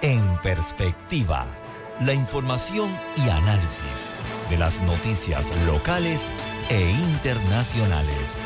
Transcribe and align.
En 0.00 0.22
Perspectiva, 0.42 1.44
la 2.00 2.14
información 2.14 2.88
y 3.16 3.28
análisis 3.28 4.08
de 4.48 4.56
las 4.56 4.80
noticias 4.80 5.54
locales 5.66 6.22
e 6.70 6.90
internacionales. 6.90 8.38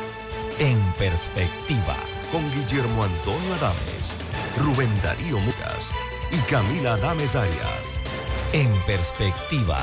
En 0.58 0.80
Perspectiva, 0.98 1.94
con 2.32 2.42
Guillermo 2.52 3.04
Antonio 3.04 3.54
Adames, 3.60 4.16
Rubén 4.58 4.90
Darío 5.02 5.38
Mucas 5.38 5.90
y 6.32 6.38
Camila 6.50 6.94
Adames 6.94 7.36
Arias. 7.36 8.00
En 8.52 8.72
Perspectiva, 8.84 9.78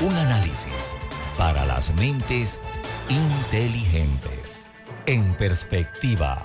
un 0.00 0.14
análisis 0.14 0.94
para 1.38 1.64
las 1.64 1.94
mentes 1.94 2.60
inteligentes. 3.08 4.66
En 5.06 5.32
Perspectiva, 5.36 6.44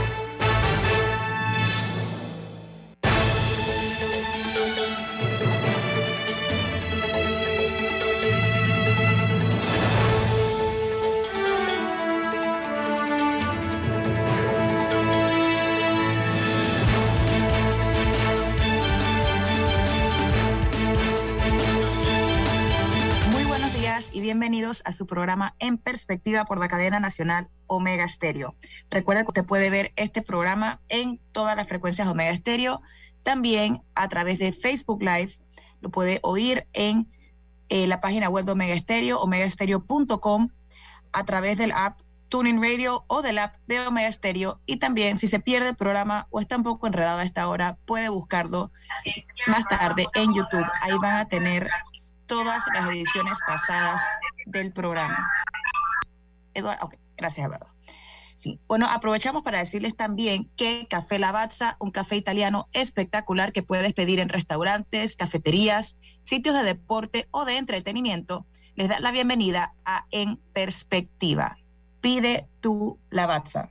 Su 24.91 25.07
programa 25.07 25.55
En 25.59 25.77
Perspectiva 25.77 26.45
por 26.45 26.59
la 26.59 26.67
cadena 26.67 26.99
nacional 26.99 27.49
Omega 27.67 28.07
Stereo. 28.07 28.55
Recuerda 28.89 29.23
que 29.23 29.29
usted 29.29 29.45
puede 29.45 29.69
ver 29.69 29.93
este 29.95 30.21
programa 30.21 30.81
en 30.89 31.19
todas 31.31 31.55
las 31.55 31.67
frecuencias 31.67 32.07
Omega 32.07 32.35
Stereo, 32.35 32.81
también 33.23 33.83
a 33.95 34.07
través 34.07 34.39
de 34.39 34.51
Facebook 34.51 35.01
Live, 35.01 35.33
lo 35.81 35.89
puede 35.89 36.19
oír 36.23 36.67
en 36.73 37.07
eh, 37.69 37.87
la 37.87 38.01
página 38.01 38.29
web 38.29 38.45
de 38.45 38.51
Omega 38.51 38.77
Stereo, 38.77 39.19
omegastereo.com, 39.19 40.49
a 41.13 41.25
través 41.25 41.57
del 41.57 41.71
app 41.71 41.99
Tuning 42.29 42.61
Radio 42.61 43.03
o 43.07 43.21
del 43.21 43.39
app 43.39 43.55
de 43.67 43.85
Omega 43.85 44.11
Stereo. 44.11 44.61
Y 44.65 44.77
también, 44.77 45.17
si 45.17 45.27
se 45.27 45.39
pierde 45.39 45.69
el 45.69 45.75
programa 45.75 46.27
o 46.29 46.39
está 46.39 46.55
un 46.55 46.63
poco 46.63 46.87
enredado 46.87 47.19
a 47.19 47.23
esta 47.23 47.47
hora, 47.47 47.77
puede 47.85 48.09
buscarlo 48.09 48.71
más 49.47 49.65
tarde 49.65 50.07
en 50.13 50.33
YouTube. 50.33 50.65
Ahí 50.81 50.97
van 51.01 51.17
a 51.17 51.27
tener 51.27 51.69
todas 52.27 52.63
las 52.73 52.87
ediciones 52.87 53.37
pasadas 53.45 54.01
del 54.51 54.73
programa. 54.73 55.29
Eduardo, 56.53 56.85
ok, 56.85 56.95
gracias 57.17 57.47
Eduardo. 57.47 57.67
Bueno, 58.67 58.87
aprovechamos 58.89 59.43
para 59.43 59.59
decirles 59.59 59.95
también 59.95 60.49
que 60.55 60.87
Café 60.89 61.19
Lavazza, 61.19 61.77
un 61.79 61.91
café 61.91 62.15
italiano 62.15 62.67
espectacular 62.73 63.51
que 63.51 63.61
puedes 63.61 63.93
pedir 63.93 64.19
en 64.19 64.29
restaurantes, 64.29 65.15
cafeterías, 65.15 65.99
sitios 66.23 66.55
de 66.55 66.63
deporte 66.63 67.27
o 67.31 67.45
de 67.45 67.57
entretenimiento, 67.57 68.47
les 68.75 68.89
da 68.89 68.99
la 68.99 69.11
bienvenida 69.11 69.75
a 69.85 70.05
En 70.09 70.37
Perspectiva. 70.53 71.57
Pide 71.99 72.47
tu 72.61 72.99
Lavazza. 73.11 73.69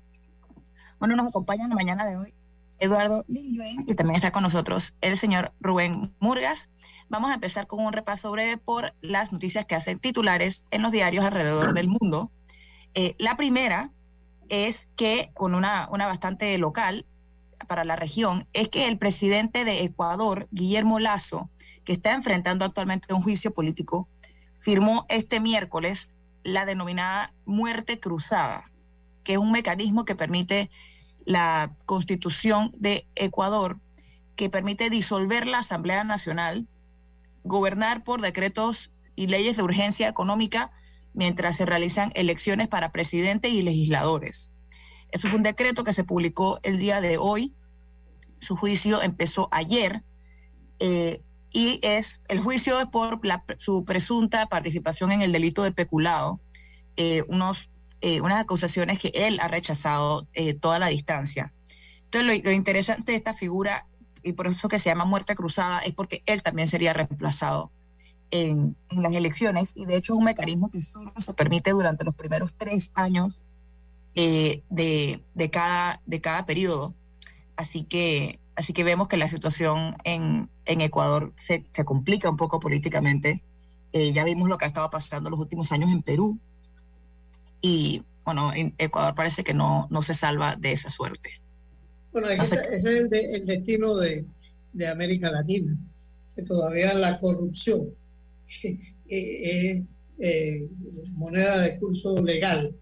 Bueno, 1.00 1.16
nos 1.16 1.26
acompaña 1.26 1.64
en 1.64 1.70
la 1.70 1.76
mañana 1.76 2.06
de 2.06 2.16
hoy 2.16 2.34
Eduardo 2.80 3.24
Lin 3.28 3.84
y 3.86 3.94
también 3.94 4.16
está 4.16 4.32
con 4.32 4.42
nosotros 4.42 4.94
el 5.00 5.18
señor 5.18 5.52
Rubén 5.60 6.14
Murgas. 6.18 6.70
Vamos 7.08 7.30
a 7.30 7.34
empezar 7.34 7.66
con 7.66 7.84
un 7.84 7.92
repaso 7.92 8.30
breve 8.30 8.56
por 8.56 8.94
las 9.00 9.32
noticias 9.32 9.66
que 9.66 9.74
hacen 9.74 9.98
titulares 9.98 10.64
en 10.70 10.82
los 10.82 10.90
diarios 10.90 11.24
alrededor 11.24 11.74
del 11.74 11.88
mundo. 11.88 12.30
Eh, 12.94 13.14
la 13.18 13.36
primera 13.36 13.92
es 14.48 14.86
que, 14.96 15.30
con 15.34 15.54
una, 15.54 15.88
una 15.92 16.06
bastante 16.06 16.56
local 16.58 17.06
para 17.68 17.84
la 17.84 17.96
región, 17.96 18.48
es 18.52 18.68
que 18.68 18.88
el 18.88 18.98
presidente 18.98 19.64
de 19.64 19.84
Ecuador, 19.84 20.48
Guillermo 20.50 20.98
Lazo, 20.98 21.50
que 21.84 21.92
está 21.92 22.12
enfrentando 22.12 22.64
actualmente 22.64 23.12
un 23.14 23.22
juicio 23.22 23.52
político, 23.52 24.08
firmó 24.56 25.06
este 25.08 25.40
miércoles 25.40 26.10
la 26.42 26.64
denominada 26.64 27.34
muerte 27.44 28.00
cruzada, 28.00 28.70
que 29.24 29.32
es 29.32 29.38
un 29.38 29.52
mecanismo 29.52 30.04
que 30.04 30.14
permite 30.14 30.70
la 31.30 31.76
constitución 31.86 32.72
de 32.76 33.06
Ecuador, 33.14 33.78
que 34.34 34.50
permite 34.50 34.90
disolver 34.90 35.46
la 35.46 35.58
Asamblea 35.58 36.02
Nacional 36.02 36.66
gobernar 37.44 38.02
por 38.02 38.20
decretos 38.20 38.90
y 39.14 39.28
leyes 39.28 39.56
de 39.56 39.62
urgencia 39.62 40.08
económica 40.08 40.72
mientras 41.14 41.56
se 41.56 41.66
realizan 41.66 42.10
elecciones 42.16 42.66
para 42.66 42.90
presidente 42.90 43.48
y 43.48 43.62
legisladores. 43.62 44.50
Eso 45.12 45.28
fue 45.28 45.36
un 45.36 45.44
decreto 45.44 45.84
que 45.84 45.92
se 45.92 46.02
publicó 46.02 46.58
el 46.64 46.80
día 46.80 47.00
de 47.00 47.16
hoy. 47.16 47.54
Su 48.40 48.56
juicio 48.56 49.00
empezó 49.00 49.48
ayer 49.52 50.02
eh, 50.80 51.22
y 51.52 51.78
es 51.82 52.22
el 52.26 52.40
juicio 52.40 52.80
es 52.80 52.86
por 52.86 53.20
su 53.58 53.84
presunta 53.84 54.46
participación 54.46 55.12
en 55.12 55.22
el 55.22 55.30
delito 55.30 55.62
de 55.62 55.70
peculado, 55.70 56.40
eh, 56.96 57.22
unos, 57.28 57.69
eh, 58.00 58.20
unas 58.20 58.40
acusaciones 58.40 58.98
que 58.98 59.12
él 59.14 59.38
ha 59.40 59.48
rechazado 59.48 60.26
toda 60.60 60.78
la 60.78 60.88
distancia. 60.88 61.52
Entonces, 62.12 62.42
lo, 62.44 62.50
interesante 62.52 63.12
de 63.12 63.18
esta 63.18 63.34
figura 63.34 63.86
y 64.24 64.32
por 64.32 64.48
eso 64.48 64.68
que 64.68 64.80
se 64.80 64.90
llama 64.90 65.04
muerte 65.04 65.36
cruzada, 65.36 65.78
es 65.78 65.94
porque 65.94 66.22
él 66.26 66.42
también 66.42 66.66
sería 66.66 66.92
reemplazado 66.92 67.70
en, 68.32 68.76
las 68.90 69.12
elecciones 69.12 69.70
y 69.74 69.86
de 69.86 69.96
hecho 69.96 70.12
es 70.14 70.18
un 70.18 70.24
mecanismo 70.24 70.70
que 70.70 70.80
solo 70.80 71.12
se 71.16 71.34
permite 71.34 71.70
durante 71.70 72.04
los 72.04 72.14
primeros 72.14 72.52
tres 72.56 72.90
años 72.94 73.46
eh, 74.14 74.62
de, 74.68 75.50
cada, 75.50 76.02
de 76.04 76.20
cada 76.20 76.46
periodo. 76.46 76.94
Así 77.56 77.84
que, 77.84 78.40
así 78.56 78.72
que 78.72 78.82
vemos 78.82 79.06
que 79.06 79.16
la 79.16 79.28
situación 79.28 79.96
en, 80.04 80.50
Ecuador 80.64 81.32
se, 81.36 81.64
se, 81.72 81.84
complica 81.84 82.28
un 82.28 82.36
poco 82.36 82.58
políticamente. 82.60 83.42
Eh, 83.92 84.12
ya 84.12 84.24
vimos 84.24 84.48
lo 84.48 84.58
que 84.58 84.64
ha 84.64 84.68
estado 84.68 84.90
pasando 84.90 85.30
los 85.30 85.38
últimos 85.38 85.70
años 85.72 85.90
en 85.90 86.02
Perú 86.02 86.38
y 87.60 88.02
bueno, 88.24 88.52
en 88.54 88.74
Ecuador 88.78 89.14
parece 89.14 89.44
que 89.44 89.54
no, 89.54 89.88
no 89.90 90.02
se 90.02 90.14
salva 90.14 90.56
de 90.56 90.72
esa 90.72 90.90
suerte. 90.90 91.40
Bueno, 92.12 92.28
ese, 92.28 92.56
es 92.72 92.84
el, 92.84 93.08
destino 93.08 93.96
de, 93.96 94.24
América 94.88 95.30
Latina, 95.30 95.76
que 96.34 96.42
todavía 96.42 96.94
la 96.94 97.18
corrupción 97.18 97.88
es 99.08 99.82
eh, 100.18 100.68
moneda 101.12 101.60
de 101.60 101.78
curso 101.78 102.14
legal 102.16 102.74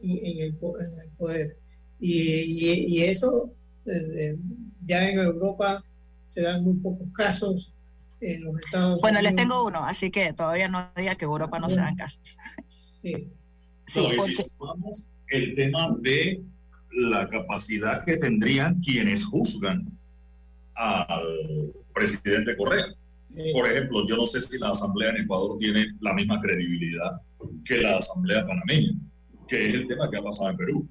en 0.00 0.40
el, 0.40 0.54
poder. 0.54 1.56
Y, 2.00 3.02
eso 3.02 3.52
eh, 3.86 4.36
ya 4.86 5.08
en 5.08 5.18
Europa 5.18 5.84
se 6.26 6.42
dan 6.42 6.64
muy 6.64 6.74
pocos 6.74 7.08
casos. 7.14 7.72
En 8.20 8.44
los 8.44 8.58
Estados 8.58 9.00
bueno, 9.02 9.20
les 9.20 9.36
tengo 9.36 9.64
uno, 9.64 9.84
así 9.84 10.10
que 10.10 10.32
todavía 10.32 10.68
no 10.68 10.90
diga 10.96 11.16
que 11.16 11.26
Europa 11.26 11.58
no 11.58 11.68
se 11.68 11.76
dan 11.76 11.96
casos. 11.96 12.36
Sí. 13.02 13.30
El 15.28 15.54
tema 15.54 15.94
de 16.00 16.42
la 16.92 17.28
capacidad 17.28 18.04
que 18.04 18.16
tendrían 18.16 18.80
quienes 18.80 19.24
juzgan 19.24 19.86
al 20.74 21.72
presidente 21.94 22.56
Correa. 22.56 22.86
Por 23.52 23.68
ejemplo, 23.68 24.04
yo 24.08 24.16
no 24.16 24.26
sé 24.26 24.40
si 24.40 24.58
la 24.58 24.70
Asamblea 24.70 25.10
en 25.10 25.18
Ecuador 25.18 25.58
tiene 25.58 25.88
la 26.00 26.14
misma 26.14 26.40
credibilidad 26.40 27.20
que 27.64 27.78
la 27.78 27.98
Asamblea 27.98 28.46
panameña, 28.46 28.92
que 29.46 29.68
es 29.68 29.74
el 29.74 29.86
tema 29.86 30.10
que 30.10 30.16
ha 30.16 30.22
pasado 30.22 30.50
en 30.50 30.56
Perú. 30.56 30.88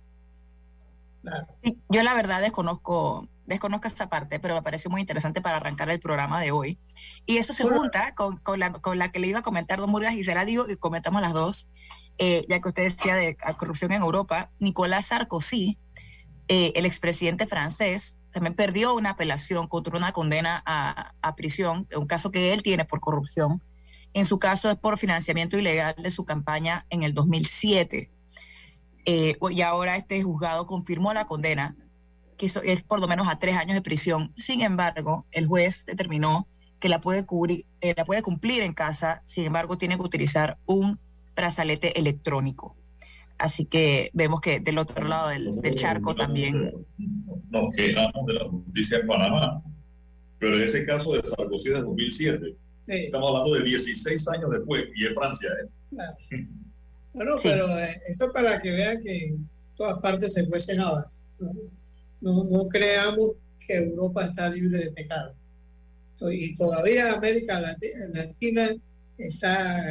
yo 1.90 2.04
la 2.04 2.14
verdad 2.14 2.42
desconozco, 2.42 3.28
desconozco 3.46 3.88
esta 3.88 4.10
parte, 4.10 4.40
pero 4.40 4.54
me 4.54 4.62
parece 4.62 4.90
muy 4.90 5.02
interesante 5.02 5.42
para 5.42 5.58
arrancar 5.58 5.90
el 5.90 6.00
programa 6.00 6.40
de 6.40 6.52
hoy. 6.52 6.78
Y 7.26 7.38
eso 7.38 7.52
se 7.52 7.64
junta 7.64 8.14
con, 8.14 8.38
con, 8.38 8.60
la, 8.60 8.74
con 8.74 9.00
la 9.00 9.12
que 9.12 9.20
le 9.20 9.28
iba 9.28 9.40
a 9.40 9.44
comentar 9.44 9.80
Don 9.80 9.90
Murgas 9.90 10.14
y 10.14 10.24
será 10.24 10.46
digo 10.46 10.68
que 10.68 10.78
comentamos 10.78 11.24
las 11.24 11.34
dos, 11.34 11.68
eh, 12.18 12.46
ya 12.48 12.60
que 12.60 12.68
usted 12.70 12.84
decía 12.84 13.16
de 13.16 13.38
corrupción 13.58 13.92
en 13.92 14.02
Europa. 14.02 14.52
Nicolás 14.60 15.08
Sarkozy 15.08 15.78
eh, 16.48 16.74
el 16.76 16.86
expresidente 16.86 17.48
francés 17.48 18.20
también 18.32 18.54
perdió 18.54 18.94
una 18.94 19.12
apelación 19.12 19.68
contra 19.68 19.98
una 19.98 20.12
condena 20.12 20.62
a, 20.66 21.36
prisión, 21.36 21.88
un 21.96 22.06
caso 22.06 22.32
que 22.32 22.54
él 22.54 22.62
tiene 22.62 22.86
por 22.86 23.00
corrupción. 23.00 23.64
En 24.14 24.26
su 24.26 24.40
caso 24.40 24.70
es 24.70 24.78
por 24.78 24.98
financiamiento 24.98 25.58
ilegal 25.58 25.96
de 25.98 26.12
su 26.12 26.26
campaña 26.26 26.86
en 26.90 27.04
el 27.04 27.14
2007. 27.14 28.12
Eh, 29.06 29.38
y 29.52 29.62
ahora 29.62 29.96
este 29.96 30.22
juzgado 30.22 30.68
confirmó 30.68 31.14
la 31.14 31.28
condena, 31.28 31.76
que 32.38 32.52
es 32.64 32.84
por 32.84 33.00
lo 33.00 33.08
menos 33.08 33.28
a 33.28 33.40
tres 33.40 33.56
años 33.56 33.76
de 33.76 33.82
prisión. 33.82 34.34
Sin 34.36 34.62
embargo, 34.62 35.26
el 35.32 35.48
juez 35.48 35.86
determinó 35.86 36.48
que 36.80 36.90
la 36.90 37.00
puede, 37.00 37.26
cubrir, 37.26 37.66
eh, 37.82 37.94
la 37.96 38.04
puede 38.04 38.22
cumplir 38.22 38.64
en 38.64 38.74
casa, 38.74 39.22
sin 39.26 39.46
embargo, 39.46 39.78
tiene 39.78 39.96
que 39.96 40.04
utilizar 40.04 40.58
un 40.66 41.00
brazalete 41.36 42.00
electrónico. 42.00 42.76
Así 43.38 43.66
que 43.66 44.12
vemos 44.14 44.40
que 44.40 44.60
del 44.60 44.78
otro 44.78 45.08
lado 45.08 45.30
del, 45.30 45.76
charco 45.76 46.16
también. 46.16 46.72
Nos 47.50 47.70
quejamos 47.76 48.26
de 48.28 48.34
la 48.34 48.46
justicia 48.46 49.00
en 49.00 49.08
Panamá, 49.08 49.62
pero 50.40 50.56
en 50.58 50.64
ese 50.64 50.86
caso 50.86 51.14
de 51.14 51.24
Sarkozy 51.24 51.70
de 51.70 51.82
2007, 51.82 52.56
estamos 52.88 53.30
hablando 53.30 53.56
de 53.56 53.64
16 53.64 54.28
años 54.30 54.52
después 54.52 54.86
y 54.96 55.06
es 55.06 55.14
Francia. 55.14 55.50
¿eh? 55.62 56.48
Bueno, 57.14 57.36
pero 57.44 57.68
eh, 57.78 58.02
eso 58.08 58.32
para 58.32 58.62
que 58.62 58.72
vean 58.72 59.04
que 59.04 59.26
en 59.28 59.50
todas 59.76 60.00
partes 60.00 60.34
se 60.34 60.48
cuecen 60.48 60.80
habas. 60.80 61.24
No, 62.22 62.44
no, 62.46 62.68
creamos 62.70 63.32
que 63.66 63.78
Europa 63.78 64.26
está 64.26 64.50
libre 64.50 64.78
de 64.78 64.92
pecado. 64.92 65.36
Y 66.32 66.56
todavía 66.56 67.14
América 67.14 67.60
Latina 67.60 68.76
está 69.18 69.84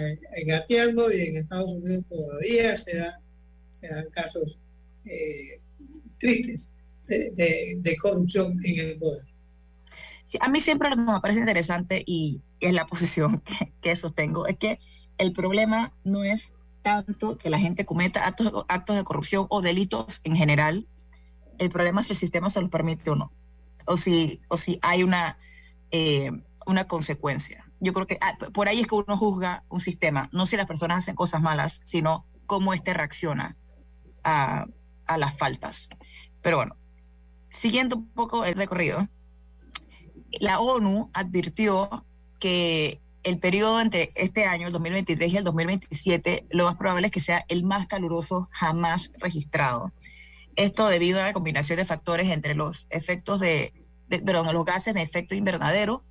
gateando 0.46 1.12
y 1.12 1.20
en 1.22 1.36
Estados 1.38 1.72
Unidos 1.72 2.04
todavía 2.08 2.76
se, 2.76 2.96
dan 2.96 4.10
casos 4.10 4.58
eh, 5.04 5.60
tristes 6.18 6.74
de, 7.06 7.96
corrupción 8.00 8.58
en 8.64 8.86
el 8.86 8.98
poder. 8.98 9.24
a 10.40 10.48
mí 10.48 10.60
siempre 10.60 10.90
lo 10.90 10.96
me 10.96 11.20
parece 11.20 11.40
interesante 11.40 12.02
y 12.06 12.40
es 12.60 12.72
la 12.72 12.86
posición 12.86 13.40
que, 13.44 13.72
que 13.80 13.96
sostengo, 13.96 14.46
es 14.46 14.58
que 14.58 14.78
el 15.18 15.32
problema 15.32 15.92
no 16.04 16.24
es 16.24 16.54
tanto 16.84 17.38
que 17.38 17.50
la 17.50 17.58
gente 17.58 17.84
cometa 17.84 18.26
actos, 18.26 18.64
actos 18.68 18.96
de 18.96 19.04
corrupción 19.04 19.46
o 19.48 19.62
delitos 19.62 20.20
en 20.22 20.36
general. 20.36 20.86
El 21.58 21.70
problema 21.70 22.00
es 22.00 22.08
si 22.08 22.12
el 22.12 22.18
sistema 22.18 22.50
se 22.50 22.60
los 22.60 22.70
permite 22.70 23.10
o 23.10 23.16
no, 23.16 23.32
o 23.86 23.96
si, 23.96 24.40
o 24.48 24.56
si 24.56 24.78
hay 24.82 25.02
una, 25.02 25.38
eh, 25.90 26.30
una 26.66 26.86
consecuencia. 26.86 27.64
Yo 27.84 27.92
creo 27.92 28.06
que 28.06 28.18
ah, 28.20 28.36
por 28.52 28.68
ahí 28.68 28.80
es 28.80 28.86
que 28.86 28.94
uno 28.94 29.16
juzga 29.16 29.64
un 29.68 29.80
sistema, 29.80 30.28
no 30.32 30.46
si 30.46 30.56
las 30.56 30.66
personas 30.66 30.98
hacen 30.98 31.14
cosas 31.14 31.40
malas, 31.40 31.80
sino 31.84 32.26
cómo 32.46 32.74
éste 32.74 32.94
reacciona 32.94 33.56
a, 34.24 34.66
a 35.06 35.18
las 35.18 35.36
faltas. 35.36 35.88
Pero 36.42 36.56
bueno, 36.56 36.76
siguiendo 37.50 37.96
un 37.96 38.08
poco 38.08 38.44
el 38.44 38.54
recorrido, 38.54 39.08
la 40.40 40.60
ONU 40.60 41.10
advirtió 41.12 42.04
que 42.40 43.00
el 43.22 43.38
periodo 43.38 43.80
entre 43.80 44.10
este 44.14 44.44
año, 44.44 44.66
el 44.66 44.72
2023 44.72 45.32
y 45.32 45.36
el 45.36 45.44
2027, 45.44 46.46
lo 46.50 46.64
más 46.64 46.76
probable 46.76 47.06
es 47.06 47.12
que 47.12 47.20
sea 47.20 47.44
el 47.48 47.64
más 47.64 47.86
caluroso 47.86 48.48
jamás 48.52 49.12
registrado. 49.18 49.92
Esto 50.56 50.86
debido 50.86 51.20
a 51.20 51.24
la 51.24 51.32
combinación 51.32 51.78
de 51.78 51.84
factores 51.84 52.30
entre 52.30 52.54
los 52.54 52.86
efectos 52.90 53.40
de, 53.40 53.72
de, 54.08 54.32
los 54.32 54.64
gases 54.64 54.94
de 54.94 55.02
efecto 55.02 55.34
invernadero 55.34 56.04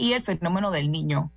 y 0.00 0.14
el 0.14 0.22
fenómeno 0.22 0.70
del 0.70 0.90
niño, 0.90 1.30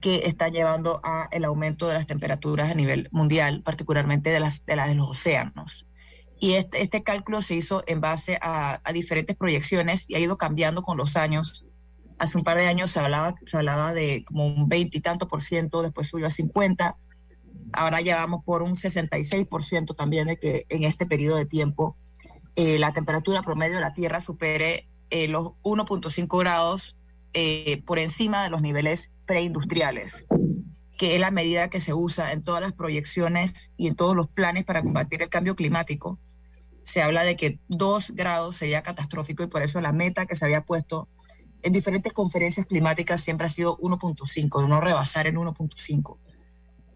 que 0.00 0.22
está 0.26 0.48
llevando 0.48 1.00
a 1.04 1.28
el 1.30 1.44
aumento 1.44 1.86
de 1.86 1.94
las 1.94 2.06
temperaturas 2.06 2.70
a 2.70 2.74
nivel 2.74 3.08
mundial, 3.12 3.62
particularmente 3.62 4.30
de 4.30 4.40
las 4.40 4.66
de, 4.66 4.76
los 4.76 5.08
océanos. 5.08 5.86
Y 6.40 6.54
este, 6.54 6.82
este, 6.82 7.02
cálculo 7.02 7.42
se 7.42 7.54
hizo 7.54 7.84
en 7.86 8.00
base 8.00 8.38
a, 8.42 8.80
diferentes 8.92 9.36
proyecciones 9.36 10.04
y 10.08 10.16
ha 10.16 10.18
ido 10.18 10.36
cambiando 10.36 10.82
con 10.82 10.96
los 10.96 11.16
años 11.16 11.64
hace 12.18 12.36
un 12.36 12.42
par 12.42 12.56
de 12.56 12.66
años 12.66 12.90
se 12.90 12.98
hablaba, 12.98 13.36
se 13.46 13.56
hablaba 13.56 13.92
de 13.92 14.24
como 14.24 14.44
un 14.44 14.68
20 14.68 14.98
y 14.98 15.00
tanto 15.00 15.28
por 15.28 15.40
ciento, 15.40 15.82
después 15.82 16.08
subió 16.08 16.26
a 16.26 16.30
50, 16.30 16.96
ahora 17.72 18.00
ya 18.00 18.16
vamos 18.16 18.42
por 18.44 18.62
un 18.62 18.74
66 18.74 19.46
por 19.46 19.62
ciento 19.62 19.94
también 19.94 20.26
de 20.26 20.36
que 20.36 20.64
en 20.68 20.82
este 20.82 21.06
periodo 21.06 21.36
de 21.36 21.46
tiempo 21.46 21.96
eh, 22.56 22.80
la 22.80 22.92
temperatura 22.92 23.42
promedio 23.42 23.76
de 23.76 23.82
la 23.82 23.94
Tierra 23.94 24.20
supere 24.20 24.88
eh, 25.10 25.28
los 25.28 25.52
1.5 25.62 26.40
grados 26.40 26.97
eh, 27.34 27.82
por 27.84 27.98
encima 27.98 28.42
de 28.42 28.50
los 28.50 28.62
niveles 28.62 29.12
preindustriales, 29.26 30.24
que 30.98 31.14
es 31.14 31.20
la 31.20 31.30
medida 31.30 31.70
que 31.70 31.80
se 31.80 31.94
usa 31.94 32.32
en 32.32 32.42
todas 32.42 32.60
las 32.60 32.72
proyecciones 32.72 33.70
y 33.76 33.88
en 33.88 33.94
todos 33.94 34.16
los 34.16 34.32
planes 34.32 34.64
para 34.64 34.82
combatir 34.82 35.22
el 35.22 35.28
cambio 35.28 35.54
climático. 35.54 36.18
Se 36.82 37.02
habla 37.02 37.22
de 37.22 37.36
que 37.36 37.60
2 37.68 38.12
grados 38.12 38.56
sería 38.56 38.82
catastrófico 38.82 39.42
y 39.42 39.46
por 39.48 39.62
eso 39.62 39.80
la 39.80 39.92
meta 39.92 40.26
que 40.26 40.34
se 40.34 40.44
había 40.44 40.64
puesto 40.64 41.08
en 41.62 41.72
diferentes 41.72 42.12
conferencias 42.12 42.66
climáticas 42.66 43.20
siempre 43.20 43.46
ha 43.46 43.50
sido 43.50 43.76
1.5, 43.78 44.62
de 44.62 44.68
no 44.68 44.80
rebasar 44.80 45.26
el 45.26 45.36
1.5. 45.36 46.18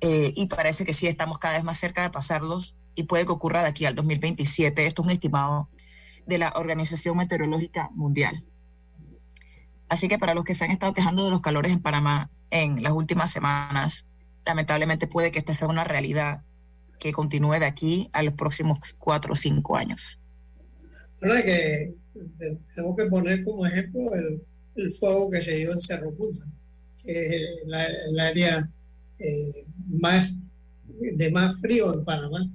Eh, 0.00 0.32
y 0.34 0.46
parece 0.46 0.84
que 0.84 0.93
sí 0.93 1.06
estamos 1.06 1.38
cada 1.38 1.55
vez 1.55 1.64
más 1.64 1.79
cerca 1.79 2.02
de 2.02 2.11
pasarlos 2.11 2.76
y 2.94 3.05
puede 3.05 3.25
que 3.25 3.32
ocurra 3.32 3.62
de 3.62 3.69
aquí 3.69 3.84
al 3.84 3.94
2027. 3.94 4.87
Esto 4.87 5.02
es 5.02 5.06
un 5.06 5.12
estimado 5.12 5.69
de 6.26 6.38
la 6.38 6.52
Organización 6.56 7.17
Meteorológica 7.17 7.90
Mundial. 7.94 8.44
Así 9.92 10.08
que 10.08 10.16
para 10.16 10.32
los 10.32 10.44
que 10.44 10.54
se 10.54 10.64
han 10.64 10.70
estado 10.70 10.94
quejando 10.94 11.26
de 11.26 11.30
los 11.30 11.42
calores 11.42 11.70
en 11.70 11.82
Panamá 11.82 12.30
en 12.48 12.82
las 12.82 12.94
últimas 12.94 13.30
semanas, 13.30 14.06
lamentablemente 14.46 15.06
puede 15.06 15.30
que 15.30 15.38
esta 15.38 15.54
sea 15.54 15.68
una 15.68 15.84
realidad 15.84 16.44
que 16.98 17.12
continúe 17.12 17.58
de 17.58 17.66
aquí 17.66 18.08
a 18.14 18.22
los 18.22 18.32
próximos 18.32 18.78
cuatro 18.98 19.34
o 19.34 19.36
cinco 19.36 19.76
años. 19.76 20.18
¿Verdad 21.20 21.44
que 21.44 21.94
tenemos 22.38 22.96
que 22.96 23.04
poner 23.10 23.44
como 23.44 23.66
ejemplo 23.66 24.14
el, 24.14 24.42
el 24.76 24.92
fuego 24.92 25.30
que 25.30 25.42
se 25.42 25.56
dio 25.56 25.72
en 25.72 25.78
Cerro 25.78 26.10
Punta, 26.14 26.46
que 27.02 27.26
es 27.26 27.42
el, 27.62 28.18
área 28.18 28.66
eh, 29.18 29.66
más 29.88 30.40
de 30.88 31.30
más 31.32 31.60
frío 31.60 31.92
en 31.92 32.02
Panamá. 32.06 32.50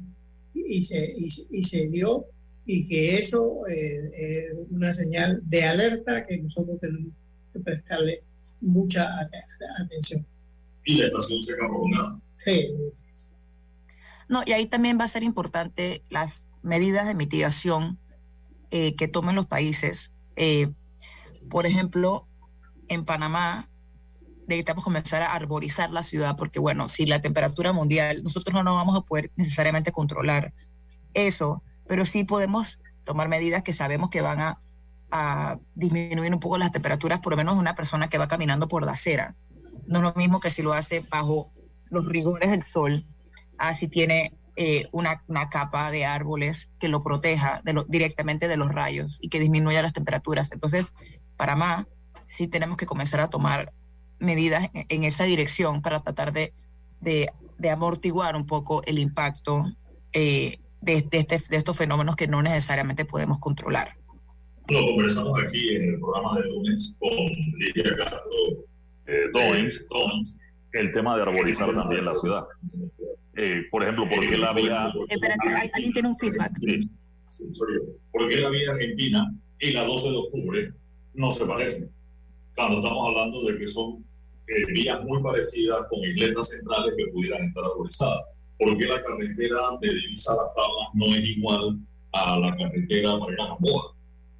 Y 0.56 0.82
se, 0.82 1.14
y, 1.16 1.62
se 1.62 1.88
dio 1.90 2.26
y 2.66 2.88
que 2.88 3.20
eso 3.20 3.60
eh, 3.68 4.10
es 4.16 4.54
una 4.72 4.92
señal 4.92 5.40
de 5.46 5.64
alerta 5.66 6.26
que 6.26 6.40
nosotros 6.40 6.80
tenemos 6.82 7.14
que 7.58 7.64
prestarle 7.64 8.24
mucha 8.62 9.08
atención. 9.80 10.26
Y 10.86 10.96
la 10.96 11.08
estación 11.08 11.42
seca 11.42 11.68
prolongada. 11.68 12.20
Sí. 12.38 12.70
No, 14.30 14.44
y 14.46 14.54
ahí 14.54 14.68
también 14.68 15.00
va 15.00 15.06
a 15.06 15.10
ser 15.10 15.24
importante 15.24 16.04
las 16.10 16.48
medidas 16.62 17.08
de 17.08 17.16
mitigación 17.16 18.00
eh, 18.72 18.96
que 18.96 19.08
tomen 19.08 19.36
los 19.36 19.48
países 19.48 20.12
por 21.50 21.66
ejemplo, 21.66 22.28
en 22.88 23.06
Panamá 23.06 23.70
necesitamos 24.48 24.84
comenzar 24.84 25.22
a 25.22 25.34
arborizar 25.34 25.92
la 25.92 26.04
ciudad 26.04 26.38
porque, 26.38 26.60
bueno, 26.60 26.88
si 26.88 27.06
la 27.06 27.20
temperatura 27.20 27.74
mundial, 27.74 28.24
nosotros 28.24 28.64
no 28.64 28.76
vamos 28.76 28.98
a 28.98 29.02
poder 29.02 29.32
necesariamente 29.36 29.92
controlar 29.92 30.54
eso, 31.14 31.64
pero 31.86 32.06
sí 32.06 32.24
podemos 32.24 32.80
tomar 33.04 33.28
medidas 33.28 33.64
que 33.64 33.74
sabemos 33.74 34.10
que 34.10 34.22
van 34.22 34.40
a, 34.40 34.62
disminuir 35.74 36.34
un 36.34 36.40
poco 36.40 36.58
las 36.58 36.72
temperaturas, 36.72 37.20
por 37.20 37.34
lo 37.34 37.38
menos 37.38 37.56
una 37.56 37.76
persona 37.76 38.10
que 38.10 38.18
va 38.18 38.28
caminando 38.28 38.68
por 38.68 38.86
la 38.86 38.92
acera. 38.92 39.36
No 39.86 40.00
es 40.00 40.04
lo 40.04 40.14
mismo 40.16 40.40
que 40.40 40.50
si 40.50 40.62
lo 40.62 40.74
hace 40.74 41.04
bajo 41.10 41.52
los 41.90 42.06
rigores 42.06 42.50
del 42.50 42.64
sol, 42.64 43.06
así 43.58 43.88
tiene 43.88 44.34
eh, 44.60 44.88
una, 44.92 45.22
capa 45.52 45.92
de 45.92 46.06
árboles 46.06 46.72
que 46.80 46.88
lo 46.88 47.04
proteja 47.04 47.62
directamente 47.88 48.48
de 48.48 48.58
los 48.58 48.74
rayos 48.74 49.20
y 49.22 49.30
que 49.30 49.40
disminuya 49.40 49.84
las 49.84 49.94
temperaturas. 49.94 50.52
Entonces, 50.52 50.94
para 51.38 51.56
más, 51.56 51.86
sí 52.28 52.48
tenemos 52.48 52.76
que 52.76 52.88
comenzar 52.88 53.20
a 53.20 53.30
tomar 53.30 53.72
medidas 54.20 54.70
en, 54.74 55.04
esa 55.04 55.26
dirección 55.26 55.84
para 55.84 56.00
tratar 56.00 56.34
de, 56.34 56.54
de, 57.00 57.30
amortiguar 57.70 58.36
un 58.36 58.48
poco 58.48 58.82
el 58.86 58.98
impacto 58.98 59.64
eh, 60.12 60.58
de, 60.82 61.06
este, 61.12 61.40
de, 61.50 61.56
estos 61.56 61.78
fenómenos 61.78 62.16
que 62.16 62.28
no 62.28 62.42
necesariamente 62.42 63.06
podemos 63.06 63.38
controlar. 63.38 63.96
Lo 64.70 64.86
conversamos 64.86 65.44
aquí 65.44 65.76
en 65.76 65.94
el 65.94 66.00
programa 66.00 66.40
de 66.40 66.48
lunes 66.50 66.94
con 67.00 67.18
Lidia 67.58 67.96
Castro 67.96 68.32
eh, 69.08 69.24
el 70.74 70.92
tema 70.92 71.16
de 71.16 71.22
arborizar 71.24 71.74
también 71.74 72.06
la 72.06 72.14
ciudad. 72.14 72.44
Eh, 73.36 73.64
por 73.72 73.84
ejemplo, 73.84 74.08
¿por 74.10 74.28
qué 74.28 74.38
la 74.38 74.54
vía... 74.54 74.92
Espérate, 75.10 75.72
alguien 75.74 75.94
tiene 75.94 76.10
un 76.10 76.18
feedback. 76.18 76.52
Sí, 76.60 76.90
sí, 77.28 77.48
¿Por 78.12 78.28
qué 78.28 78.38
la 78.38 78.50
vía 78.50 78.72
argentina 78.72 79.34
y 79.60 79.72
la 79.72 79.84
12 79.86 80.10
de 80.10 80.18
octubre 80.18 80.74
no 81.14 81.32
se 81.32 81.46
parecen. 81.46 81.90
Cuando 82.56 82.78
estamos 82.78 83.08
hablando 83.08 83.44
de 83.46 83.60
que 83.60 83.68
son 83.68 84.04
eh, 84.48 84.72
vías 84.74 85.04
muy 85.04 85.22
parecidas 85.24 85.88
con 85.90 86.00
isletas 86.04 86.50
centrales 86.50 86.94
que 86.98 87.12
pudieran 87.12 87.48
estar 87.48 87.64
arborizadas. 87.64 88.22
¿Por 88.60 88.78
qué 88.78 88.86
la 88.86 89.04
carretera 89.04 89.60
de 89.82 89.94
Divisa 89.94 90.34
Las 90.36 90.54
Tablas 90.56 90.90
no 90.94 91.16
es 91.16 91.26
igual 91.38 91.80
a 92.14 92.40
la 92.40 92.56
carretera 92.56 93.18
Marina 93.18 93.56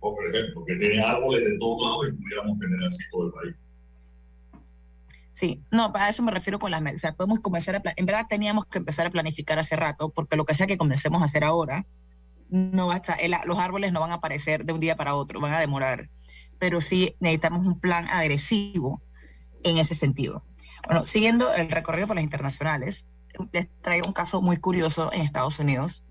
Gamboa? 0.02 0.16
Por 0.16 0.36
ejemplo, 0.36 0.66
que 0.66 0.76
tiene 0.76 1.04
árboles 1.04 1.44
de 1.44 1.58
todos 1.58 1.82
lados 1.82 2.08
y 2.10 2.22
pudiéramos 2.22 2.60
tener 2.60 2.84
así 2.86 3.04
todo 3.12 3.28
el 3.28 3.34
país. 3.34 3.56
Sí, 5.32 5.62
no, 5.72 5.92
para 5.92 6.10
eso 6.10 6.24
me 6.24 6.32
refiero 6.32 6.58
con 6.58 6.72
las 6.72 6.82
medidas. 6.82 7.00
O 7.00 7.02
sea, 7.02 7.14
podemos 7.14 7.40
comenzar 7.40 7.76
a. 7.76 7.82
En 7.96 8.06
verdad, 8.06 8.26
teníamos 8.28 8.66
que 8.66 8.80
empezar 8.80 9.06
a 9.06 9.12
planificar 9.12 9.60
hace 9.60 9.76
rato, 9.76 10.10
porque 10.10 10.36
lo 10.36 10.46
que 10.46 10.54
sea 10.54 10.66
que 10.66 10.78
comencemos 10.78 11.22
a 11.22 11.26
hacer 11.26 11.44
ahora, 11.44 11.86
no 12.50 12.88
va 12.88 12.96
a 12.96 12.98
estar, 12.98 13.18
los 13.46 13.60
árboles 13.60 13.92
no 13.92 14.00
van 14.00 14.12
a 14.12 14.16
aparecer 14.16 14.66
de 14.66 14.74
un 14.74 14.80
día 14.80 14.96
para 14.96 15.16
otro, 15.16 15.40
van 15.40 15.54
a 15.54 15.60
demorar 15.60 16.10
pero 16.60 16.82
sí 16.82 17.16
necesitamos 17.20 17.66
un 17.66 17.80
plan 17.80 18.08
agresivo 18.10 19.02
en 19.64 19.78
ese 19.78 19.96
sentido. 19.96 20.44
Bueno, 20.86 21.06
siguiendo 21.06 21.54
el 21.54 21.70
recorrido 21.70 22.08
por 22.08 22.16
las 22.16 22.24
internacionales, 22.24 23.08
les 23.52 23.70
traigo 23.82 24.08
un 24.08 24.14
caso 24.14 24.42
muy 24.42 24.58
curioso 24.58 25.12
en 25.14 25.22
Estados 25.22 25.60
Unidos, 25.60 26.06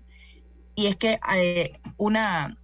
y 0.75 0.87
es 0.87 0.95
que 0.95 1.19
eh, 1.35 1.79
una, 1.97 2.57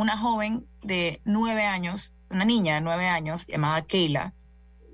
una 0.00 0.16
joven 0.16 0.66
de 0.82 1.20
nueve 1.24 1.64
años, 1.64 2.14
una 2.30 2.44
niña 2.44 2.74
de 2.76 2.80
nueve 2.80 3.06
años 3.06 3.46
llamada 3.46 3.82
Keila, 3.82 4.34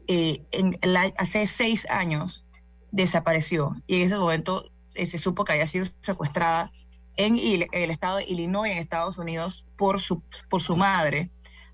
eh, 0.08 0.44
en 0.52 0.78
hace 1.16 1.46
seis 1.46 1.86
años 1.90 2.44
desapareció 2.92 3.76
y 3.86 3.96
en 3.96 4.06
ese 4.06 4.16
momento 4.16 4.70
eh, 4.94 5.04
se 5.04 5.18
supo 5.18 5.44
que 5.44 5.52
había 5.52 5.66
sido 5.66 5.84
secuestrada 6.00 6.70
en, 7.16 7.38
en, 7.38 7.66
el 7.72 7.90
estado 7.90 8.18
de 8.18 8.24
Illinois, 8.24 8.70
en 8.70 8.78
Estados 8.78 9.18
Unidos, 9.18 9.66
por 9.76 10.00
su, 10.00 10.22
por 10.48 10.60
su 10.60 10.76
madre, 10.76 11.30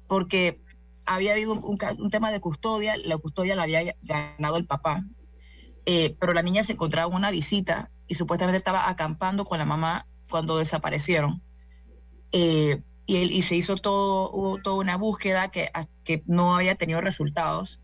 porque 0.07 0.61
había 1.05 1.33
habido 1.33 1.55
un, 1.55 2.11
tema 2.11 2.31
de 2.31 2.41
custodia, 2.41 2.97
la 2.97 3.19
custodia 3.19 3.57
la 3.57 3.65
había 3.65 3.97
ganado 4.03 4.57
el 4.57 4.67
papá, 4.67 5.05
eh, 5.85 6.17
pero 6.21 6.33
la 6.33 6.43
niña 6.43 6.63
se 6.63 6.73
encontraba 6.73 7.11
en 7.11 7.17
una 7.17 7.31
visita 7.31 7.91
y 8.07 8.15
supuestamente 8.15 8.57
estaba 8.57 8.89
acampando 8.89 9.45
con 9.45 9.59
la 9.59 9.65
mamá 9.65 10.07
cuando 10.31 10.59
desaparecieron. 10.59 11.43
Y, 13.17 13.43
se 13.43 13.57
hizo 13.57 13.77
todo, 13.77 14.59
toda 14.63 14.77
una 14.77 14.97
búsqueda 14.97 15.51
que, 15.51 15.71
que 16.05 16.23
no 16.27 16.57
había 16.57 16.75
tenido 16.75 17.01
resultados. 17.01 17.81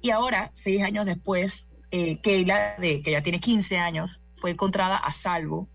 Y 0.00 0.10
ahora, 0.10 0.50
seis 0.52 0.82
años 0.82 1.04
después, 1.04 1.68
eh, 1.90 2.20
Keila, 2.20 2.76
que 2.76 3.02
ya 3.10 3.22
tiene 3.22 3.40
15 3.40 3.78
años, 3.78 4.22
fue 4.34 4.52
encontrada 4.52 4.96
a 4.96 5.12
salvo 5.12 5.68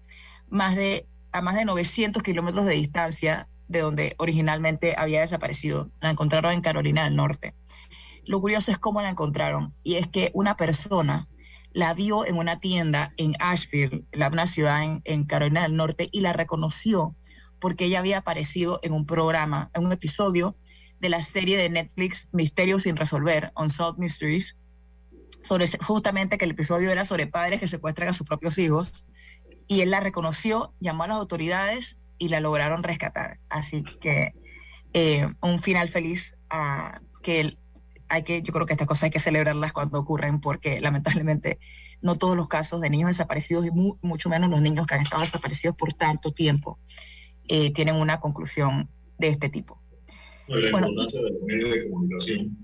más 0.50 0.75
de, 0.75 1.07
a 1.31 1.41
más 1.41 1.55
de 1.55 1.65
900 1.65 2.23
kilómetros 2.23 2.65
de 2.65 2.73
distancia 2.73 3.47
de 3.67 3.79
donde 3.79 4.15
originalmente 4.17 4.95
había 4.97 5.21
desaparecido. 5.21 5.91
La 6.00 6.09
encontraron 6.09 6.51
en 6.51 6.61
Carolina 6.61 7.03
del 7.03 7.15
Norte. 7.15 7.55
Lo 8.25 8.39
curioso 8.41 8.71
es 8.71 8.77
cómo 8.77 9.01
la 9.01 9.09
encontraron, 9.09 9.73
y 9.83 9.95
es 9.95 10.07
que 10.07 10.31
una 10.33 10.55
persona 10.55 11.27
la 11.73 11.93
vio 11.93 12.25
en 12.25 12.38
una 12.38 12.59
tienda 12.59 13.13
en 13.17 13.33
Asheville, 13.39 14.05
una 14.13 14.45
ciudad 14.45 14.83
en, 14.83 15.01
en 15.05 15.25
Carolina 15.25 15.63
del 15.63 15.75
Norte, 15.75 16.09
y 16.11 16.21
la 16.21 16.33
reconoció 16.33 17.15
porque 17.62 17.86
ella 17.86 18.00
había 18.00 18.18
aparecido 18.18 18.80
en 18.84 18.91
un 18.91 19.06
programa, 19.06 19.70
en 19.74 19.86
un 19.86 19.91
episodio 19.94 20.58
de 21.00 21.10
la 21.10 21.22
serie 21.22 21.58
de 21.58 21.70
Netflix 21.70 22.27
Misterios 22.34 22.84
sin 22.84 22.98
resolver, 22.98 23.53
Unsolved 23.56 24.00
Mysteries, 24.00 24.58
sobre 25.44 25.68
justamente 25.80 26.38
que 26.38 26.46
el 26.46 26.51
episodio 26.51 26.91
era 26.91 27.06
sobre 27.06 27.27
padres 27.27 27.60
que 27.60 27.68
secuestran 27.68 28.10
a 28.10 28.13
sus 28.13 28.27
propios 28.27 28.58
hijos 28.58 29.08
y 29.68 29.82
él 29.82 29.91
la 29.91 30.00
reconoció, 30.00 30.74
llamó 30.80 31.03
a 31.03 31.08
las 31.08 31.18
autoridades 31.18 32.00
y 32.18 32.27
la 32.27 32.39
lograron 32.39 32.84
rescatar. 32.84 33.39
Así 33.50 33.84
que 33.84 34.34
eh, 34.94 35.27
un 35.41 35.60
final 35.60 35.88
feliz 35.88 36.36
a 36.50 37.01
que 37.24 37.58
hay 38.10 38.24
que, 38.24 38.41
yo 38.41 38.51
creo 38.51 38.65
que 38.65 38.74
estas 38.74 38.88
cosas 38.88 39.03
hay 39.03 39.12
que 39.12 39.20
celebrarlas 39.20 39.72
cuando 39.72 39.98
ocurren 39.98 40.41
porque 40.41 40.82
lamentablemente 40.82 41.60
no 42.01 42.15
todos 42.15 42.36
los 42.36 42.50
casos 42.50 42.82
de 42.82 42.89
niños 42.89 43.10
desaparecidos 43.10 43.65
y 43.65 43.72
mucho 43.72 44.30
menos 44.30 44.50
los 44.50 44.62
niños 44.62 44.86
que 44.86 44.96
han 44.96 45.01
estado 45.01 45.22
desaparecidos 45.22 45.77
por 45.77 45.94
tanto 45.94 46.34
tiempo 46.34 46.77
eh, 47.48 47.71
tienen 47.74 47.95
una 47.95 48.19
conclusión 48.19 48.89
de 49.17 49.27
este 49.27 49.50
tipo 49.50 49.81
la 50.60 50.69
importancia 50.69 51.21
de 51.21 51.29
los 51.31 51.41
medios 51.43 51.74
de 51.74 51.89
comunicación 51.89 52.57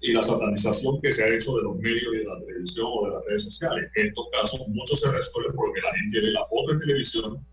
y 0.00 0.12
la 0.12 0.22
satanización 0.22 1.00
que 1.00 1.12
se 1.12 1.24
ha 1.24 1.28
hecho 1.28 1.56
de 1.56 1.62
los 1.62 1.76
medios 1.76 2.14
y 2.14 2.18
de 2.18 2.24
la 2.24 2.38
televisión 2.40 2.86
o 2.90 3.06
de 3.06 3.12
las 3.12 3.24
redes 3.26 3.44
sociales. 3.44 3.90
En 3.94 4.08
estos 4.08 4.26
casos, 4.32 4.68
muchos 4.68 5.00
se 5.00 5.12
resuelven 5.12 5.54
porque 5.54 5.80
la 5.80 5.94
gente 5.94 6.20
tiene 6.20 6.32
la 6.32 6.44
foto 6.46 6.72
en 6.72 6.78
televisión 6.80 7.46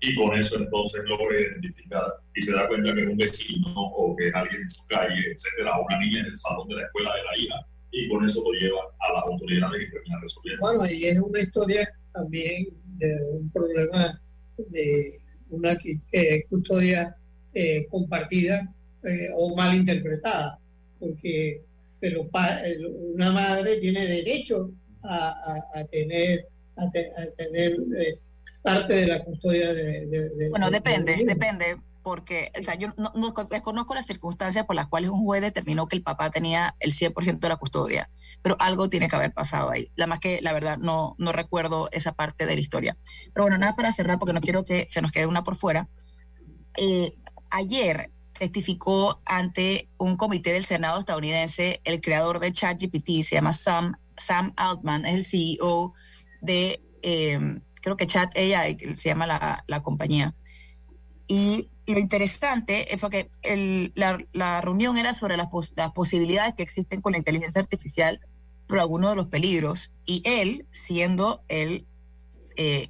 y 0.00 0.14
con 0.16 0.34
eso 0.34 0.58
entonces 0.58 1.04
logra 1.04 1.38
identificar 1.38 2.14
y 2.34 2.42
se 2.42 2.54
da 2.54 2.66
cuenta 2.68 2.94
que 2.94 3.02
es 3.02 3.08
un 3.08 3.16
vecino 3.18 3.74
o 3.76 4.16
que 4.16 4.28
es 4.28 4.34
alguien 4.34 4.62
en 4.62 4.68
su 4.68 4.86
calle, 4.88 5.32
etcétera, 5.32 5.78
o 5.78 5.84
una 5.84 5.98
niña 6.00 6.20
en 6.20 6.26
el 6.26 6.36
salón 6.36 6.68
de 6.68 6.76
la 6.76 6.82
escuela 6.82 7.14
de 7.14 7.22
la 7.22 7.38
hija, 7.38 7.66
y 7.92 8.08
con 8.08 8.24
eso 8.24 8.42
lo 8.42 8.58
lleva 8.58 8.80
a 9.00 9.12
las 9.12 9.24
autoridades 9.24 9.82
y 9.82 9.90
termina 9.90 10.20
resolviendo. 10.20 10.60
Bueno, 10.62 10.86
y 10.86 11.04
es 11.06 11.20
una 11.20 11.40
historia 11.40 11.88
también 12.14 12.68
de 12.98 13.14
un 13.32 13.50
problema 13.50 14.20
de 14.56 15.20
una 15.50 15.76
eh, 16.12 16.44
custodia 16.48 17.14
eh, 17.52 17.86
compartida 17.90 18.72
eh, 19.04 19.28
o 19.34 19.54
mal 19.56 19.74
interpretada, 19.74 20.58
porque 20.98 21.62
pero 22.00 22.28
una 23.14 23.32
madre 23.32 23.76
tiene 23.76 24.06
derecho 24.06 24.70
a, 25.02 25.84
tener, 25.90 26.46
a, 26.76 26.90
tener 27.36 27.72
eh, 27.98 28.18
parte 28.62 28.94
de 28.94 29.06
la 29.06 29.24
custodia 29.24 29.72
de... 29.72 30.48
bueno, 30.50 30.70
depende, 30.70 31.22
depende, 31.26 31.76
porque 32.02 32.50
o 32.58 32.64
sea, 32.64 32.74
yo 32.76 32.94
no, 32.96 33.34
desconozco 33.50 33.94
las 33.94 34.06
circunstancias 34.06 34.64
por 34.64 34.76
las 34.76 34.88
cuales 34.88 35.10
un 35.10 35.24
juez 35.24 35.42
determinó 35.42 35.86
que 35.88 35.96
el 35.96 36.02
papá 36.02 36.30
tenía 36.30 36.74
el 36.80 36.92
100% 36.92 37.38
de 37.38 37.48
la 37.48 37.56
custodia, 37.56 38.10
pero 38.42 38.56
algo 38.58 38.88
tiene 38.88 39.08
que 39.08 39.16
haber 39.16 39.32
pasado 39.32 39.70
ahí. 39.70 39.90
La 39.96 40.06
más 40.06 40.20
que 40.20 40.40
la 40.42 40.52
verdad 40.52 40.78
no, 40.78 41.14
no 41.18 41.32
recuerdo 41.32 41.88
esa 41.92 42.12
parte 42.12 42.46
de 42.46 42.54
la 42.54 42.60
historia. 42.60 42.96
Pero 43.32 43.44
bueno, 43.44 43.58
nada 43.58 43.74
para 43.74 43.92
cerrar, 43.92 44.18
porque 44.18 44.32
no 44.32 44.40
quiero 44.40 44.64
que 44.64 44.86
se 44.90 45.02
nos 45.02 45.12
quede 45.12 45.26
una 45.26 45.44
por 45.44 45.56
fuera. 45.56 45.88
Eh, 46.76 47.14
ayer 47.50 48.10
testificó 48.40 49.20
ante 49.26 49.90
un 49.98 50.16
comité 50.16 50.52
del 50.52 50.64
Senado 50.64 50.98
estadounidense 50.98 51.82
el 51.84 52.00
creador 52.00 52.40
de 52.40 52.52
ChatGPT, 52.52 53.22
se 53.22 53.34
llama 53.34 53.52
Sam, 53.52 53.96
Sam 54.16 54.54
Altman, 54.56 55.04
es 55.04 55.14
el 55.14 55.24
CEO 55.26 55.92
de, 56.40 56.80
em, 57.02 57.60
creo 57.82 57.96
que 57.96 58.06
Chat 58.06 58.34
AI, 58.36 58.78
se 58.96 59.10
llama 59.10 59.26
la, 59.26 59.62
la, 59.66 59.82
compañía. 59.82 60.34
Y 61.26 61.68
lo 61.86 61.98
interesante 61.98 62.88
fue 62.96 63.10
que 63.10 63.30
el, 63.42 63.92
la, 63.94 64.18
la, 64.32 64.62
reunión 64.62 64.96
era 64.96 65.12
sobre 65.12 65.36
las, 65.36 65.48
las 65.76 65.92
posibilidades 65.92 66.54
que 66.54 66.62
existen 66.62 67.02
con 67.02 67.12
la 67.12 67.18
inteligencia 67.18 67.60
artificial, 67.60 68.20
pero 68.70 68.82
algunos 68.82 69.10
de 69.10 69.16
los 69.16 69.26
peligros. 69.26 69.92
Y 70.06 70.22
él, 70.24 70.66
siendo 70.70 71.42
el 71.48 71.86
eh, 72.56 72.88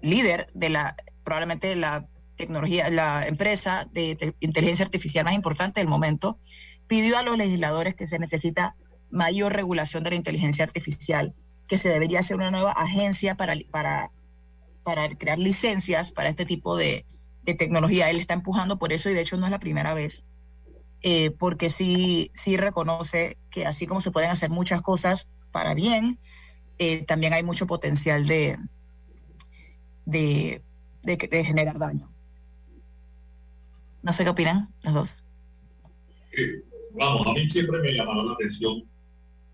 líder 0.00 0.48
de 0.54 0.70
la, 0.70 0.96
probablemente 1.22 1.76
la 1.76 2.08
tecnología, 2.36 2.88
la 2.90 3.26
empresa 3.26 3.86
de, 3.92 4.34
inteligencia 4.40 4.84
artificial 4.84 5.24
más 5.24 5.34
importante 5.34 5.80
del 5.80 5.88
momento, 5.88 6.38
pidió 6.86 7.18
a 7.18 7.22
los 7.22 7.36
legisladores 7.36 7.94
que 7.94 8.06
se 8.06 8.18
necesita 8.18 8.74
mayor 9.10 9.52
regulación 9.52 10.02
de 10.02 10.10
la 10.10 10.16
inteligencia 10.16 10.64
artificial, 10.64 11.34
que 11.66 11.78
se 11.78 11.90
debería 11.90 12.20
hacer 12.20 12.36
una 12.36 12.50
nueva 12.50 12.72
agencia 12.72 13.36
para, 13.36 13.54
para, 13.70 14.10
para 14.82 15.08
crear 15.16 15.38
licencias 15.38 16.12
para 16.12 16.30
este 16.30 16.46
tipo 16.46 16.76
de, 16.76 17.04
de 17.42 17.54
tecnología. 17.54 18.08
Él 18.10 18.18
está 18.18 18.34
empujando 18.34 18.78
por 18.78 18.92
eso 18.92 19.10
y 19.10 19.14
de 19.14 19.20
hecho 19.20 19.36
no 19.36 19.46
es 19.46 19.50
la 19.50 19.60
primera 19.60 19.94
vez, 19.94 20.26
eh, 21.02 21.30
porque 21.30 21.68
sí, 21.68 22.30
sí 22.34 22.56
reconoce 22.56 23.38
que 23.50 23.66
así 23.66 23.86
como 23.86 24.00
se 24.00 24.10
pueden 24.10 24.30
hacer 24.30 24.50
muchas 24.50 24.82
cosas 24.82 25.28
para 25.52 25.74
bien, 25.74 26.18
eh, 26.78 27.04
también 27.04 27.32
hay 27.32 27.42
mucho 27.42 27.66
potencial 27.66 28.26
de, 28.26 28.58
de, 30.04 30.62
de 31.02 31.44
generar 31.44 31.78
daño. 31.78 32.10
No 34.02 34.12
sé 34.12 34.24
qué 34.24 34.30
opinan 34.30 34.72
los 34.82 34.94
dos. 34.94 35.24
vamos, 36.92 37.26
a 37.26 37.32
mí 37.32 37.48
siempre 37.50 37.78
me 37.80 37.92
llamará 37.92 38.22
la 38.22 38.32
atención 38.32 38.84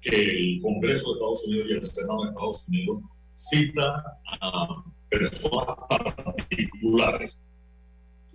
que 0.01 0.55
el 0.55 0.61
Congreso 0.61 1.09
de 1.09 1.15
Estados 1.15 1.49
Unidos 1.49 1.67
y 1.69 1.73
el 1.73 1.85
Senado 1.85 2.23
de 2.23 2.29
Estados 2.29 2.69
Unidos 2.69 3.03
cita 3.35 4.05
a 4.41 4.85
personas 5.09 5.77
particulares. 5.89 7.41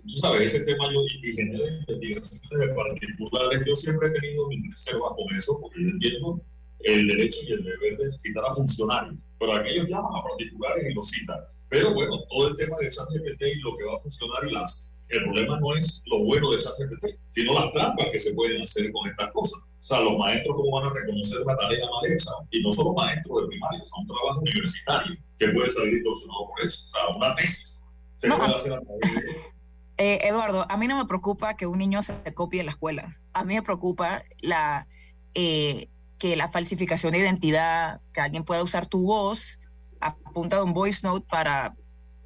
Tú 0.02 0.16
sabes, 0.16 0.54
ese 0.54 0.64
tema 0.64 0.84
yo 0.92 1.00
y 1.22 1.32
genera 1.32 1.66
investigaciones 1.88 2.68
de 2.68 2.74
particulares, 2.74 3.62
yo 3.66 3.74
siempre 3.74 4.08
he 4.08 4.12
tenido 4.12 4.48
mi 4.48 4.68
reserva 4.68 5.14
con 5.14 5.36
eso, 5.36 5.58
porque 5.60 5.82
yo 5.82 5.88
entiendo 5.90 6.40
el 6.80 7.06
derecho 7.06 7.38
y 7.48 7.52
el 7.52 7.64
deber 7.64 7.98
de 7.98 8.10
citar 8.10 8.44
a 8.46 8.54
funcionarios, 8.54 9.14
pero 9.38 9.52
aquellos 9.52 9.88
llaman 9.88 10.12
a 10.14 10.22
particulares 10.22 10.86
y 10.90 10.94
los 10.94 11.10
citan. 11.10 11.40
Pero 11.68 11.92
bueno, 11.94 12.22
todo 12.30 12.48
el 12.48 12.56
tema 12.56 12.76
de 12.80 12.88
ChatGPT 12.88 13.42
y 13.42 13.60
lo 13.60 13.76
que 13.76 13.84
va 13.84 13.96
a 13.96 13.98
funcionar 14.00 14.48
y 14.48 14.52
las 14.52 14.90
el 15.10 15.24
problema 15.24 15.58
no 15.58 15.74
es 15.74 16.00
lo 16.06 16.24
bueno 16.24 16.52
de 16.52 16.58
esa 16.58 16.70
GPT, 16.78 17.18
sino 17.30 17.54
las 17.54 17.72
trampas 17.72 18.08
que 18.10 18.18
se 18.18 18.32
pueden 18.32 18.62
hacer 18.62 18.90
con 18.92 19.08
estas 19.08 19.32
cosas. 19.32 19.60
O 19.60 19.82
sea, 19.82 20.00
los 20.02 20.16
maestros 20.18 20.54
cómo 20.54 20.80
van 20.80 20.90
a 20.90 20.94
reconocer 20.94 21.42
una 21.42 21.56
tarea 21.56 21.84
mal 21.90 22.12
hecha, 22.12 22.30
y 22.50 22.62
no 22.62 22.70
solo 22.70 22.92
maestros 22.92 23.42
de 23.42 23.48
primaria, 23.48 23.84
son 23.86 24.02
un 24.02 24.06
trabajo 24.06 24.40
universitario 24.40 25.16
que 25.38 25.48
puede 25.48 25.70
salir 25.70 25.94
distorsionado 25.94 26.48
por 26.48 26.60
eso. 26.64 26.86
O 26.86 26.90
sea, 26.90 27.16
una 27.16 27.34
tesis 27.34 27.82
se 28.18 28.28
puede 28.28 28.54
hacer 28.54 28.72
a 28.74 28.80
través 28.80 29.14
de... 29.14 29.59
Eh, 30.02 30.26
Eduardo, 30.26 30.64
a 30.66 30.78
mí 30.78 30.88
no 30.88 30.96
me 30.96 31.04
preocupa 31.04 31.56
que 31.58 31.66
un 31.66 31.76
niño 31.76 32.00
se 32.00 32.14
copie 32.32 32.60
en 32.60 32.66
la 32.66 32.72
escuela. 32.72 33.20
A 33.34 33.44
mí 33.44 33.54
me 33.54 33.62
preocupa 33.62 34.24
la, 34.40 34.86
eh, 35.34 35.90
que 36.18 36.36
la 36.36 36.48
falsificación 36.48 37.12
de 37.12 37.18
identidad, 37.18 38.00
que 38.14 38.22
alguien 38.22 38.44
pueda 38.44 38.62
usar 38.62 38.86
tu 38.86 39.02
voz 39.02 39.58
a 40.00 40.16
punta 40.16 40.56
de 40.56 40.62
un 40.62 40.72
voice 40.72 41.06
note 41.06 41.26
para 41.28 41.74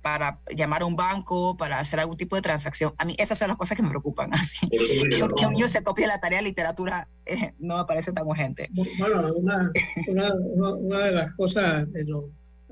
para 0.02 0.38
llamar 0.54 0.82
a 0.82 0.84
un 0.84 0.96
banco, 0.96 1.56
para 1.56 1.78
hacer 1.78 1.98
algún 1.98 2.18
tipo 2.18 2.36
de 2.36 2.42
transacción. 2.42 2.92
A 2.98 3.06
mí 3.06 3.16
esas 3.18 3.38
son 3.38 3.48
las 3.48 3.56
cosas 3.56 3.74
que 3.74 3.82
me 3.82 3.88
preocupan. 3.88 4.28
Así. 4.34 4.68
Que, 4.68 5.22
un 5.22 5.52
niño 5.54 5.66
se 5.66 5.82
copie 5.82 6.06
la 6.06 6.20
tarea 6.20 6.40
de 6.40 6.44
literatura 6.44 7.08
eh, 7.24 7.54
no 7.58 7.78
me 7.78 7.84
parece 7.86 8.12
tan 8.12 8.26
urgente. 8.26 8.68
Bueno, 8.98 9.22
una, 9.34 9.70
una, 10.06 10.34
una, 10.76 10.98
de 11.06 11.12
las 11.12 11.32
cosas, 11.32 11.90
de 11.90 12.04
lo, 12.04 12.30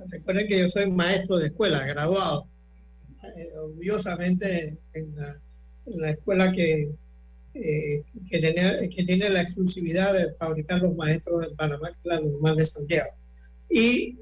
recuerden 0.08 0.46
que 0.46 0.60
yo 0.60 0.68
soy 0.68 0.90
maestro 0.90 1.38
de 1.38 1.46
escuela, 1.46 1.86
graduado, 1.86 2.48
eh, 3.36 3.56
orgullosamente 3.56 4.78
en 4.94 5.16
la, 5.16 5.40
en 5.86 6.00
la, 6.00 6.10
escuela 6.10 6.52
que, 6.52 6.90
eh, 7.54 8.02
que, 8.30 8.38
tiene, 8.38 8.88
que 8.88 9.04
tiene 9.04 9.30
la 9.30 9.42
exclusividad 9.42 10.14
de 10.14 10.32
fabricar 10.34 10.80
los 10.82 10.94
maestros 10.96 11.46
en 11.46 11.56
Panamá, 11.56 11.90
que 11.90 11.98
es 11.98 12.04
la 12.04 12.20
normal 12.20 12.56
de 12.56 12.64
Santiago. 12.64 13.10
Y 13.70 14.18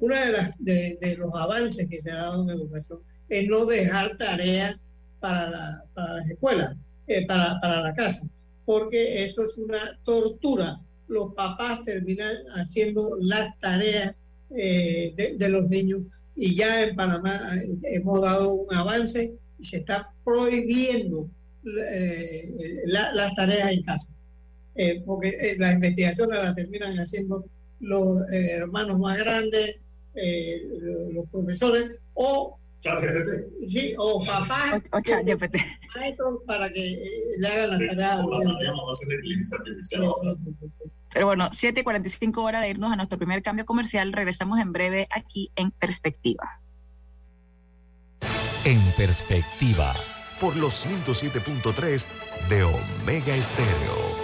uno 0.00 0.16
de, 0.16 0.32
las, 0.32 0.52
de, 0.58 1.16
los 1.16 1.34
avances 1.34 1.88
que 1.88 2.00
se 2.00 2.10
ha 2.10 2.16
dado 2.16 2.42
en 2.42 2.50
educación 2.50 3.00
es 3.28 3.48
no 3.48 3.64
dejar 3.66 4.16
tareas 4.16 4.86
para, 5.20 5.82
las 5.96 6.30
escuelas, 6.30 6.76
eh, 7.06 7.26
para, 7.26 7.80
la 7.80 7.94
casa, 7.94 8.28
porque 8.66 9.24
eso 9.24 9.44
es 9.44 9.56
una 9.58 9.98
tortura. 10.04 10.80
Los 11.08 11.34
papás 11.34 11.82
terminan 11.82 12.34
haciendo 12.54 13.16
las 13.20 13.58
tareas 13.58 14.20
eh, 14.54 15.14
de, 15.16 15.48
los 15.48 15.68
niños 15.68 16.02
y 16.36 16.54
ya 16.54 16.82
en 16.82 16.96
Panamá 16.96 17.38
eh, 17.56 17.96
hemos 17.96 18.20
dado 18.20 18.54
un 18.54 18.74
avance 18.74 19.34
y 19.58 19.64
se 19.64 19.78
está 19.78 20.12
prohibiendo 20.24 21.28
las 21.64 23.34
tareas 23.34 23.70
en 23.70 23.82
casa, 23.82 24.12
porque 25.06 25.56
las 25.58 25.74
investigaciones 25.74 26.42
las 26.42 26.54
terminan 26.54 26.94
haciendo 26.96 27.46
los 27.80 28.18
hermanos 28.30 28.98
más 28.98 29.18
grandes, 29.18 29.76
eh, 30.14 30.62
los 31.12 31.28
profesores 31.28 31.90
o 32.14 32.56
Sí, 33.66 33.94
o 33.96 34.24
papá. 34.24 34.80
O, 34.92 35.00
chat 35.00 35.26
GPT. 35.26 35.56
Para 36.46 36.70
que 36.70 36.92
eh, 36.92 37.08
le 37.38 37.48
hagan 37.48 37.70
las 37.70 37.78
tareas. 37.80 38.20
Pero 41.12 41.26
bueno, 41.26 41.50
7.45 41.50 42.36
horas 42.38 42.62
de 42.62 42.70
irnos 42.70 42.92
a 42.92 42.96
nuestro 42.96 43.18
primer 43.18 43.42
cambio 43.42 43.64
comercial. 43.64 44.12
Regresamos 44.12 44.58
en 44.60 44.72
breve 44.72 45.06
aquí 45.10 45.50
en 45.56 45.70
Perspectiva. 45.70 46.60
En 48.64 48.80
Perspectiva, 48.96 49.94
por 50.40 50.56
los 50.56 50.86
107.3 50.86 52.06
de 52.48 52.64
Omega 52.64 53.34
Estéreo. 53.34 54.23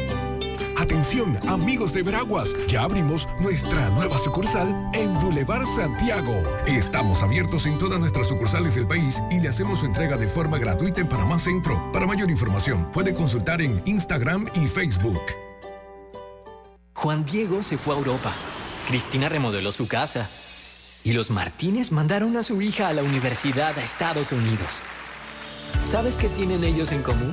Atención, 0.81 1.37
amigos 1.47 1.93
de 1.93 2.01
Veraguas, 2.01 2.55
ya 2.67 2.81
abrimos 2.81 3.29
nuestra 3.39 3.91
nueva 3.91 4.17
sucursal 4.17 4.89
en 4.95 5.13
Boulevard 5.13 5.67
Santiago. 5.67 6.33
Estamos 6.65 7.21
abiertos 7.21 7.67
en 7.67 7.77
todas 7.77 7.99
nuestras 7.99 8.29
sucursales 8.29 8.73
del 8.73 8.87
país 8.87 9.21
y 9.29 9.39
le 9.39 9.49
hacemos 9.49 9.81
su 9.81 9.85
entrega 9.85 10.17
de 10.17 10.27
forma 10.27 10.57
gratuita 10.57 10.99
en 10.99 11.07
Panamá 11.07 11.37
Centro. 11.37 11.91
Para 11.93 12.07
mayor 12.07 12.31
información, 12.31 12.91
puede 12.91 13.13
consultar 13.13 13.61
en 13.61 13.79
Instagram 13.85 14.47
y 14.55 14.67
Facebook. 14.67 15.21
Juan 16.95 17.25
Diego 17.25 17.61
se 17.61 17.77
fue 17.77 17.93
a 17.93 17.99
Europa. 17.99 18.33
Cristina 18.87 19.29
remodeló 19.29 19.71
su 19.71 19.87
casa. 19.87 20.27
Y 21.03 21.13
los 21.13 21.29
Martínez 21.29 21.91
mandaron 21.91 22.35
a 22.37 22.41
su 22.41 22.59
hija 22.59 22.87
a 22.87 22.93
la 22.93 23.03
universidad 23.03 23.77
a 23.77 23.83
Estados 23.83 24.31
Unidos. 24.31 24.81
¿Sabes 25.85 26.17
qué 26.17 26.27
tienen 26.27 26.63
ellos 26.63 26.91
en 26.91 27.03
común? 27.03 27.31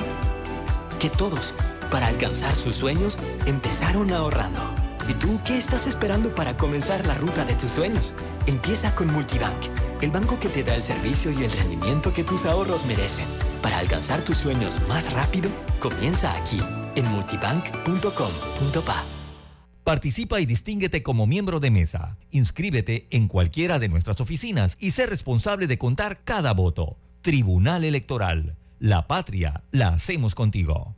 Que 1.00 1.08
todos 1.08 1.54
para 1.90 2.08
alcanzar 2.08 2.54
sus 2.54 2.76
sueños, 2.76 3.18
empezaron 3.46 4.12
ahorrando. 4.12 4.60
¿Y 5.08 5.14
tú 5.14 5.40
qué 5.44 5.56
estás 5.56 5.86
esperando 5.86 6.34
para 6.34 6.56
comenzar 6.56 7.06
la 7.06 7.14
ruta 7.14 7.44
de 7.44 7.54
tus 7.54 7.70
sueños? 7.70 8.12
Empieza 8.46 8.94
con 8.94 9.10
Multibank, 9.12 9.56
el 10.02 10.10
banco 10.10 10.38
que 10.38 10.48
te 10.48 10.62
da 10.62 10.74
el 10.74 10.82
servicio 10.82 11.30
y 11.30 11.44
el 11.44 11.50
rendimiento 11.50 12.12
que 12.12 12.24
tus 12.24 12.44
ahorros 12.44 12.84
merecen. 12.84 13.24
Para 13.62 13.78
alcanzar 13.78 14.20
tus 14.22 14.36
sueños 14.36 14.86
más 14.86 15.12
rápido, 15.12 15.50
comienza 15.80 16.36
aquí, 16.36 16.60
en 16.94 17.08
multibank.com.pa. 17.10 19.04
Participa 19.82 20.38
y 20.38 20.44
distínguete 20.44 21.02
como 21.02 21.26
miembro 21.26 21.60
de 21.60 21.70
mesa. 21.70 22.18
Inscríbete 22.30 23.06
en 23.10 23.26
cualquiera 23.26 23.78
de 23.78 23.88
nuestras 23.88 24.20
oficinas 24.20 24.76
y 24.78 24.90
sé 24.90 25.06
responsable 25.06 25.66
de 25.66 25.78
contar 25.78 26.22
cada 26.24 26.52
voto. 26.52 26.98
Tribunal 27.22 27.84
Electoral. 27.84 28.58
La 28.78 29.06
patria 29.06 29.64
la 29.70 29.88
hacemos 29.88 30.34
contigo. 30.34 30.97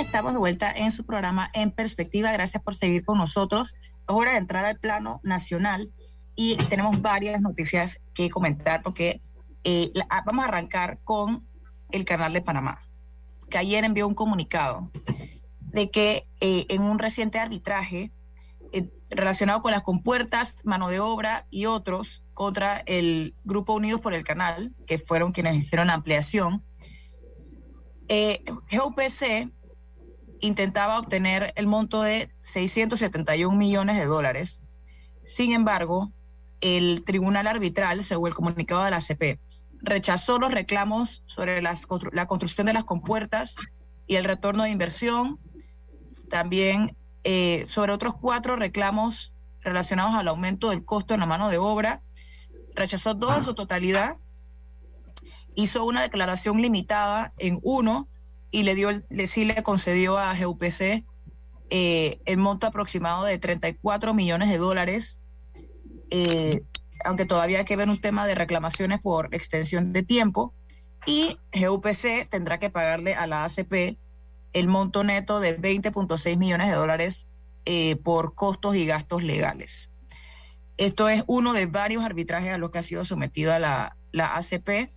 Estamos 0.00 0.32
de 0.32 0.38
vuelta 0.38 0.70
en 0.70 0.92
su 0.92 1.04
programa 1.04 1.50
En 1.54 1.72
Perspectiva. 1.72 2.30
Gracias 2.30 2.62
por 2.62 2.76
seguir 2.76 3.04
con 3.04 3.18
nosotros. 3.18 3.72
Es 3.72 4.04
hora 4.06 4.32
de 4.32 4.38
entrar 4.38 4.64
al 4.64 4.78
plano 4.78 5.20
nacional 5.24 5.90
y 6.36 6.56
tenemos 6.68 7.02
varias 7.02 7.40
noticias 7.40 7.98
que 8.14 8.30
comentar 8.30 8.82
porque 8.82 9.20
eh, 9.64 9.90
ah, 10.08 10.22
vamos 10.24 10.44
a 10.44 10.48
arrancar 10.48 11.00
con 11.02 11.44
el 11.90 12.04
Canal 12.04 12.32
de 12.32 12.42
Panamá, 12.42 12.80
que 13.50 13.58
ayer 13.58 13.84
envió 13.84 14.06
un 14.06 14.14
comunicado 14.14 14.88
de 15.60 15.90
que 15.90 16.28
eh, 16.40 16.66
en 16.68 16.82
un 16.82 17.00
reciente 17.00 17.40
arbitraje 17.40 18.12
eh, 18.72 18.88
relacionado 19.10 19.62
con 19.62 19.72
las 19.72 19.82
compuertas, 19.82 20.56
mano 20.64 20.88
de 20.88 21.00
obra 21.00 21.46
y 21.50 21.66
otros 21.66 22.22
contra 22.34 22.84
el 22.86 23.34
Grupo 23.42 23.72
Unidos 23.72 24.00
por 24.00 24.14
el 24.14 24.22
Canal, 24.22 24.76
que 24.86 24.98
fueron 24.98 25.32
quienes 25.32 25.56
hicieron 25.56 25.88
la 25.88 25.94
ampliación, 25.94 26.62
GUPC 28.08 29.57
intentaba 30.40 30.98
obtener 30.98 31.52
el 31.56 31.66
monto 31.66 32.02
de 32.02 32.30
671 32.40 33.56
millones 33.56 33.96
de 33.96 34.06
dólares. 34.06 34.62
Sin 35.24 35.52
embargo, 35.52 36.12
el 36.60 37.04
tribunal 37.04 37.46
arbitral, 37.46 38.04
según 38.04 38.28
el 38.28 38.34
comunicado 38.34 38.82
de 38.82 38.90
la 38.90 38.96
ACP, 38.98 39.40
rechazó 39.80 40.38
los 40.38 40.52
reclamos 40.52 41.22
sobre 41.26 41.62
la 41.62 42.26
construcción 42.26 42.66
de 42.66 42.72
las 42.72 42.84
compuertas 42.84 43.54
y 44.06 44.16
el 44.16 44.24
retorno 44.24 44.64
de 44.64 44.70
inversión, 44.70 45.38
también 46.28 46.96
eh, 47.24 47.64
sobre 47.66 47.92
otros 47.92 48.14
cuatro 48.14 48.56
reclamos 48.56 49.34
relacionados 49.60 50.14
al 50.14 50.28
aumento 50.28 50.70
del 50.70 50.84
costo 50.84 51.14
en 51.14 51.20
la 51.20 51.26
mano 51.26 51.48
de 51.48 51.58
obra, 51.58 52.02
rechazó 52.74 53.16
todo 53.16 53.36
en 53.36 53.44
su 53.44 53.54
totalidad, 53.54 54.16
hizo 55.54 55.84
una 55.84 56.02
declaración 56.02 56.62
limitada 56.62 57.32
en 57.38 57.58
uno 57.62 58.08
y 58.50 58.62
le 58.62 58.74
dio, 58.74 58.90
le, 59.08 59.26
sí 59.26 59.44
le 59.44 59.62
concedió 59.62 60.18
a 60.18 60.34
GUPC 60.34 61.04
eh, 61.70 62.20
el 62.24 62.38
monto 62.38 62.66
aproximado 62.66 63.24
de 63.24 63.38
34 63.38 64.14
millones 64.14 64.48
de 64.48 64.56
dólares, 64.56 65.20
eh, 66.10 66.62
aunque 67.04 67.26
todavía 67.26 67.58
hay 67.58 67.64
que 67.64 67.76
ver 67.76 67.90
un 67.90 68.00
tema 68.00 68.26
de 68.26 68.34
reclamaciones 68.34 69.00
por 69.00 69.34
extensión 69.34 69.92
de 69.92 70.02
tiempo, 70.02 70.54
y 71.06 71.36
GUPC 71.52 72.28
tendrá 72.28 72.58
que 72.58 72.70
pagarle 72.70 73.14
a 73.14 73.26
la 73.26 73.44
ACP 73.44 73.98
el 74.54 74.68
monto 74.68 75.04
neto 75.04 75.40
de 75.40 75.60
20.6 75.60 76.36
millones 76.36 76.68
de 76.68 76.74
dólares 76.74 77.28
eh, 77.66 77.96
por 77.96 78.34
costos 78.34 78.74
y 78.74 78.86
gastos 78.86 79.22
legales. 79.22 79.90
Esto 80.78 81.08
es 81.08 81.22
uno 81.26 81.52
de 81.52 81.66
varios 81.66 82.04
arbitrajes 82.04 82.54
a 82.54 82.58
los 82.58 82.70
que 82.70 82.78
ha 82.78 82.82
sido 82.82 83.04
sometido 83.04 83.52
a 83.52 83.58
la, 83.58 83.96
la 84.10 84.36
ACP. 84.36 84.90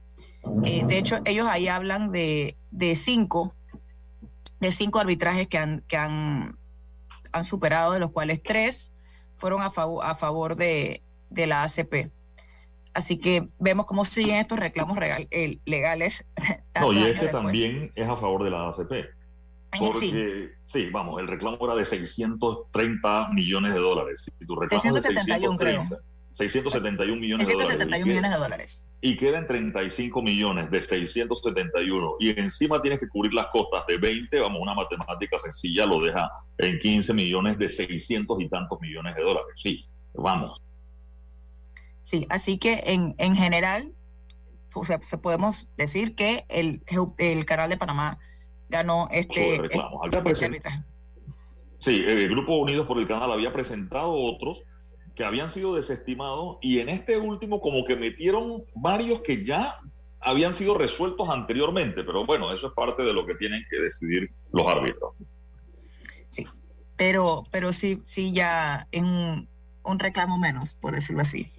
de 0.63 0.97
hecho, 0.97 1.19
ellos 1.25 1.47
ahí 1.47 1.67
hablan 1.67 2.11
de 2.11 2.55
de 2.71 2.95
cinco, 2.95 3.53
de 4.59 4.71
cinco 4.71 4.99
arbitrajes 4.99 5.47
que 5.47 5.57
han, 5.57 5.81
que 5.87 5.97
han, 5.97 6.57
han 7.31 7.43
superado, 7.43 7.93
de 7.93 7.99
los 7.99 8.11
cuales 8.11 8.41
tres 8.41 8.91
fueron 9.35 9.61
a, 9.61 9.69
favor, 9.69 10.05
a 10.05 10.15
favor 10.15 10.55
de, 10.55 11.01
de 11.29 11.47
la 11.47 11.63
ACP. 11.63 12.11
Así 12.93 13.17
que 13.17 13.47
vemos 13.59 13.85
cómo 13.85 14.03
siguen 14.03 14.35
estos 14.35 14.59
reclamos 14.59 14.97
eh, 15.01 15.59
legales. 15.65 16.25
No, 16.79 16.93
y 16.93 17.03
este 17.03 17.27
también 17.27 17.91
es 17.95 18.07
a 18.07 18.15
favor 18.15 18.43
de 18.43 18.49
la 18.49 18.69
ACP. 18.69 18.91
Porque, 19.77 20.51
sí. 20.65 20.89
vamos, 20.89 21.21
el 21.21 21.27
reclamo 21.27 21.57
era 21.61 21.75
de 21.75 21.85
630 21.85 23.29
millones 23.33 23.73
de 23.73 23.79
dólares. 23.79 24.21
Si 24.23 24.45
tu 24.45 24.55
reclamo 24.55 24.81
671, 24.81 25.57
de 25.57 25.65
630, 25.65 25.97
671 26.33 27.19
millones 27.19 27.47
de 27.47 27.53
dólares. 27.53 27.87
millones 28.05 28.31
de 28.31 28.37
dólares. 28.37 28.87
Y 29.01 29.17
quedan 29.17 29.47
35 29.47 30.21
millones 30.21 30.71
de 30.71 30.81
671. 30.81 32.15
Y 32.19 32.39
encima 32.39 32.81
tienes 32.81 32.99
que 32.99 33.09
cubrir 33.09 33.33
las 33.33 33.47
costas 33.47 33.85
de 33.87 33.97
20, 33.97 34.39
vamos, 34.39 34.61
una 34.61 34.73
matemática 34.73 35.37
sencilla 35.37 35.85
lo 35.85 36.01
deja 36.01 36.29
en 36.57 36.79
15 36.79 37.13
millones 37.13 37.57
de 37.57 37.67
600 37.69 38.39
y 38.41 38.49
tantos 38.49 38.79
millones 38.79 39.15
de 39.15 39.23
dólares. 39.23 39.53
Sí, 39.55 39.85
vamos. 40.13 40.61
Sí, 42.01 42.25
así 42.29 42.57
que 42.57 42.83
en, 42.85 43.15
en 43.17 43.35
general, 43.35 43.93
o 44.73 44.85
sea, 44.85 45.01
se 45.01 45.17
podemos 45.17 45.69
decir 45.75 46.15
que 46.15 46.45
el, 46.49 46.83
el 47.17 47.45
canal 47.45 47.69
de 47.69 47.77
Panamá 47.77 48.17
ganó 48.69 49.07
este, 49.11 49.55
este 49.55 50.61
Sí, 51.79 52.03
el 52.07 52.29
Grupo 52.29 52.57
Unidos 52.57 52.85
por 52.85 52.99
el 52.99 53.07
Canal 53.07 53.31
había 53.31 53.51
presentado 53.51 54.13
otros 54.13 54.63
habían 55.23 55.49
sido 55.49 55.75
desestimados 55.75 56.57
y 56.61 56.79
en 56.79 56.89
este 56.89 57.17
último 57.17 57.61
como 57.61 57.85
que 57.85 57.95
metieron 57.95 58.63
varios 58.75 59.21
que 59.21 59.45
ya 59.45 59.79
habían 60.19 60.53
sido 60.53 60.77
resueltos 60.77 61.29
anteriormente, 61.29 62.03
pero 62.03 62.25
bueno, 62.25 62.53
eso 62.53 62.67
es 62.67 62.73
parte 62.73 63.03
de 63.03 63.13
lo 63.13 63.25
que 63.25 63.35
tienen 63.35 63.63
que 63.69 63.77
decidir 63.77 64.31
los 64.51 64.67
árbitros. 64.67 65.13
Sí, 66.29 66.45
pero, 66.95 67.43
pero 67.51 67.73
sí, 67.73 68.03
sí 68.05 68.31
ya 68.31 68.87
en, 68.91 69.47
un 69.83 69.99
reclamo 69.99 70.37
menos, 70.37 70.73
por 70.75 70.93
decirlo 70.93 71.21
así. 71.21 71.51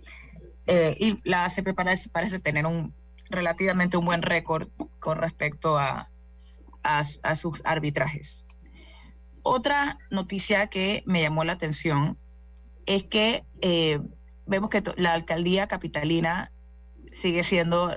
Eh, 0.66 0.96
y 0.98 1.18
la 1.29 1.44
ACP 1.44 1.75
parece, 1.75 2.09
parece, 2.09 2.38
tener 2.38 2.66
un 2.66 2.94
relativamente 3.31 3.96
un 3.96 4.05
buen 4.05 4.22
récord 4.22 4.68
con 5.01 5.18
respecto 5.18 5.79
a, 5.79 6.11
a, 6.83 7.35
sus 7.35 7.62
arbitrajes. 7.64 8.44
Otra 9.42 9.98
noticia 10.11 10.68
que 10.68 11.03
me 11.07 11.22
llamó 11.22 11.44
la 11.44 11.55
atención 11.55 12.18
es 12.87 13.05
que 13.05 13.45
eh, 13.61 14.01
vemos 14.47 14.71
que 14.71 14.83
la 14.97 15.12
alcaldía 15.12 15.68
capitalina 15.68 16.53
sigue 17.12 17.42
siendo 17.45 17.97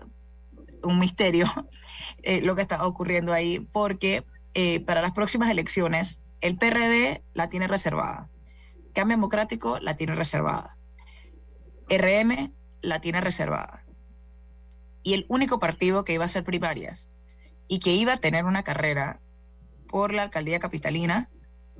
un 0.83 0.99
misterio 0.99 1.47
eh, 2.23 2.41
lo 2.41 2.55
que 2.55 2.61
está 2.61 2.85
ocurriendo 2.85 3.33
ahí, 3.33 3.59
porque 3.59 4.23
para 4.85 5.01
las 5.01 5.11
próximas 5.11 5.49
elecciones 5.49 6.21
el 6.39 6.57
PRD 6.57 7.21
la 7.33 7.49
tiene 7.49 7.67
reservada, 7.67 8.29
Cambio 8.95 9.17
Democrático 9.17 9.77
la 9.79 9.97
tiene 9.97 10.15
reservada. 10.15 10.77
RM 11.89 12.53
la 12.81 13.01
tiene 13.01 13.19
reservada. 13.19 13.83
Y 15.03 15.13
el 15.13 15.25
único 15.27 15.59
partido 15.59 16.05
que 16.05 16.13
iba 16.13 16.23
a 16.23 16.29
ser 16.29 16.45
primarias 16.45 17.09
y 17.67 17.79
que 17.79 17.91
iba 17.91 18.13
a 18.13 18.17
tener 18.17 18.45
una 18.45 18.63
carrera 18.63 19.19
por 19.89 20.13
la 20.13 20.23
alcaldía 20.23 20.59
capitalina 20.59 21.29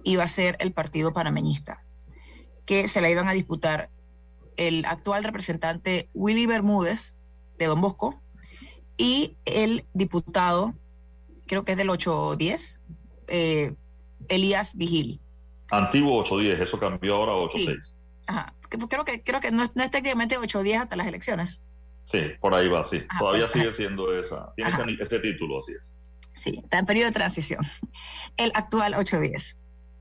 iba 0.04 0.24
a 0.24 0.28
ser 0.28 0.58
el 0.60 0.74
partido 0.74 1.14
panameñista, 1.14 1.85
que 2.66 2.88
se 2.88 3.02
la 3.02 3.10
iban 3.10 3.28
a 3.28 3.34
disputar 3.34 3.90
el 4.58 4.86
actual 4.86 5.24
representante 5.24 6.10
Willy 6.14 6.46
Bermúdez 6.46 7.18
de 7.58 7.66
Don 7.66 7.82
Bosco 7.82 8.22
y 8.98 9.36
el 9.46 9.86
diputado, 9.94 10.74
creo 11.46 11.66
que 11.66 11.74
es 11.74 11.78
del 11.78 11.90
810, 11.90 12.82
eh, 13.28 13.74
Elías 14.30 14.76
Vigil. 14.76 15.20
Antiguo 15.70 16.20
810, 16.20 16.62
eso 16.62 16.80
cambió 16.80 17.16
ahora 17.16 17.34
a 17.34 17.36
86. 17.36 17.96
Ajá. 18.28 18.54
Creo 18.70 19.06
que, 19.06 19.22
creo 19.22 19.40
que 19.40 19.52
no, 19.52 19.64
es, 19.64 19.76
no 19.76 19.84
es 19.84 19.92
técnicamente 19.92 20.38
810 20.38 20.82
hasta 20.82 20.96
las 20.96 21.08
elecciones. 21.08 21.62
Sí, 22.06 22.20
por 22.40 22.54
ahí 22.54 22.68
va, 22.68 22.84
sí. 22.86 23.02
Todavía 23.18 23.42
pues, 23.42 23.52
sigue 23.52 23.74
siendo 23.74 24.18
esa. 24.18 24.54
Tiene 24.56 24.72
este, 25.00 25.20
título, 25.20 25.60
así 25.60 25.74
es. 25.74 25.92
Sí, 26.36 26.60
está 26.64 26.80
en 26.80 26.86
periodo 26.86 27.08
de 27.08 27.14
transición. 27.14 27.62
El 28.38 28.52
actual 28.54 28.94
810, 28.96 29.58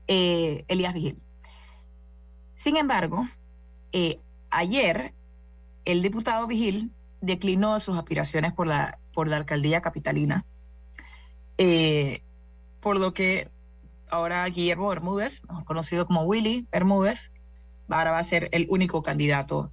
eh, 0.07 0.65
Elías 0.67 0.93
Vigil. 0.93 1.21
Sin 2.55 2.77
embargo, 2.77 3.27
eh, 3.91 4.19
ayer 4.49 5.13
el 5.85 6.01
diputado 6.01 6.47
Vigil 6.47 6.91
declinó 7.21 7.79
sus 7.79 7.97
aspiraciones 7.97 8.53
por 8.53 8.67
la, 8.67 8.99
por 9.13 9.27
la 9.27 9.37
alcaldía 9.37 9.81
capitalina, 9.81 10.45
eh, 11.57 12.21
por 12.79 12.99
lo 12.99 13.13
que 13.13 13.49
ahora 14.09 14.45
Guillermo 14.47 14.89
Bermúdez, 14.89 15.41
conocido 15.65 16.05
como 16.05 16.23
Willy 16.23 16.67
Bermúdez, 16.71 17.31
ahora 17.89 18.11
va 18.11 18.19
a 18.19 18.23
ser 18.23 18.49
el 18.51 18.67
único 18.69 19.03
candidato 19.03 19.71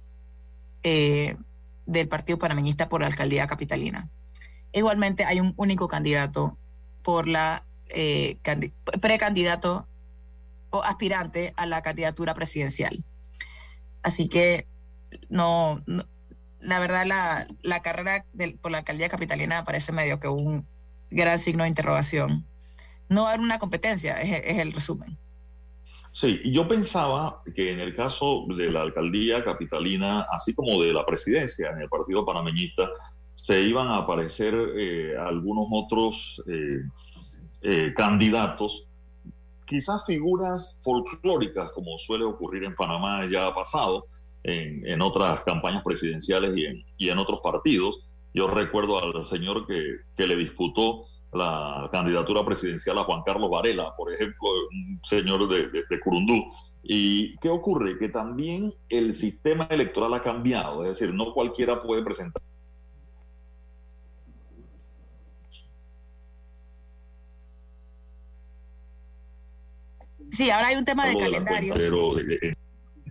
eh, 0.83 1.37
del 1.85 2.07
Partido 2.07 2.37
Panameñista 2.39 2.89
por 2.89 3.01
la 3.01 3.07
alcaldía 3.07 3.47
capitalina. 3.47 4.09
Igualmente 4.71 5.25
hay 5.25 5.39
un 5.39 5.53
único 5.57 5.87
candidato 5.87 6.57
por 7.03 7.27
la 7.27 7.65
precandidato 8.99 9.87
aspirante 10.81 11.53
a 11.57 11.65
la 11.65 11.81
candidatura 11.81 12.33
presidencial. 12.33 13.03
Así 14.01 14.27
que 14.27 14.67
no, 15.29 15.83
la 16.59 16.79
verdad 16.79 17.05
la, 17.05 17.47
la 17.61 17.81
carrera 17.81 18.25
por 18.61 18.71
la 18.71 18.79
alcaldía 18.79 19.09
capitalina 19.09 19.63
parece 19.63 19.91
medio 19.91 20.19
que 20.19 20.27
un 20.27 20.65
gran 21.11 21.39
signo 21.39 21.63
de 21.63 21.69
interrogación 21.69 22.45
no 23.09 23.27
haber 23.27 23.39
una 23.39 23.59
competencia, 23.59 24.17
es, 24.21 24.57
el 24.57 24.71
resumen. 24.71 25.17
Sí, 26.11 26.41
yo 26.45 26.67
pensaba 26.67 27.41
que 27.55 27.71
en 27.71 27.79
el 27.79 27.95
caso 27.95 28.45
de 28.55 28.69
la 28.69 28.81
alcaldía 28.81 29.43
capitalina, 29.43 30.27
así 30.31 30.53
como 30.53 30.81
de 30.81 30.93
la 30.93 31.05
presidencia 31.05 31.71
en 31.71 31.81
el 31.81 31.89
Partido 31.89 32.25
Panameñista, 32.25 32.89
se 33.33 33.61
iban 33.61 33.87
a 33.87 33.97
aparecer 33.97 34.53
eh, 34.77 35.15
algunos 35.17 35.65
otros 35.71 36.41
eh, 36.47 36.81
eh, 37.61 37.93
candidatos, 37.95 38.87
quizás 39.73 40.05
figuras 40.05 40.77
folclóricas, 40.83 41.71
como 41.71 41.97
suele 41.97 42.25
ocurrir 42.25 42.63
en 42.63 42.75
Panamá, 42.75 43.25
ya 43.25 43.47
ha 43.47 43.55
pasado 43.55 44.05
en, 44.43 45.01
otras 45.01 45.41
campañas 45.41 45.83
presidenciales 45.83 46.55
y 46.55 46.65
en, 46.65 46.85
y 46.95 47.09
en, 47.09 47.17
otros 47.17 47.39
partidos. 47.41 48.05
Yo 48.35 48.45
recuerdo 48.47 49.01
al 49.01 49.25
señor 49.25 49.65
que, 49.65 49.81
que 50.15 50.27
le 50.27 50.35
disputó 50.35 51.05
la 51.33 51.89
candidatura 51.91 52.45
presidencial 52.45 52.99
a 52.99 53.03
Juan 53.03 53.23
Carlos 53.25 53.49
Varela, 53.49 53.95
por 53.97 54.13
ejemplo, 54.13 54.47
un 54.71 54.99
señor 55.03 55.49
de, 55.49 55.83
de, 55.89 55.99
Curundú. 55.99 56.43
¿Y 56.83 57.35
qué 57.37 57.49
ocurre? 57.49 57.97
Que 57.97 58.09
también 58.09 58.71
el 58.89 59.13
sistema 59.13 59.65
electoral 59.71 60.13
ha 60.13 60.21
cambiado, 60.21 60.83
es 60.83 60.99
decir, 60.99 61.15
no 61.15 61.33
cualquiera 61.33 61.81
puede 61.81 62.03
presentar. 62.03 62.43
Sí, 70.35 70.49
ahora 70.49 70.67
hay 70.67 70.75
un 70.75 70.85
tema 70.85 71.07
de 71.07 71.17
calendarios. 71.17 71.77
Eh, 71.79 72.53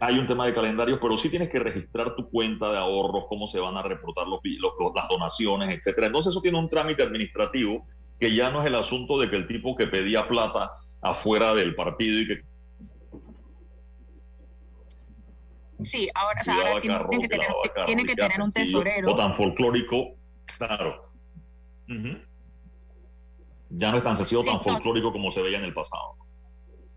hay 0.00 0.18
un 0.18 0.26
tema 0.26 0.46
de 0.46 0.54
calendarios, 0.54 0.98
pero 1.00 1.16
sí 1.16 1.28
tienes 1.28 1.48
que 1.48 1.61
registrar 1.61 2.16
tu 2.16 2.28
cuenta 2.28 2.70
de 2.72 2.78
ahorros, 2.78 3.26
cómo 3.28 3.46
se 3.46 3.61
van 3.61 3.76
a 3.76 3.82
reportar 3.82 4.26
los, 4.26 4.40
los, 4.42 4.92
las 4.94 5.08
donaciones, 5.08 5.70
etcétera. 5.70 6.08
Entonces 6.08 6.30
eso 6.30 6.42
tiene 6.42 6.58
un 6.58 6.68
trámite 6.68 7.04
administrativo 7.04 7.87
que 8.18 8.35
ya 8.35 8.50
no 8.50 8.61
es 8.61 8.66
el 8.66 8.74
asunto 8.74 9.18
de 9.18 9.30
que 9.30 9.37
el 9.37 9.46
tipo 9.46 9.76
que 9.76 9.87
pedía 9.87 10.24
plata 10.24 10.72
afuera 11.00 11.54
del 11.54 11.74
partido 11.74 12.20
y 12.20 12.26
que 12.26 12.40
Sí, 15.85 16.08
ahora, 16.14 16.40
o 16.40 16.44
sea, 16.44 16.54
ahora 16.54 16.80
tienen, 16.80 17.20
que 17.20 17.28
tener, 17.28 17.48
tienen 17.87 18.06
que 18.06 18.14
tener 18.14 18.40
un 18.40 18.52
tesorero. 18.52 19.11
O 19.11 19.16
tan 19.16 19.35
folclórico, 19.35 20.14
claro. 20.58 21.02
Ya 23.70 23.90
no 23.90 23.96
es 23.96 24.02
tan 24.04 24.16
sencillo, 24.16 24.44
tan 24.44 24.62
folclórico 24.62 25.12
como 25.12 25.30
se 25.30 25.42
veía 25.42 25.58
en 25.58 25.64
el 25.64 25.74
pasado. 25.74 26.16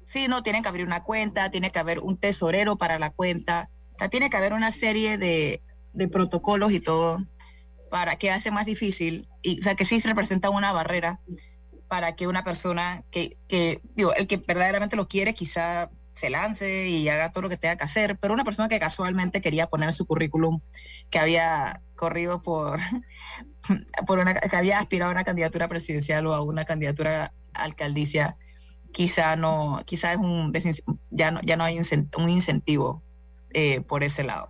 Sí, 0.05 0.27
no, 0.27 0.43
tienen 0.43 0.63
que 0.63 0.69
abrir 0.69 0.85
una 0.85 1.03
cuenta, 1.03 1.51
tiene 1.51 1.71
que 1.71 1.79
haber 1.79 1.99
un 1.99 2.17
tesorero 2.17 2.77
para 2.77 2.99
la 2.99 3.09
cuenta, 3.09 3.69
o 3.95 3.97
sea, 3.97 4.09
tiene 4.09 4.29
que 4.29 4.37
haber 4.37 4.53
una 4.53 4.71
serie 4.71 5.17
de, 5.17 5.61
de 5.93 6.07
protocolos 6.07 6.71
y 6.71 6.79
todo 6.79 7.25
para 7.89 8.17
que 8.17 8.31
hace 8.31 8.51
más 8.51 8.65
difícil, 8.65 9.27
y, 9.41 9.59
o 9.59 9.63
sea, 9.63 9.75
que 9.75 9.85
sí 9.85 9.99
se 9.99 10.07
representa 10.09 10.49
una 10.49 10.71
barrera 10.73 11.21
para 11.87 12.15
que 12.15 12.27
una 12.27 12.43
persona 12.43 13.03
que, 13.11 13.37
que, 13.47 13.81
digo, 13.95 14.13
el 14.15 14.27
que 14.27 14.37
verdaderamente 14.37 14.95
lo 14.95 15.07
quiere 15.07 15.33
quizá 15.33 15.89
se 16.15 16.29
lance 16.29 16.87
y 16.87 17.09
haga 17.09 17.31
todo 17.31 17.43
lo 17.43 17.49
que 17.49 17.57
tenga 17.57 17.75
que 17.75 17.83
hacer, 17.83 18.17
pero 18.17 18.33
una 18.33 18.45
persona 18.45 18.69
que 18.69 18.79
casualmente 18.79 19.41
quería 19.41 19.67
poner 19.67 19.91
su 19.91 20.05
currículum 20.05 20.61
que 21.09 21.19
había 21.19 21.81
corrido 21.95 22.41
por, 22.41 22.79
por 24.07 24.19
una, 24.19 24.33
que 24.33 24.55
había 24.55 24.79
aspirado 24.79 25.11
a 25.11 25.13
una 25.13 25.25
candidatura 25.25 25.67
presidencial 25.67 26.25
o 26.27 26.33
a 26.33 26.41
una 26.41 26.63
candidatura 26.63 27.33
alcaldicia, 27.53 28.37
quizá 28.95 29.35
no, 29.35 29.81
quizá 29.85 30.13
es 30.13 30.19
un 30.19 30.53
ya 31.11 31.29
no, 31.29 31.41
ya 31.43 31.57
no 31.57 31.65
hay 31.65 31.77
un 32.17 32.29
incentivo 32.29 33.03
eh, 33.51 33.81
por 33.81 34.05
ese 34.05 34.23
lado. 34.23 34.49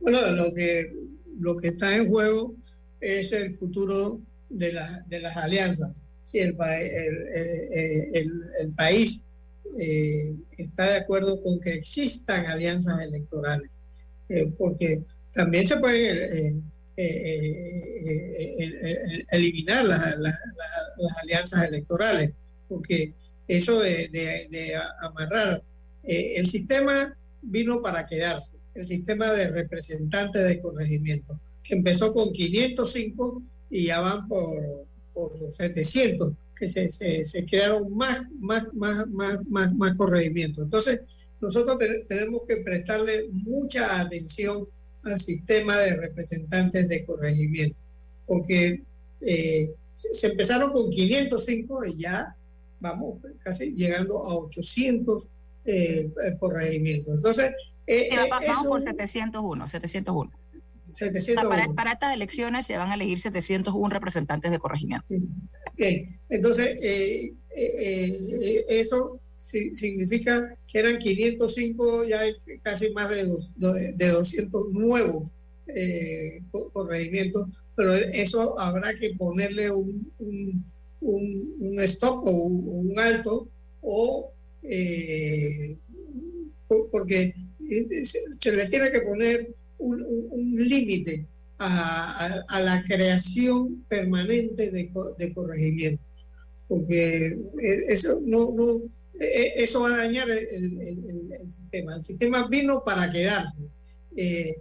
Bueno, 0.00 0.28
lo 0.32 0.52
que 0.52 0.92
lo 1.38 1.56
que 1.56 1.68
está 1.68 1.96
en 1.96 2.08
juego 2.08 2.56
es 3.00 3.32
el 3.32 3.54
futuro 3.54 4.20
de, 4.50 4.76
de 5.06 5.20
las 5.20 5.36
alianzas. 5.36 6.04
Si 6.20 6.40
el, 6.40 6.56
el, 6.60 8.32
el, 8.60 8.70
país 8.76 9.22
eh, 9.78 10.34
está 10.58 10.90
de 10.90 10.96
acuerdo 10.96 11.40
con 11.40 11.60
que 11.60 11.74
existan 11.74 12.46
alianzas 12.46 13.02
electorales, 13.02 13.70
eh, 14.30 14.50
porque 14.58 15.00
también 15.32 15.66
se 15.66 15.76
puede 15.76 16.60
eh, 16.96 19.24
eliminar 19.30 19.84
las, 19.84 20.16
alianzas 21.22 21.68
electorales, 21.68 22.32
porque 22.68 23.12
eso 23.48 23.80
de, 23.80 24.74
amarrar 25.00 25.62
el 26.02 26.46
sistema 26.48 27.16
vino 27.42 27.82
para 27.82 28.06
quedarse 28.06 28.56
el 28.74 28.84
sistema 28.84 29.30
de 29.30 29.48
representantes 29.50 30.44
de 30.44 30.60
corregimiento, 30.60 31.38
que 31.62 31.74
empezó 31.74 32.12
con 32.12 32.32
505 32.32 33.42
y 33.70 33.86
ya 33.86 34.00
van 34.00 34.28
por, 34.28 34.86
por 35.12 35.32
700, 35.50 36.32
que 36.56 36.68
se, 36.68 36.88
se, 36.88 37.46
crearon 37.46 37.96
más, 37.96 38.22
más, 38.40 38.72
más, 38.74 39.06
más, 39.08 39.44
más, 39.46 39.74
más 39.74 39.96
corregimientos. 39.96 40.64
Entonces, 40.64 41.00
nosotros 41.40 41.78
tenemos 42.08 42.42
que 42.48 42.58
prestarle 42.58 43.28
mucha 43.30 44.00
atención 44.00 44.66
al 45.04 45.20
sistema 45.20 45.78
de 45.78 45.96
representantes 45.96 46.88
de 46.88 47.04
corregimiento, 47.04 47.76
porque 48.26 48.82
eh, 49.20 49.70
se 49.92 50.26
empezaron 50.28 50.72
con 50.72 50.90
505 50.90 51.84
y 51.86 51.98
ya 51.98 52.34
vamos 52.84 53.18
casi 53.42 53.72
llegando 53.72 54.18
a 54.18 54.36
800 54.36 55.28
eh, 55.64 56.10
corregimientos. 56.38 57.16
Entonces, 57.16 57.52
eh, 57.86 58.08
eh, 58.12 58.28
vamos 58.30 58.66
por 58.66 58.82
701, 58.82 59.68
701. 59.68 60.30
701. 60.90 61.74
para, 61.74 61.92
estas 61.92 62.14
elecciones 62.14 62.66
se 62.66 62.76
van 62.76 62.90
a 62.90 62.94
elegir 62.94 63.18
701 63.18 63.88
representantes 63.88 64.50
de 64.50 64.58
corregimiento. 64.58 65.06
Entonces, 66.28 66.78
eh, 66.82 67.32
eso 68.68 69.20
significa 69.36 70.56
que 70.66 70.78
eran 70.78 70.98
505, 70.98 72.04
ya 72.04 72.20
hay 72.20 72.34
casi 72.62 72.90
más 72.90 73.10
de, 73.10 73.26
de 73.94 74.08
200 74.08 74.70
nuevos 74.70 75.30
corregimientos, 76.72 77.48
pero 77.74 77.94
eso 77.94 78.58
habrá 78.60 78.94
que 78.94 79.14
ponerle 79.14 79.70
un, 79.70 80.12
un, 80.18 80.64
un, 81.04 81.78
stop 81.80 82.26
o 82.26 82.32
un, 82.32 82.98
alto 82.98 83.48
o 83.82 84.32
eh, 84.62 85.76
porque 86.90 87.34
se, 88.38 88.52
le 88.52 88.66
tiene 88.66 88.90
que 88.90 89.02
poner 89.02 89.54
un, 89.78 90.54
límite 90.56 91.26
a, 91.58 92.60
la 92.60 92.84
creación 92.84 93.84
permanente 93.88 94.70
de, 94.70 95.32
corregimientos, 95.34 96.26
porque 96.68 97.26
eh, 97.26 97.84
eso 97.88 98.20
no, 98.24 98.52
no 98.52 98.82
eh, 99.20 99.52
eso 99.56 99.82
va 99.82 99.94
a 99.94 99.98
dañar 99.98 100.28
el, 100.30 101.50
sistema. 101.50 101.96
El 101.96 102.04
sistema 102.04 102.48
vino 102.48 102.82
para 102.84 103.10
quedarse. 103.10 103.58
Eh, 104.16 104.54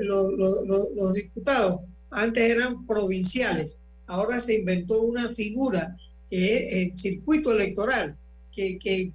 los 0.00 1.14
diputados 1.14 1.80
antes 2.10 2.50
eran 2.50 2.86
provinciales, 2.86 3.80
ahora 4.08 4.40
se 4.40 4.54
inventó 4.54 5.02
una 5.02 5.28
figura 5.30 5.96
que 6.28 6.56
es 6.56 6.72
el 6.72 6.94
circuito 6.94 7.52
electoral, 7.52 8.16
que, 8.52 8.78
que, 8.78 9.12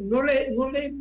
no 0.00 0.22
le, 0.22 0.52
no 0.52 0.70
le 0.70 0.94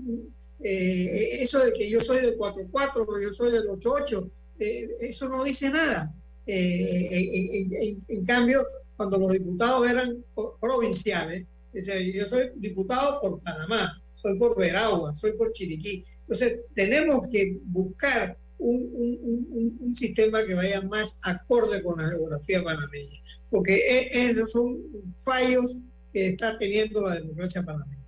eh, 0.61 1.37
eso 1.41 1.63
de 1.63 1.73
que 1.73 1.89
yo 1.89 2.01
soy 2.01 2.21
del 2.21 2.37
4-4 2.37 3.05
o 3.07 3.21
yo 3.21 3.31
soy 3.31 3.51
del 3.51 3.67
8-8, 3.67 4.29
eso 4.57 5.29
no 5.29 5.43
dice 5.43 5.69
nada. 5.69 6.13
en, 6.47 8.25
cambio, 8.25 8.65
cuando 8.97 9.19
los 9.19 9.31
diputados 9.31 9.89
eran 9.89 10.23
provinciales, 10.59 11.45
yo 11.73 12.25
soy 12.25 12.51
diputado 12.55 13.21
por 13.21 13.39
Panamá, 13.41 14.01
soy 14.15 14.37
por 14.39 14.57
Veragua, 14.57 15.13
soy 15.13 15.33
por 15.33 15.51
Chiriquí. 15.53 16.03
Entonces, 16.21 16.59
tenemos 16.73 17.27
que 17.27 17.59
buscar 17.65 18.37
un, 18.57 19.93
sistema 19.93 20.43
que 20.45 20.55
vaya 20.55 20.81
más 20.81 21.19
acorde 21.23 21.81
con 21.83 22.01
la 22.01 22.09
geografía 22.09 22.63
panameña, 22.63 23.19
porque 23.49 23.75
e, 23.75 24.29
esos 24.29 24.51
son 24.51 24.77
fallos 25.21 25.77
que 26.11 26.29
está 26.29 26.57
teniendo 26.57 27.01
la 27.01 27.15
democracia 27.15 27.63
panameña. 27.63 28.03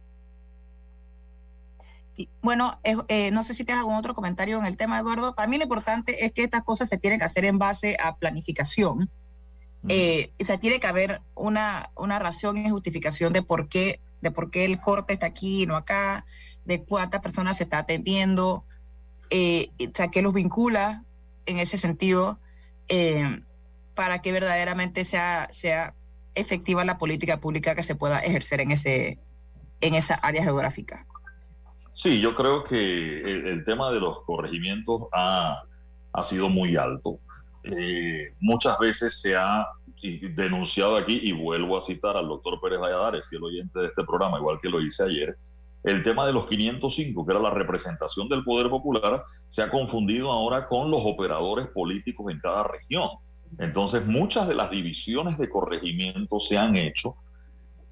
Sí. 2.11 2.27
Bueno, 2.41 2.79
eh, 2.83 3.29
no 3.31 3.43
sé 3.43 3.53
si 3.53 3.63
tienes 3.63 3.81
algún 3.81 3.95
otro 3.95 4.15
comentario 4.15 4.57
en 4.57 4.65
el 4.65 4.75
tema, 4.75 4.99
Eduardo. 4.99 5.35
Para 5.35 5.47
mí 5.47 5.57
lo 5.57 5.63
importante 5.63 6.25
es 6.25 6.31
que 6.31 6.43
estas 6.43 6.63
cosas 6.63 6.89
se 6.89 6.97
tienen 6.97 7.19
que 7.19 7.25
hacer 7.25 7.45
en 7.45 7.59
base 7.59 7.95
a 7.99 8.17
planificación 8.17 9.09
eh, 9.89 10.31
o 10.39 10.45
sea, 10.45 10.59
tiene 10.59 10.79
que 10.79 10.87
haber 10.87 11.21
una, 11.35 11.91
una 11.95 12.19
razón 12.19 12.57
y 12.57 12.69
justificación 12.69 13.31
de 13.31 13.41
por 13.41 13.69
qué, 13.69 14.01
de 14.21 14.31
por 14.31 14.51
qué 14.51 14.65
el 14.65 14.79
corte 14.79 15.13
está 15.13 15.27
aquí 15.27 15.63
y 15.63 15.65
no 15.65 15.75
acá, 15.75 16.25
de 16.65 16.83
cuántas 16.83 17.21
personas 17.21 17.57
se 17.57 17.63
está 17.63 17.79
atendiendo, 17.79 18.65
eh, 19.29 19.69
o 19.79 19.91
sea, 19.93 20.09
qué 20.09 20.21
los 20.21 20.33
vincula 20.33 21.03
en 21.45 21.59
ese 21.59 21.77
sentido, 21.77 22.39
eh, 22.89 23.41
para 23.95 24.21
que 24.21 24.31
verdaderamente 24.31 25.03
sea, 25.03 25.47
sea 25.51 25.95
efectiva 26.35 26.85
la 26.85 26.97
política 26.97 27.39
pública 27.39 27.75
que 27.75 27.83
se 27.83 27.95
pueda 27.95 28.19
ejercer 28.19 28.61
en, 28.61 28.71
ese, 28.71 29.19
en 29.81 29.95
esa 29.95 30.15
área 30.15 30.43
geográfica. 30.43 31.05
Sí, 31.95 32.21
yo 32.21 32.35
creo 32.35 32.63
que 32.63 33.21
el, 33.21 33.65
tema 33.65 33.91
de 33.91 33.99
los 33.99 34.23
corregimientos 34.23 35.07
ha, 35.11 35.63
ha 36.13 36.23
sido 36.23 36.47
muy 36.47 36.75
alto. 36.75 37.19
Eh, 37.63 38.33
muchas 38.39 38.77
veces 38.77 39.19
se 39.19 39.35
ha 39.35 39.67
denunciado 40.35 40.95
aquí, 40.95 41.19
y 41.23 41.31
vuelvo 41.31 41.75
a 41.75 41.81
citar 41.81 42.15
al 42.15 42.27
doctor 42.27 42.61
Pérez 42.61 42.79
Valladares, 42.79 43.25
fiel 43.27 43.43
oyente 43.43 43.79
de 43.79 43.87
este 43.87 44.03
programa, 44.03 44.37
igual 44.37 44.59
que 44.61 44.69
lo 44.69 44.79
hice 44.79 45.03
ayer, 45.03 45.35
el 45.91 46.03
tema 46.03 46.25
de 46.25 46.33
los 46.33 46.47
505, 46.47 47.25
que 47.25 47.31
era 47.31 47.41
la 47.41 47.49
representación 47.49 48.27
del 48.29 48.43
poder 48.43 48.69
popular, 48.69 49.23
se 49.49 49.61
ha 49.61 49.69
confundido 49.69 50.31
ahora 50.31 50.67
con 50.67 50.91
los 50.91 51.01
operadores 51.03 51.67
políticos 51.67 52.31
en 52.31 52.39
cada 52.39 52.63
región. 52.63 53.09
Entonces, 53.57 54.05
muchas 54.05 54.47
de 54.47 54.55
las 54.55 54.69
divisiones 54.69 55.37
de 55.37 55.49
corregimiento 55.49 56.39
se 56.39 56.57
han 56.57 56.75
hecho 56.75 57.15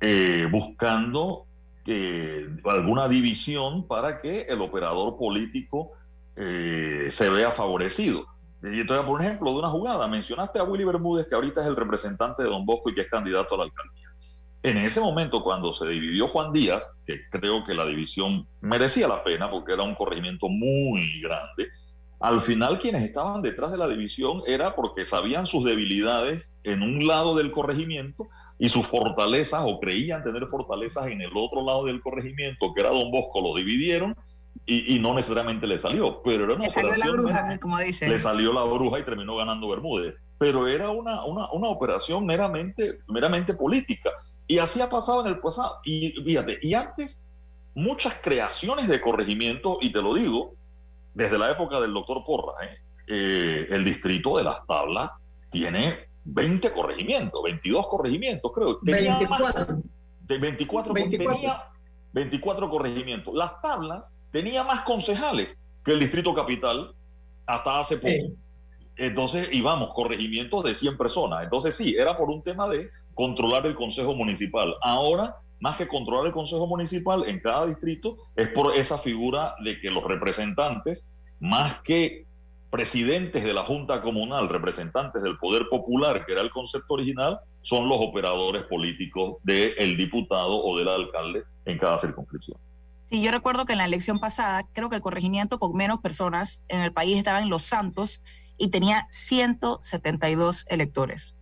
eh, 0.01 0.47
buscando 0.51 1.45
eh, 1.85 2.49
alguna 2.65 3.07
división 3.07 3.87
para 3.87 4.19
que 4.19 4.41
el 4.41 4.61
operador 4.61 5.17
político 5.17 5.91
se 6.37 7.29
vea 7.29 7.49
favorecido. 7.49 8.25
Y 8.61 8.81
entonces, 8.81 9.05
por 9.05 9.21
ejemplo, 9.21 9.51
de 9.51 9.59
una 9.59 9.69
jugada, 9.69 10.07
mencionaste 10.07 10.59
a 10.59 10.63
Willy 10.63 10.83
Bermúdez, 10.83 11.27
que 11.27 11.35
ahorita 11.35 11.61
es 11.61 11.67
el 11.67 11.75
representante 11.75 12.43
de 12.43 12.49
Don 12.49 12.65
Bosco 12.65 12.89
y 12.89 12.95
que 12.95 13.01
es 13.01 13.09
candidato 13.09 13.55
a 13.55 13.59
la 13.59 13.63
alcaldía. 13.65 14.04
En 14.65 14.79
ese 14.79 14.99
momento, 14.99 15.43
cuando 15.43 15.71
se 15.71 15.87
dividió 15.87 16.27
Juan 16.27 16.51
Díaz, 16.51 16.83
que 17.05 17.19
creo 17.29 17.63
que 17.63 17.75
la 17.75 17.85
división 17.85 18.47
merecía 18.61 19.07
la 19.07 19.23
pena 19.23 19.51
porque 19.51 19.73
era 19.73 19.83
un 19.83 19.93
corregimiento 19.93 20.49
muy 20.49 21.21
grande, 21.21 21.67
al 22.19 22.41
final 22.41 22.79
quienes 22.79 23.03
estaban 23.03 23.43
detrás 23.43 23.71
de 23.71 23.77
la 23.77 23.87
división 23.87 24.41
era 24.47 24.75
porque 24.75 25.05
sabían 25.05 25.45
sus 25.45 25.65
debilidades 25.65 26.55
en 26.63 26.81
un 26.81 27.05
lado 27.05 27.35
del 27.35 27.51
corregimiento 27.51 28.27
y 28.57 28.69
sus 28.69 28.87
fortalezas 28.87 29.61
o 29.63 29.79
creían 29.79 30.23
tener 30.23 30.47
fortalezas 30.47 31.11
en 31.11 31.21
el 31.21 31.31
otro 31.35 31.63
lado 31.63 31.85
del 31.85 32.01
corregimiento, 32.01 32.73
que 32.73 32.81
era 32.81 32.89
Don 32.89 33.11
Bosco, 33.11 33.41
lo 33.41 33.53
dividieron 33.55 34.15
y, 34.65 34.97
no 34.97 35.13
necesariamente 35.13 35.67
le 35.67 35.77
salió, 35.77 36.23
pero 36.23 36.45
era 36.45 36.55
una 36.55 36.63
le 36.63 36.69
Salió 36.71 36.95
la 36.95 37.11
bruja, 37.11 37.59
como 37.59 37.77
dice. 37.77 38.09
Le 38.09 38.17
salió 38.17 38.51
la 38.51 38.63
bruja 38.63 38.97
y 38.97 39.03
terminó 39.03 39.35
ganando 39.35 39.69
Bermúdez. 39.69 40.15
Pero 40.39 40.67
era 40.67 40.89
una, 40.89 41.23
una, 41.23 41.51
una, 41.51 41.67
operación 41.67 42.25
meramente, 42.25 42.97
meramente 43.07 43.53
política. 43.53 44.09
Y 44.47 44.59
así 44.59 44.81
ha 44.81 44.89
pasado 44.89 45.21
en 45.21 45.27
el 45.27 45.39
pasado. 45.39 45.79
Y 45.83 46.11
fíjate, 46.11 46.59
y 46.61 46.73
antes, 46.73 47.23
muchas 47.73 48.15
creaciones 48.21 48.87
de 48.87 49.01
corregimiento, 49.01 49.79
y 49.81 49.91
te 49.91 50.01
lo 50.01 50.13
digo, 50.13 50.53
desde 51.13 51.37
la 51.37 51.51
época 51.51 51.79
del 51.79 51.93
doctor 51.93 52.23
Porra, 52.25 52.65
¿eh? 52.65 52.77
Eh, 53.07 53.67
el 53.69 53.85
distrito 53.85 54.37
de 54.37 54.43
las 54.43 54.65
tablas 54.65 55.11
tiene 55.51 56.09
20 56.25 56.71
corregimientos, 56.71 57.41
22 57.43 57.87
corregimientos, 57.87 58.51
creo. 58.53 58.79
24. 58.81 59.77
de 60.21 60.37
24, 60.39 60.93
24. 60.93 61.35
Tenía 61.35 61.63
24 62.13 62.69
corregimientos. 62.69 63.33
Las 63.35 63.61
tablas 63.61 64.09
tenía 64.31 64.63
más 64.63 64.81
concejales 64.81 65.55
que 65.83 65.91
el 65.91 65.99
Distrito 65.99 66.33
Capital 66.33 66.95
hasta 67.45 67.79
hace 67.79 67.97
poco. 67.97 68.33
Entonces 68.97 69.49
íbamos, 69.51 69.93
corregimientos 69.93 70.63
de 70.63 70.73
100 70.73 70.97
personas. 70.97 71.43
Entonces 71.43 71.75
sí, 71.75 71.95
era 71.95 72.17
por 72.17 72.29
un 72.29 72.41
tema 72.41 72.67
de 72.67 72.89
controlar 73.15 73.65
el 73.65 73.75
Consejo 73.75 74.13
Municipal. 74.13 74.75
Ahora, 74.81 75.37
más 75.59 75.77
que 75.77 75.87
controlar 75.87 76.27
el 76.27 76.33
Consejo 76.33 76.67
Municipal 76.67 77.23
en 77.27 77.39
cada 77.39 77.65
distrito, 77.65 78.17
es 78.35 78.49
por 78.49 78.75
esa 78.75 78.99
figura 78.99 79.55
de 79.63 79.79
que 79.79 79.89
los 79.89 80.03
representantes, 80.03 81.09
más 81.39 81.81
que 81.81 82.25
presidentes 82.69 83.43
de 83.43 83.53
la 83.53 83.63
Junta 83.63 84.01
Comunal, 84.01 84.49
representantes 84.49 85.23
del 85.23 85.37
Poder 85.37 85.67
Popular, 85.69 86.25
que 86.25 86.33
era 86.33 86.41
el 86.41 86.51
concepto 86.51 86.95
original, 86.95 87.39
son 87.61 87.87
los 87.87 87.97
operadores 87.99 88.63
políticos 88.63 89.37
del 89.43 89.97
diputado 89.97 90.61
o 90.63 90.77
del 90.77 90.89
alcalde 90.89 91.43
en 91.65 91.77
cada 91.77 91.97
circunscripción. 91.97 92.57
Sí, 93.09 93.23
yo 93.23 93.31
recuerdo 93.31 93.65
que 93.65 93.71
en 93.73 93.77
la 93.77 93.85
elección 93.85 94.19
pasada, 94.19 94.67
creo 94.73 94.89
que 94.89 94.97
el 94.97 95.01
corregimiento 95.01 95.57
con 95.57 95.73
menos 95.73 95.99
personas 95.99 96.61
en 96.67 96.81
el 96.81 96.91
país 96.91 97.17
estaba 97.17 97.41
en 97.41 97.49
Los 97.49 97.63
Santos 97.63 98.21
y 98.57 98.69
tenía 98.69 99.07
172 99.09 100.65
electores. 100.67 101.37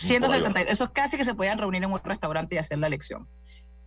172, 0.00 0.72
esos 0.72 0.90
casi 0.90 1.16
que 1.16 1.24
se 1.24 1.34
podían 1.34 1.58
reunir 1.58 1.82
en 1.82 1.90
un 1.90 2.00
restaurante 2.02 2.54
y 2.54 2.58
hacer 2.58 2.78
la 2.78 2.86
elección. 2.86 3.28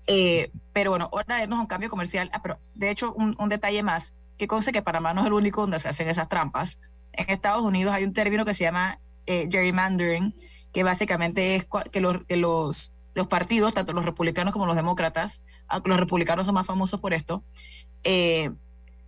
Eh, 0.08 0.52
pero 0.74 0.92
bueno, 0.92 1.10
ahora 1.12 1.42
irnos 1.42 1.60
a 1.60 1.62
un 1.62 1.68
cambio 1.68 1.90
comercial. 1.90 2.30
Ah, 2.34 2.42
pero 2.42 2.60
de 2.76 2.90
hecho, 2.90 3.14
un, 3.14 3.50
detalle 3.50 3.84
más, 3.84 4.14
que 4.38 4.48
conste 4.48 4.72
que 4.72 4.82
Panamá 4.82 5.14
no 5.14 5.22
es 5.22 5.28
el 5.28 5.34
único 5.34 5.62
donde 5.62 5.80
se 5.80 5.90
hacen 5.90 6.10
esas 6.10 6.30
trampas. 6.30 6.80
En 7.14 7.30
Estados 7.30 7.62
Unidos 7.62 7.94
hay 7.94 8.04
un 8.04 8.14
término 8.14 8.46
que 8.46 8.54
se 8.54 8.64
llama 8.64 9.00
eh, 9.26 9.48
gerrymandering, 9.50 10.36
que 10.72 10.84
básicamente 10.84 11.56
es 11.56 11.68
que 11.92 12.00
los, 12.00 12.24
que 12.26 12.38
los, 12.38 12.92
los 13.14 13.28
partidos, 13.28 13.74
tanto 13.74 13.94
los 13.94 14.06
republicanos 14.06 14.54
como 14.54 14.66
los 14.66 14.76
demócratas, 14.76 15.42
aunque 15.68 15.90
los 15.90 16.00
republicanos 16.00 16.46
son 16.46 16.56
más 16.56 16.66
famosos 16.66 17.00
por 17.00 17.14
esto, 17.14 17.44
eh, 18.04 18.52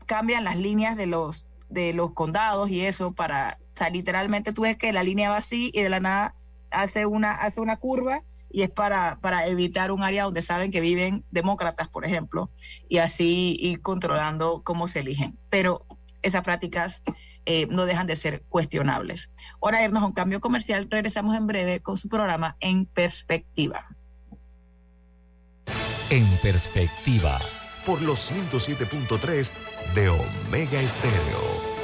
cambian 0.06 0.44
las 0.44 0.58
líneas 0.58 0.96
de 0.96 1.08
los, 1.08 1.48
de 1.70 1.94
los 1.94 2.14
condados 2.14 2.70
y 2.70 2.82
eso 2.82 3.14
para, 3.14 3.58
o 3.60 3.78
sea, 3.78 3.90
literalmente 3.90 4.54
tú 4.54 4.62
ves 4.62 4.78
que 4.78 4.94
la 4.94 5.04
línea 5.04 5.30
va 5.30 5.38
así 5.38 5.72
y 5.74 5.82
de 5.82 5.90
la 5.90 6.00
nada 6.00 6.36
hace 6.72 7.06
una, 7.06 7.32
hace 7.32 7.62
una 7.62 7.78
curva 7.78 8.24
y 8.50 8.64
es 8.64 8.70
para, 8.70 9.20
para 9.22 9.48
evitar 9.48 9.92
un 9.92 10.04
área 10.04 10.24
donde 10.24 10.42
saben 10.42 10.72
que 10.72 10.80
viven 10.80 11.26
demócratas, 11.32 11.90
por 11.90 12.06
ejemplo, 12.06 12.50
y 12.88 13.00
así 13.00 13.58
ir 13.60 13.82
controlando 13.82 14.62
cómo 14.64 14.88
se 14.88 15.00
eligen. 15.00 15.38
Pero 15.50 15.86
esas 16.22 16.42
prácticas 16.42 17.02
eh, 17.46 17.68
no 17.70 17.86
dejan 17.86 18.08
de 18.08 18.16
ser 18.16 18.44
cuestionables. 18.50 19.30
Ahora 19.62 19.84
irnos 19.84 20.04
a 20.04 20.08
un 20.08 20.14
cambio 20.14 20.42
comercial, 20.42 20.88
regresamos 20.90 21.36
en 21.36 21.48
breve 21.48 21.82
con 21.82 21.98
su 21.98 22.08
programa 22.08 22.58
En 22.60 22.86
Perspectiva. 22.86 23.96
En 26.10 26.28
perspectiva, 26.44 27.40
por 27.86 28.02
los 28.02 28.32
107.3 28.32 29.52
de 29.96 30.10
Omega 30.10 30.80
Estéreo. 30.80 31.75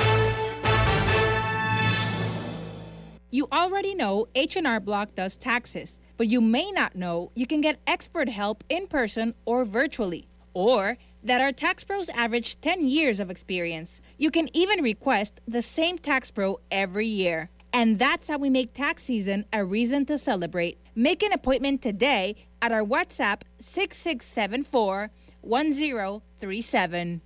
You 3.32 3.48
already 3.52 3.96
know 3.96 4.28
H&R 4.36 4.80
Block 4.80 5.16
does 5.16 5.38
taxes. 5.38 6.00
but 6.22 6.28
you 6.28 6.40
may 6.40 6.70
not 6.70 6.96
know 6.96 7.32
you 7.34 7.48
can 7.48 7.62
get 7.62 7.82
expert 7.88 8.30
help 8.30 8.64
in 8.70 8.86
person 8.86 9.34
or 9.44 9.66
virtually, 9.66 10.28
or 10.54 10.96
that 11.24 11.42
our 11.42 11.52
tax 11.52 11.84
pros 11.84 12.10
average 12.10 12.62
10 12.62 12.88
years 12.88 13.20
of 13.20 13.32
experience. 13.32 14.02
You 14.20 14.30
can 14.30 14.48
even 14.56 14.84
request 14.84 15.42
the 15.48 15.64
same 15.64 15.98
tax 15.98 16.30
pro 16.30 16.60
every 16.70 17.08
year. 17.08 17.50
And 17.74 17.98
that's 17.98 18.28
how 18.28 18.38
we 18.38 18.52
make 18.52 18.76
tax 18.76 19.02
season 19.02 19.46
a 19.52 19.66
reason 19.66 20.06
to 20.06 20.18
celebrate. 20.20 20.78
Make 20.94 21.24
an 21.24 21.34
appointment 21.34 21.82
today 21.82 22.36
at 22.62 22.72
our 22.72 22.84
WhatsApp 22.84 23.42
6674 23.60 25.10
1037. 25.42 27.22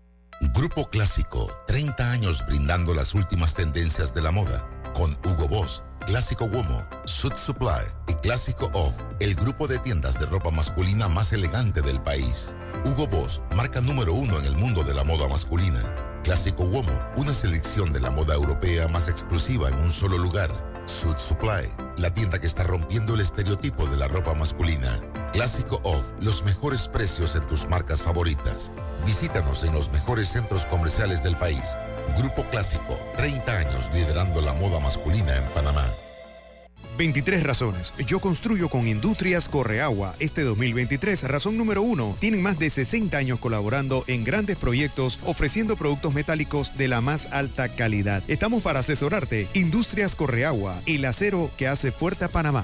Grupo 0.53 0.85
Clásico, 0.89 1.51
30 1.67 2.11
años 2.13 2.45
brindando 2.45 2.93
las 2.93 3.13
últimas 3.13 3.55
tendencias 3.55 4.13
de 4.13 4.21
la 4.21 4.31
moda. 4.31 4.69
Con 4.93 5.11
Hugo 5.25 5.49
Boss, 5.49 5.83
Clásico 6.05 6.45
Womo, 6.45 6.87
Suit 7.05 7.35
Supply 7.35 7.83
y 8.07 8.13
Clásico 8.13 8.69
Off, 8.73 9.01
el 9.19 9.33
grupo 9.33 9.67
de 9.67 9.79
tiendas 9.79 10.19
de 10.19 10.27
ropa 10.27 10.51
masculina 10.51 11.07
más 11.07 11.33
elegante 11.33 11.81
del 11.81 11.99
país. 11.99 12.53
Hugo 12.85 13.07
Boss, 13.07 13.41
marca 13.55 13.81
número 13.81 14.13
uno 14.13 14.37
en 14.37 14.45
el 14.45 14.55
mundo 14.55 14.83
de 14.83 14.93
la 14.93 15.03
moda 15.03 15.27
masculina. 15.27 15.81
Clásico 16.23 16.63
Womo, 16.63 16.93
una 17.17 17.33
selección 17.33 17.91
de 17.91 18.01
la 18.01 18.11
moda 18.11 18.35
europea 18.35 18.87
más 18.87 19.07
exclusiva 19.07 19.69
en 19.69 19.79
un 19.79 19.91
solo 19.91 20.19
lugar. 20.19 20.51
Suit 20.85 21.17
Supply, 21.17 21.71
la 21.97 22.13
tienda 22.13 22.39
que 22.39 22.47
está 22.47 22.63
rompiendo 22.63 23.15
el 23.15 23.21
estereotipo 23.21 23.87
de 23.87 23.97
la 23.97 24.07
ropa 24.07 24.35
masculina. 24.35 25.01
Clásico 25.35 25.81
Off, 25.83 26.13
los 26.21 26.45
mejores 26.45 26.87
precios 26.87 27.35
en 27.35 27.45
tus 27.45 27.67
marcas 27.67 28.01
favoritas. 28.01 28.71
Visítanos 29.05 29.65
en 29.65 29.73
los 29.73 29.91
mejores 29.91 30.29
centros 30.29 30.65
comerciales 30.65 31.23
del 31.23 31.35
país. 31.35 31.75
Grupo 32.17 32.45
Clásico, 32.45 32.97
30 33.17 33.51
años 33.51 33.91
liderando 33.93 34.39
la 34.39 34.53
moda 34.53 34.79
masculina 34.79 35.35
en 35.35 35.43
Panamá. 35.53 35.85
23 36.97 37.43
razones. 37.43 37.93
Yo 38.07 38.21
construyo 38.21 38.69
con 38.69 38.87
Industrias 38.87 39.49
Correagua. 39.49 40.15
Este 40.19 40.43
2023, 40.43 41.23
razón 41.23 41.57
número 41.57 41.81
uno, 41.81 42.15
tienen 42.21 42.41
más 42.41 42.57
de 42.57 42.69
60 42.69 43.17
años 43.17 43.39
colaborando 43.41 44.05
en 44.07 44.23
grandes 44.23 44.57
proyectos 44.57 45.19
ofreciendo 45.25 45.75
productos 45.75 46.13
metálicos 46.13 46.77
de 46.77 46.87
la 46.87 47.01
más 47.01 47.33
alta 47.33 47.67
calidad. 47.67 48.23
Estamos 48.29 48.63
para 48.63 48.79
asesorarte. 48.79 49.49
Industrias 49.53 50.15
Correagua, 50.15 50.79
el 50.85 51.03
acero 51.03 51.51
que 51.57 51.67
hace 51.67 51.91
fuerte 51.91 52.23
a 52.23 52.29
Panamá. 52.29 52.63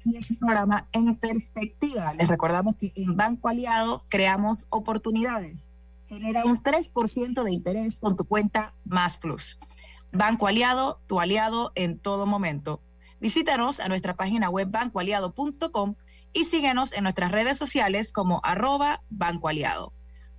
Aquí 0.00 0.16
ese 0.16 0.34
programa 0.34 0.88
en 0.92 1.14
perspectiva. 1.16 2.14
Les 2.14 2.26
recordamos 2.26 2.76
que 2.76 2.92
en 2.94 3.16
Banco 3.16 3.48
Aliado 3.48 4.06
creamos 4.08 4.64
oportunidades. 4.70 5.68
Genera 6.08 6.44
un 6.44 6.56
3% 6.56 7.44
de 7.44 7.52
interés 7.52 8.00
con 8.00 8.16
tu 8.16 8.24
cuenta 8.24 8.74
Más 8.84 9.18
Plus. 9.18 9.58
Banco 10.12 10.46
Aliado, 10.46 11.00
tu 11.06 11.20
aliado 11.20 11.70
en 11.74 11.98
todo 11.98 12.26
momento. 12.26 12.82
Visítanos 13.20 13.78
a 13.78 13.88
nuestra 13.88 14.16
página 14.16 14.48
web 14.48 14.68
bancoaliado.com 14.70 15.94
y 16.32 16.46
síguenos 16.46 16.94
en 16.94 17.02
nuestras 17.02 17.30
redes 17.30 17.58
sociales 17.58 18.10
como 18.10 18.40
arroba 18.42 19.02
Banco 19.10 19.48
Aliado. 19.48 19.92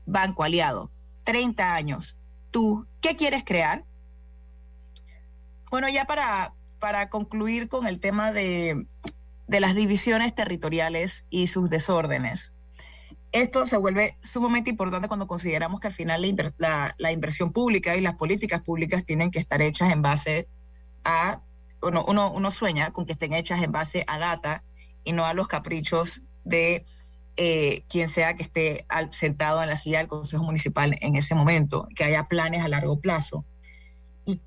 Banco 0.08 0.44
Aliado, 0.44 0.92
30 1.24 1.76
años. 1.76 2.18
¿Tú 2.50 2.88
qué 3.00 3.16
quieres 3.16 3.44
crear? 3.46 3.86
Bueno, 5.70 5.88
ya 5.88 6.06
para, 6.06 6.56
para 6.80 7.10
concluir 7.10 7.70
con 7.70 7.88
el 7.88 8.00
tema 8.00 8.34
de, 8.34 8.88
de 9.48 9.60
las 9.60 9.76
divisiones 9.76 10.34
territoriales 10.34 11.26
y 11.30 11.48
sus 11.48 11.70
desórdenes. 11.70 12.54
Esto 13.32 13.66
se 13.66 13.78
vuelve 13.78 14.18
sumamente 14.22 14.70
importante 14.70 15.08
cuando 15.08 15.28
consideramos 15.28 15.80
que 15.80 15.88
al 15.88 15.94
final 15.94 16.22
la, 16.58 17.12
inversión 17.12 17.54
pública 17.54 17.96
y 17.96 18.02
las 18.02 18.16
políticas 18.16 18.62
públicas 18.62 19.06
tienen 19.06 19.32
que 19.32 19.40
estar 19.40 19.62
hechas 19.62 19.92
en 19.92 20.02
base 20.02 20.48
a, 21.06 21.42
uno, 21.82 22.06
uno, 22.06 22.52
sueña 22.52 22.92
con 22.92 23.06
que 23.06 23.14
estén 23.14 23.34
hechas 23.34 23.64
en 23.64 23.72
base 23.72 24.04
a 24.08 24.20
data 24.20 24.64
y 25.04 25.14
no 25.14 25.26
a 25.26 25.34
los 25.34 25.48
caprichos 25.48 26.24
de 26.44 26.86
eh, 27.38 27.84
quien 27.88 28.10
sea 28.10 28.36
que 28.36 28.44
esté 28.44 28.86
sentado 29.12 29.64
en 29.64 29.70
la 29.70 29.78
silla 29.78 30.00
del 30.00 30.08
Consejo 30.08 30.44
Municipal 30.44 30.98
en 31.00 31.16
ese 31.16 31.34
momento, 31.34 31.88
que 31.96 32.04
haya 32.04 32.26
planes 32.26 32.64
a 32.64 32.68
largo 32.68 33.00
plazo. 33.00 33.46
Y 34.26 34.42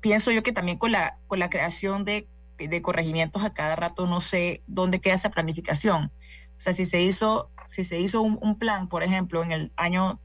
pienso 0.00 0.32
yo 0.32 0.42
que 0.42 0.52
también 0.52 0.78
con 0.78 0.90
la, 0.90 1.18
con 1.28 1.38
la 1.38 1.48
creación 1.48 2.04
de 2.04 2.26
de 2.68 2.82
corregimientos 2.82 3.44
a 3.44 3.52
cada 3.52 3.76
rato, 3.76 4.06
no 4.06 4.20
sé 4.20 4.62
dónde 4.66 5.00
queda 5.00 5.14
esa 5.14 5.30
planificación. 5.30 6.12
O 6.56 6.62
sea, 6.62 6.72
si 6.72 6.84
se 6.84 7.00
hizo, 7.00 7.50
si 7.68 7.84
se 7.84 7.98
hizo 7.98 8.22
un, 8.22 8.58
plan, 8.58 8.88
por 8.88 9.02
ejemplo, 9.02 9.42
en 9.42 9.52
el 9.52 9.72
año 9.76 10.20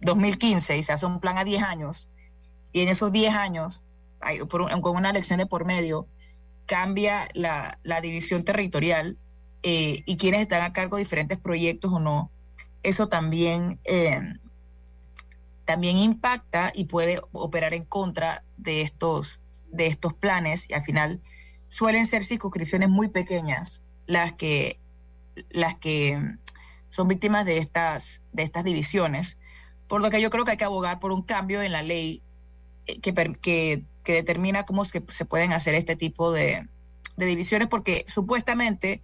2015 0.00 0.74
eh, 0.74 0.78
y 0.78 0.82
se 0.82 0.92
hace 0.92 1.06
un 1.06 1.20
plan 1.20 1.38
a 1.38 1.44
10 1.44 1.62
años, 1.62 2.08
y 2.72 2.80
en 2.80 2.88
esos 2.88 3.12
10 3.12 3.34
años, 3.34 3.84
con 4.48 4.96
una 4.96 5.10
elección 5.10 5.38
de 5.38 5.46
por 5.46 5.64
medio, 5.64 6.08
cambia 6.66 7.28
la, 7.34 7.78
división 8.00 8.44
territorial 8.44 9.18
eh, 9.62 10.02
y 10.06 10.16
quienes 10.16 10.40
están 10.40 10.62
a 10.62 10.72
cargo 10.72 10.96
de 10.96 11.02
diferentes 11.02 11.38
proyectos 11.38 11.92
o 11.92 12.00
no, 12.00 12.30
eso 12.82 13.06
también, 13.06 13.78
eh, 13.84 14.20
también 15.64 15.98
impacta 15.98 16.72
y 16.74 16.86
puede 16.86 17.20
operar 17.32 17.74
en 17.74 17.84
contra 17.84 18.42
de 18.56 18.80
estos, 18.80 19.41
de 19.72 19.86
estos 19.86 20.14
planes 20.14 20.68
y 20.68 20.74
al 20.74 20.82
final 20.82 21.20
suelen 21.66 22.06
ser 22.06 22.24
circunscripciones 22.24 22.88
muy 22.88 23.08
pequeñas 23.08 23.82
las 24.06 24.32
que, 24.34 24.78
las 25.50 25.76
que 25.76 26.20
son 26.88 27.08
víctimas 27.08 27.46
de 27.46 27.58
estas, 27.58 28.20
de 28.32 28.42
estas 28.42 28.64
divisiones, 28.64 29.38
por 29.88 30.02
lo 30.02 30.10
que 30.10 30.20
yo 30.20 30.30
creo 30.30 30.44
que 30.44 30.52
hay 30.52 30.56
que 30.56 30.64
abogar 30.64 30.98
por 30.98 31.12
un 31.12 31.22
cambio 31.22 31.62
en 31.62 31.72
la 31.72 31.82
ley 31.82 32.22
eh, 32.86 33.00
que, 33.00 33.14
que, 33.40 33.84
que 34.04 34.12
determina 34.12 34.64
cómo 34.64 34.84
se, 34.84 35.02
se, 35.08 35.24
pueden 35.24 35.52
hacer 35.52 35.74
este 35.74 35.96
tipo 35.96 36.30
de, 36.32 36.68
de 37.16 37.26
divisiones, 37.26 37.68
porque 37.68 38.04
supuestamente 38.06 39.00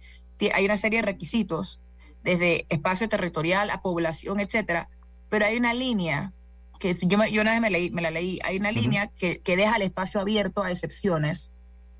hay 0.53 0.65
una 0.65 0.77
serie 0.77 0.99
de 0.99 1.05
requisitos, 1.05 1.81
desde 2.23 2.65
espacio 2.69 3.09
territorial 3.09 3.69
a 3.69 3.81
población, 3.81 4.39
etcétera, 4.39 4.89
pero 5.29 5.45
hay 5.45 5.57
una 5.57 5.73
línea 5.73 6.33
que 6.79 6.93
yo, 6.93 7.25
yo 7.25 7.41
una 7.41 7.51
vez 7.51 7.61
me, 7.61 7.69
leí, 7.69 7.91
me 7.91 8.01
la 8.01 8.09
leí, 8.09 8.39
hay 8.43 8.57
una 8.57 8.71
línea 8.71 9.11
que, 9.17 9.41
que, 9.41 9.55
deja 9.55 9.75
el 9.75 9.83
espacio 9.83 10.19
abierto 10.19 10.63
a 10.63 10.71
excepciones. 10.71 11.51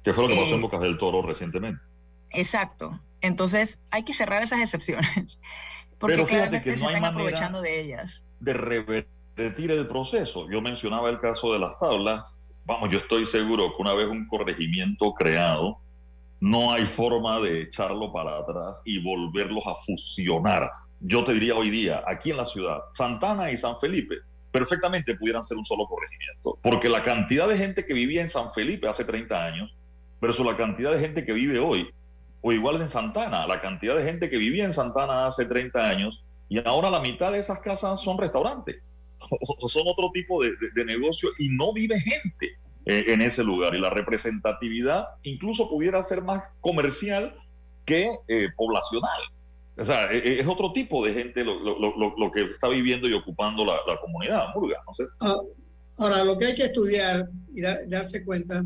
¿Qué 0.03 0.13
fue 0.13 0.23
lo 0.23 0.29
que 0.29 0.35
pasó 0.35 0.53
en 0.53 0.59
eh, 0.59 0.61
Bocas 0.61 0.81
del 0.81 0.97
Toro 0.97 1.21
recientemente? 1.21 1.81
Exacto. 2.31 2.99
Entonces 3.21 3.79
hay 3.91 4.03
que 4.03 4.13
cerrar 4.13 4.41
esas 4.41 4.61
excepciones, 4.61 5.39
porque 5.99 6.23
claramente 6.23 6.75
se 6.75 6.85
están 6.85 7.05
aprovechando 7.05 7.61
de 7.61 7.81
ellas. 7.81 8.23
De 8.39 8.53
revertir 8.53 9.71
el 9.71 9.87
proceso. 9.87 10.49
Yo 10.49 10.61
mencionaba 10.61 11.09
el 11.09 11.19
caso 11.19 11.53
de 11.53 11.59
las 11.59 11.77
tablas. 11.79 12.37
Vamos, 12.65 12.89
yo 12.91 12.99
estoy 12.99 13.25
seguro 13.25 13.75
que 13.75 13.81
una 13.81 13.93
vez 13.93 14.07
un 14.07 14.27
corregimiento 14.27 15.13
creado, 15.13 15.79
no 16.39 16.71
hay 16.71 16.85
forma 16.85 17.39
de 17.39 17.63
echarlo 17.63 18.13
para 18.13 18.37
atrás 18.37 18.81
y 18.85 19.03
volverlos 19.03 19.65
a 19.67 19.75
fusionar. 19.85 20.71
Yo 21.01 21.23
te 21.23 21.33
diría 21.33 21.55
hoy 21.55 21.69
día, 21.69 22.03
aquí 22.07 22.31
en 22.31 22.37
la 22.37 22.45
ciudad, 22.45 22.79
Santana 22.93 23.51
y 23.51 23.57
San 23.57 23.79
Felipe, 23.79 24.15
perfectamente 24.51 25.15
pudieran 25.15 25.43
ser 25.43 25.57
un 25.57 25.65
solo 25.65 25.85
corregimiento. 25.85 26.57
Porque 26.61 26.89
la 26.89 27.03
cantidad 27.03 27.47
de 27.47 27.57
gente 27.57 27.85
que 27.85 27.93
vivía 27.93 28.21
en 28.21 28.29
San 28.29 28.51
Felipe 28.51 28.87
hace 28.87 29.05
30 29.05 29.45
años 29.45 29.75
versus 30.21 30.45
la 30.45 30.57
cantidad 30.57 30.91
de 30.91 30.99
gente 30.99 31.25
que 31.25 31.33
vive 31.33 31.59
hoy, 31.59 31.89
o 32.41 32.51
igual 32.51 32.81
en 32.81 32.89
Santana, 32.89 33.45
la 33.47 33.61
cantidad 33.61 33.95
de 33.95 34.03
gente 34.03 34.29
que 34.29 34.37
vivía 34.37 34.65
en 34.65 34.73
Santana 34.73 35.27
hace 35.27 35.45
30 35.45 35.89
años 35.89 36.23
y 36.47 36.65
ahora 36.67 36.89
la 36.89 36.99
mitad 36.99 37.31
de 37.31 37.39
esas 37.39 37.59
casas 37.59 38.01
son 38.01 38.17
restaurantes, 38.17 38.77
o 39.29 39.69
son 39.69 39.83
otro 39.85 40.09
tipo 40.11 40.41
de, 40.43 40.85
negocio 40.85 41.29
y 41.37 41.49
no 41.49 41.73
vive 41.73 41.99
gente 41.99 42.57
eh, 42.85 43.05
en 43.07 43.21
ese 43.21 43.43
lugar. 43.43 43.75
Y 43.75 43.79
la 43.79 43.89
representatividad 43.89 45.07
incluso 45.23 45.69
pudiera 45.69 46.01
ser 46.01 46.23
más 46.23 46.43
comercial 46.59 47.35
que 47.85 48.09
eh, 48.27 48.47
poblacional. 48.55 49.21
O 49.79 49.85
sea, 49.85 50.11
e, 50.11 50.17
e, 50.17 50.39
es 50.39 50.47
otro 50.47 50.73
tipo 50.73 51.05
de 51.05 51.13
gente 51.13 51.43
lo, 51.43 51.59
lo, 51.59 52.17
lo, 52.17 52.31
que 52.31 52.43
está 52.43 52.67
viviendo 52.67 53.07
y 53.07 53.13
ocupando 53.13 53.65
la, 53.65 53.77
la 53.87 53.99
comunidad, 53.99 54.47
Murga. 54.55 54.81
Ah, 55.21 55.37
ahora, 55.99 56.23
lo 56.23 56.37
que 56.37 56.47
hay 56.47 56.55
que 56.55 56.65
estudiar 56.65 57.29
y 57.53 57.61
darse 57.61 58.23
cuenta, 58.25 58.65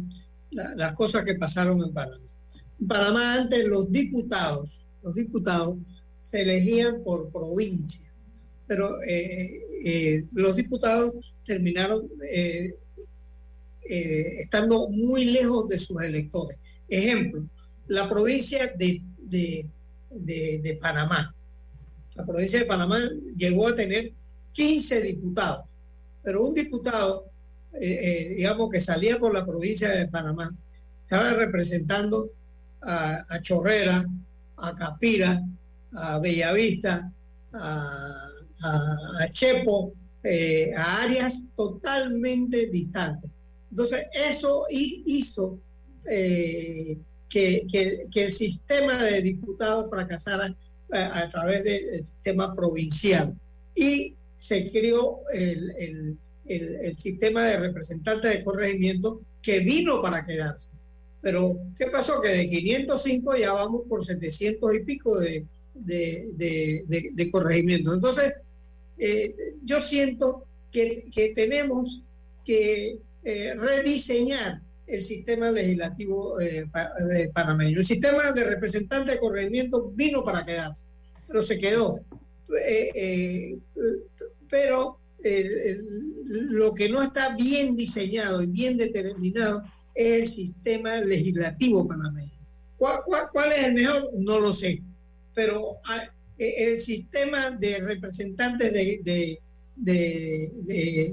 las 0.51 0.93
cosas 0.93 1.23
que 1.25 1.35
pasaron 1.35 1.83
en 1.83 1.93
Panamá. 1.93 2.23
En 2.79 2.87
Panamá 2.87 3.35
antes 3.35 3.65
los 3.65 3.91
diputados, 3.91 4.85
los 5.03 5.13
diputados 5.15 5.77
se 6.19 6.41
elegían 6.41 7.03
por 7.03 7.29
provincia, 7.29 8.11
pero 8.67 9.01
eh, 9.03 9.61
eh, 9.85 10.23
los 10.33 10.55
diputados 10.55 11.13
terminaron 11.45 12.09
eh, 12.31 12.73
estando 13.85 14.87
muy 14.89 15.25
lejos 15.25 15.67
de 15.67 15.77
sus 15.77 16.01
electores. 16.01 16.57
Ejemplo, 16.87 17.43
la 17.87 18.07
provincia 18.09 18.73
de, 18.77 19.01
Panamá. 20.81 21.33
La 22.15 22.25
provincia 22.25 22.59
de 22.59 22.65
Panamá 22.65 22.99
llegó 23.35 23.67
a 23.67 23.75
tener 23.75 24.11
15 24.51 25.01
diputados, 25.01 25.75
pero 26.21 26.45
un 26.45 26.53
diputado, 26.53 27.25
eh, 27.73 28.35
digamos, 28.37 28.69
que 28.69 28.79
salía 28.79 29.17
por 29.17 29.33
la 29.33 29.45
provincia 29.45 29.89
de 29.89 30.07
Panamá, 30.07 30.55
estaba 31.01 31.31
representando 31.33 32.29
a, 32.81 33.23
a 33.29 33.41
Chorrera, 33.41 34.05
a 34.57 34.75
Capira, 34.75 35.41
a 35.95 36.19
Bellavista, 36.19 37.11
a, 37.53 38.29
a, 38.63 39.29
Chepo, 39.29 39.93
eh, 40.23 40.71
a 40.75 41.03
áreas 41.03 41.45
totalmente 41.55 42.67
distantes. 42.67 43.37
Entonces, 43.71 44.07
eso 44.13 44.65
hizo 44.69 45.59
eh, 46.09 46.97
que, 47.33 48.07
el 48.13 48.31
sistema 48.31 49.01
de 49.03 49.21
diputados 49.21 49.89
fracasara 49.89 50.55
a, 50.91 51.29
través 51.29 51.63
del 51.63 52.05
sistema 52.05 52.55
provincial 52.55 53.33
y 53.75 54.13
se 54.37 54.69
creó 54.69 55.21
el, 55.33 56.17
el 56.45 56.97
sistema 56.97 57.43
de 57.43 57.59
representantes 57.59 58.29
de 58.31 58.43
corregimiento 58.43 59.21
que 59.41 59.59
vino 59.59 60.01
para 60.01 60.25
quedarse. 60.25 60.71
Pero, 61.21 61.57
¿qué 61.77 61.87
pasó? 61.87 62.21
Que 62.21 62.29
de 62.29 62.49
505 62.49 63.37
ya 63.37 63.53
vamos 63.53 63.83
por 63.87 64.05
700 64.05 64.75
y 64.75 64.79
pico 64.81 65.19
de, 65.19 65.45
de, 65.73 67.29
corregimiento. 67.31 67.93
Entonces, 67.93 68.33
eh, 68.97 69.33
yo 69.63 69.79
siento 69.79 70.45
que, 70.71 71.33
tenemos 71.33 72.03
que 72.45 72.99
eh, 73.23 73.53
rediseñar 73.55 74.61
el 74.87 75.03
sistema 75.03 75.51
legislativo 75.51 76.39
eh, 76.39 76.67
panameño. 77.33 77.79
El 77.79 77.85
sistema 77.85 78.31
de 78.31 78.43
representante 78.43 79.11
de 79.13 79.19
corregimiento 79.19 79.91
vino 79.95 80.23
para 80.23 80.45
quedarse, 80.45 80.87
pero 81.27 81.41
se 81.41 81.57
quedó. 81.59 81.99
pero 84.49 84.97
lo 86.25 86.73
que 86.73 86.89
no 86.89 87.01
está 87.01 87.35
bien 87.35 87.75
diseñado 87.75 88.43
y 88.43 88.47
bien 88.47 88.77
determinado 88.77 89.63
es 89.95 90.21
el 90.21 90.27
sistema 90.27 90.99
legislativo 90.99 91.87
panameño. 91.87 92.31
¿Cuál, 92.77 92.99
cuál, 93.31 93.51
es 93.51 93.63
el 93.63 93.73
mejor? 93.75 94.09
No 94.17 94.39
lo 94.39 94.51
sé. 94.51 94.81
Pero 95.33 95.77
ah, 95.85 96.03
e, 96.37 96.65
el 96.65 96.79
sistema 96.79 97.51
de 97.51 97.77
representantes 97.79 98.73
de, 98.73 98.99
de, 99.03 99.39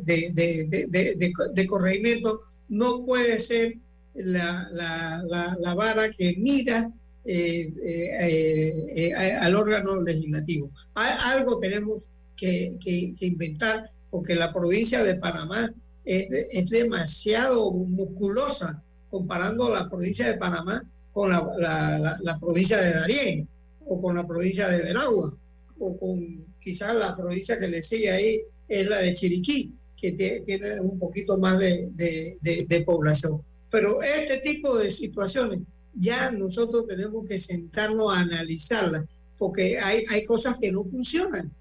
de, 0.03 1.33
de 1.55 1.67
corregimiento 1.67 2.41
no 2.71 3.05
puede 3.05 3.39
ser 3.39 3.77
la, 4.15 4.69
la, 4.73 5.57
la, 5.61 5.75
vara 5.75 6.11
que 6.11 6.35
mida 6.39 6.91
eh, 7.25 7.73
eh, 7.85 8.87
eh, 8.97 9.13
al 9.15 9.55
órgano 9.55 10.01
legislativo. 10.03 10.71
algo 10.95 11.59
tenemos 11.59 12.09
que, 12.37 12.77
que, 12.83 13.15
que, 13.19 13.27
inventar 13.27 13.91
porque 14.11 14.35
la 14.35 14.53
provincia 14.53 15.03
de 15.05 15.17
Panamá 15.17 15.71
es, 16.05 16.71
demasiado 16.71 17.71
musculosa 17.73 18.83
comparando 19.11 19.69
la 19.69 19.89
provincia 19.89 20.27
de 20.27 20.39
Panamá 20.39 20.83
con 21.13 21.31
la, 21.31 22.39
provincia 22.41 22.81
de 22.81 22.93
Darién 22.93 23.49
o 23.87 24.01
con 24.01 24.17
la 24.17 24.27
provincia 24.27 24.69
de 24.69 24.83
Veragua 24.83 25.37
o 25.79 25.97
con 25.99 26.45
quizás 26.61 26.95
la 26.97 27.17
provincia 27.17 27.59
que 27.59 27.69
le 27.69 27.83
sigue 27.83 28.11
ahí 28.11 28.41
es 28.69 28.89
la 28.89 28.99
de 28.99 29.15
Chiriquí, 29.15 29.73
que 30.01 30.13
tiene 30.45 30.81
un 30.81 30.99
poquito 30.99 31.39
más 31.39 31.59
de, 31.59 32.85
población. 32.87 33.43
Pero 33.71 34.03
este 34.03 34.39
tipo 34.39 34.77
de 34.79 34.91
situaciones 34.91 35.61
ya 35.95 36.31
nosotros 36.31 36.87
tenemos 36.87 37.29
que 37.29 37.39
sentarnos 37.39 38.13
a 38.13 38.21
analizarlas, 38.21 39.05
porque 39.39 39.79
hay, 39.79 40.05
hay 40.11 40.25
cosas 40.25 40.59
que 40.59 40.73
no 40.73 40.85
funcionan. 40.85 41.53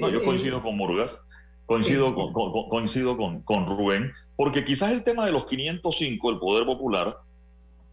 no, 0.00 0.10
yo 0.10 0.24
coincido 0.24 0.58
eh, 0.58 0.62
con 0.62 0.76
Murgas. 0.76 1.16
Coincido, 1.66 2.12
con, 2.14 2.32
coincido 2.68 3.16
con, 3.16 3.42
con, 3.42 3.64
Rubén, 3.64 4.10
porque 4.34 4.64
quizás 4.64 4.90
el 4.90 5.04
tema 5.04 5.24
de 5.24 5.30
los 5.30 5.46
505, 5.46 6.30
el 6.30 6.38
poder 6.40 6.66
popular, 6.66 7.16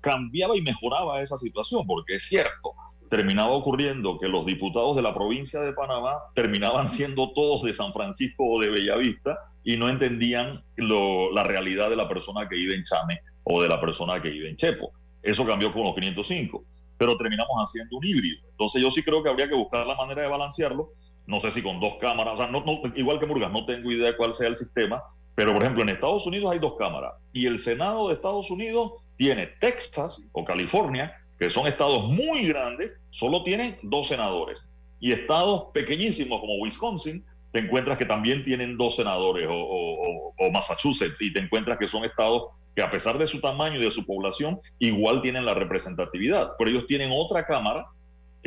cambiaba 0.01 0.57
y 0.57 0.61
mejoraba 0.61 1.21
esa 1.21 1.38
situación, 1.38 1.85
porque 1.85 2.15
es 2.15 2.23
cierto, 2.23 2.73
terminaba 3.10 3.51
ocurriendo 3.51 4.20
que 4.20 4.28
los 4.28 4.45
diputados 4.45 4.95
de 4.95 5.01
la 5.01 5.14
provincia 5.14 5.62
de 5.62 5.74
Panamá 5.74 6.14
terminaban 6.36 6.89
siendo 6.89 7.32
todos 7.34 7.64
de 7.64 7.74
San 7.74 7.93
Francisco 7.93 8.45
o 8.45 8.62
de 8.62 8.70
Bellavista 8.70 9.38
y 9.64 9.78
no 9.78 9.89
entendían 9.89 10.64
la 10.78 11.43
realidad 11.43 11.89
de 11.89 11.95
la 11.95 12.08
persona 12.08 12.47
que 12.47 12.55
vive 12.55 12.76
en 12.76 12.84
Chame 12.84 13.20
o 13.43 13.62
de 13.62 13.70
la 13.70 13.80
persona 13.80 14.22
que 14.22 14.30
vive 14.30 14.49
en 14.49 14.55
Chepo. 14.55 14.91
Eso 15.22 15.45
cambió 15.45 15.74
con 15.74 15.84
los 15.84 15.95
505, 15.95 16.64
pero 16.97 17.18
terminamos 17.18 17.55
haciendo 17.58 17.97
un 17.97 18.05
híbrido. 18.05 18.47
Entonces 18.51 18.82
yo 18.82 18.91
sí 18.91 19.03
creo 19.03 19.24
que 19.24 19.30
habría 19.30 19.49
que 19.49 19.55
buscar 19.55 19.86
la 19.86 19.95
manera 19.95 20.22
de 20.22 20.28
balancearlo 20.28 20.91
no 21.28 21.41
sé 21.41 21.51
si 21.51 21.62
con 21.62 21.80
dos 21.80 21.97
cámaras, 21.97 22.36
o 22.36 22.38
sea, 22.38 22.47
no, 22.47 22.64
igual 22.95 23.20
que 23.20 23.26
Murgas, 23.26 23.51
no 23.51 23.66
tengo 23.66 23.91
idea 23.91 24.08
de 24.08 24.18
cuál 24.18 24.34
sea 24.34 24.47
el 24.47 24.55
sistema, 24.55 25.03
pero 25.36 25.53
por 25.53 25.62
ejemplo 25.62 25.84
en 25.84 25.89
Estados 25.89 26.26
Unidos 26.26 26.51
hay 26.51 26.60
dos 26.60 26.76
cámaras 26.80 27.14
y 27.34 27.45
el 27.45 27.60
Senado 27.60 28.08
de 28.08 28.16
Estados 28.16 28.49
Unidos 28.49 28.93
tiene 29.18 29.47
Texas 29.60 30.22
o 30.32 30.45
California, 30.45 31.14
que 31.39 31.49
son 31.49 31.67
estados 31.67 32.07
muy 32.07 32.47
grandes, 32.47 32.93
solo 33.09 33.43
tienen 33.43 33.77
dos 33.83 34.07
senadores. 34.07 34.63
Y 34.99 35.11
estados 35.11 35.65
pequeñísimos 35.73 36.39
como 36.39 36.55
Wisconsin, 36.55 37.23
te 37.51 37.59
encuentras 37.59 37.97
que 37.97 38.05
también 38.05 38.43
tienen 38.43 38.77
dos 38.77 38.95
senadores, 38.95 39.47
o, 39.49 40.33
Massachusetts, 40.51 41.21
y 41.21 41.31
te 41.31 41.39
encuentras 41.39 41.77
que 41.77 41.88
son 41.88 42.05
estados 42.05 42.49
que 42.75 42.81
a 42.83 42.91
pesar 42.91 43.17
de 43.17 43.25
su 43.25 43.41
tamaño 43.41 43.79
y 43.79 43.83
de 43.83 43.91
su 43.91 44.05
población, 44.05 44.59
igual 44.77 45.21
tienen 45.21 45.45
la 45.45 45.55
representatividad, 45.55 46.51
pero 46.59 46.69
ellos 46.69 46.85
tienen 46.85 47.09
otra 47.11 47.45
cámara 47.45 47.88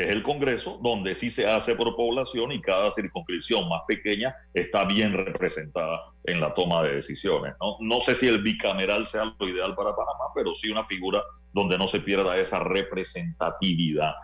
es 0.04 0.10
el 0.10 0.22
Congreso, 0.22 0.78
donde 0.82 1.14
sí 1.14 1.30
se 1.30 1.46
hace 1.46 1.74
por 1.74 1.96
población 1.96 2.52
y 2.52 2.60
cada 2.60 2.90
circunscripción 2.90 3.68
más 3.68 3.82
pequeña 3.86 4.34
está 4.54 4.84
bien 4.84 5.12
representada 5.12 6.00
en 6.24 6.40
la 6.40 6.54
toma 6.54 6.82
de 6.82 6.96
decisiones. 6.96 7.54
No, 7.60 7.76
no 7.80 8.00
sé 8.00 8.14
si 8.14 8.28
el 8.28 8.42
bicameral 8.42 9.06
sea 9.06 9.34
lo 9.38 9.48
ideal 9.48 9.74
para 9.74 9.96
Panamá, 9.96 10.24
pero 10.34 10.54
sí 10.54 10.70
una 10.70 10.84
figura 10.84 11.22
donde 11.52 11.78
no 11.78 11.88
se 11.88 12.00
pierda 12.00 12.36
esa 12.36 12.60
representatividad. 12.60 14.14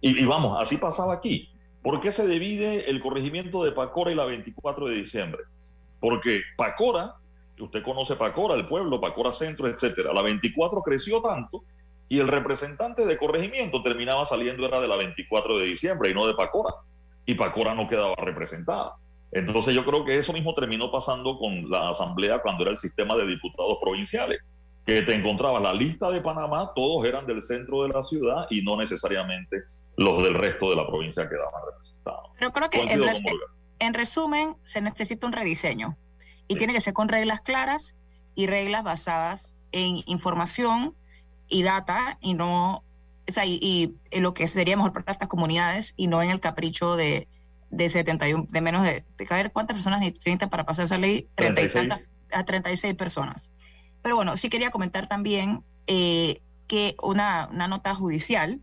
Y, 0.00 0.24
vamos, 0.24 0.58
así 0.60 0.76
pasaba 0.76 1.14
aquí. 1.14 1.50
¿Por 1.82 2.00
qué 2.00 2.12
se 2.12 2.26
divide 2.26 2.90
el 2.90 3.00
corregimiento 3.00 3.64
de 3.64 3.72
Pacora 3.72 4.10
y 4.10 4.14
la 4.14 4.24
24 4.24 4.86
de 4.86 4.96
diciembre? 4.96 5.42
Porque 6.00 6.42
Pacora, 6.56 7.14
usted 7.58 7.82
conoce 7.82 8.16
Pacora, 8.16 8.54
el 8.54 8.66
pueblo, 8.66 9.00
Pacora 9.00 9.32
Centro, 9.32 9.68
etcétera. 9.68 10.12
La 10.12 10.22
24 10.22 10.82
creció 10.82 11.22
tanto 11.22 11.64
y 12.08 12.20
el 12.20 12.28
representante 12.28 13.04
de 13.04 13.16
corregimiento 13.16 13.82
terminaba 13.82 14.24
saliendo 14.24 14.66
era 14.66 14.80
de 14.80 14.88
la 14.88 14.96
24 14.96 15.58
de 15.58 15.66
diciembre 15.66 16.10
y 16.10 16.14
no 16.14 16.26
de 16.26 16.34
Pacora. 16.34 16.74
Y 17.24 17.34
Pacora 17.34 17.74
no 17.74 17.88
quedaba 17.88 18.14
representada. 18.16 18.94
Entonces 19.32 19.74
yo 19.74 19.84
creo 19.84 20.04
que 20.04 20.16
eso 20.16 20.32
mismo 20.32 20.54
terminó 20.54 20.90
pasando 20.90 21.38
con 21.38 21.68
la 21.68 21.90
asamblea 21.90 22.40
cuando 22.40 22.62
era 22.62 22.70
el 22.70 22.78
sistema 22.78 23.16
de 23.16 23.26
diputados 23.26 23.78
provinciales, 23.82 24.40
que 24.86 25.02
te 25.02 25.14
encontrabas 25.14 25.60
la 25.60 25.74
lista 25.74 26.10
de 26.10 26.20
Panamá, 26.20 26.70
todos 26.76 27.04
eran 27.04 27.26
del 27.26 27.42
centro 27.42 27.82
de 27.82 27.88
la 27.88 28.02
ciudad 28.02 28.46
y 28.50 28.62
no 28.62 28.76
necesariamente 28.76 29.64
los 29.96 30.22
del 30.22 30.34
resto 30.34 30.70
de 30.70 30.76
la 30.76 30.86
provincia 30.86 31.28
quedaban 31.28 31.60
representados. 31.72 32.30
Pero 32.38 32.52
creo 32.52 32.70
que 32.70 32.82
en, 33.78 33.94
resumen 33.94 34.56
se 34.62 34.80
necesita 34.80 35.26
un 35.26 35.32
rediseño 35.32 35.96
y 36.46 36.54
tiene 36.54 36.72
que 36.72 36.80
ser 36.80 36.92
con 36.94 37.08
reglas 37.08 37.40
claras 37.40 37.96
y 38.36 38.46
reglas 38.46 38.84
basadas 38.84 39.56
en 39.72 40.02
información 40.06 40.94
y 41.48 41.62
data 41.62 42.18
y 42.20 42.34
no, 42.34 42.84
o 43.28 43.32
sea, 43.32 43.44
y, 43.46 43.96
lo 44.12 44.34
que 44.34 44.46
sería 44.46 44.76
mejor 44.76 44.92
para 44.92 45.12
estas 45.12 45.28
comunidades 45.28 45.94
y 45.96 46.08
no 46.08 46.22
en 46.22 46.30
el 46.30 46.40
capricho 46.40 46.96
de, 46.96 47.28
de 47.70 47.88
71, 47.88 48.46
de 48.50 48.60
menos 48.60 48.82
de, 48.82 49.04
de 49.18 49.50
cuántas 49.50 49.76
personas 49.76 50.00
necesitan 50.00 50.48
para 50.48 50.64
pasar 50.64 50.84
esa 50.84 50.98
ley, 50.98 51.28
30 51.34 52.00
a 52.32 52.44
36 52.44 52.94
personas. 52.94 53.50
Pero 54.02 54.16
bueno, 54.16 54.36
sí 54.36 54.48
quería 54.48 54.70
comentar 54.70 55.06
también 55.06 55.64
eh, 55.86 56.42
que 56.66 56.96
una, 57.02 57.48
una, 57.52 57.68
nota 57.68 57.94
judicial, 57.94 58.60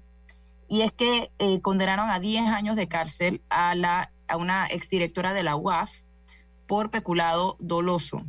y 0.67 0.81
es 0.81 0.91
que 0.91 1.31
eh, 1.39 1.61
condenaron 1.61 2.09
a 2.09 2.19
10 2.19 2.47
años 2.47 2.75
de 2.75 2.87
cárcel 2.87 3.41
a, 3.49 3.75
la, 3.75 4.11
a 4.27 4.37
una 4.37 4.67
exdirectora 4.67 5.33
de 5.33 5.43
la 5.43 5.55
UAF 5.55 5.91
por 6.67 6.89
peculado 6.89 7.57
doloso. 7.59 8.25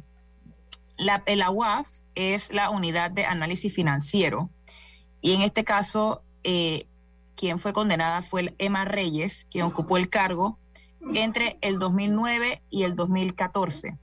La, 0.96 1.22
AWAF 1.26 1.88
es 2.14 2.52
la 2.52 2.70
unidad 2.70 3.10
de 3.10 3.24
análisis 3.24 3.72
financiero 3.72 4.50
y 5.20 5.32
en 5.32 5.42
este 5.42 5.64
caso 5.64 6.22
eh, 6.44 6.86
quien 7.36 7.58
fue 7.58 7.72
condenada 7.72 8.22
fue 8.22 8.54
Emma 8.58 8.84
Reyes, 8.84 9.46
quien 9.50 9.64
ocupó 9.64 9.96
el 9.96 10.08
cargo 10.08 10.58
entre 11.14 11.58
el 11.60 11.78
2009 11.78 12.62
y 12.70 12.84
el 12.84 12.96
2014. 12.96 13.98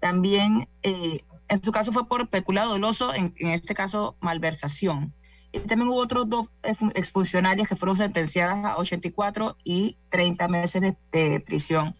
También 0.00 0.68
eh, 0.82 1.24
en 1.48 1.62
su 1.62 1.72
caso 1.72 1.92
fue 1.92 2.06
por 2.06 2.28
peculado 2.28 2.70
doloso, 2.70 3.12
en, 3.14 3.34
este 3.38 3.74
caso 3.74 4.16
malversación. 4.20 5.12
Y 5.52 5.58
también 5.58 5.88
hubo 5.88 5.98
otros 5.98 6.28
dos 6.28 6.46
exfuncionarias 6.94 7.68
que 7.68 7.74
fueron 7.74 7.96
sentenciadas 7.96 8.64
a 8.64 8.76
84 8.78 9.56
y 9.64 9.98
30 10.08 10.48
meses 10.48 10.94
de 11.10 11.40
prisión 11.40 11.96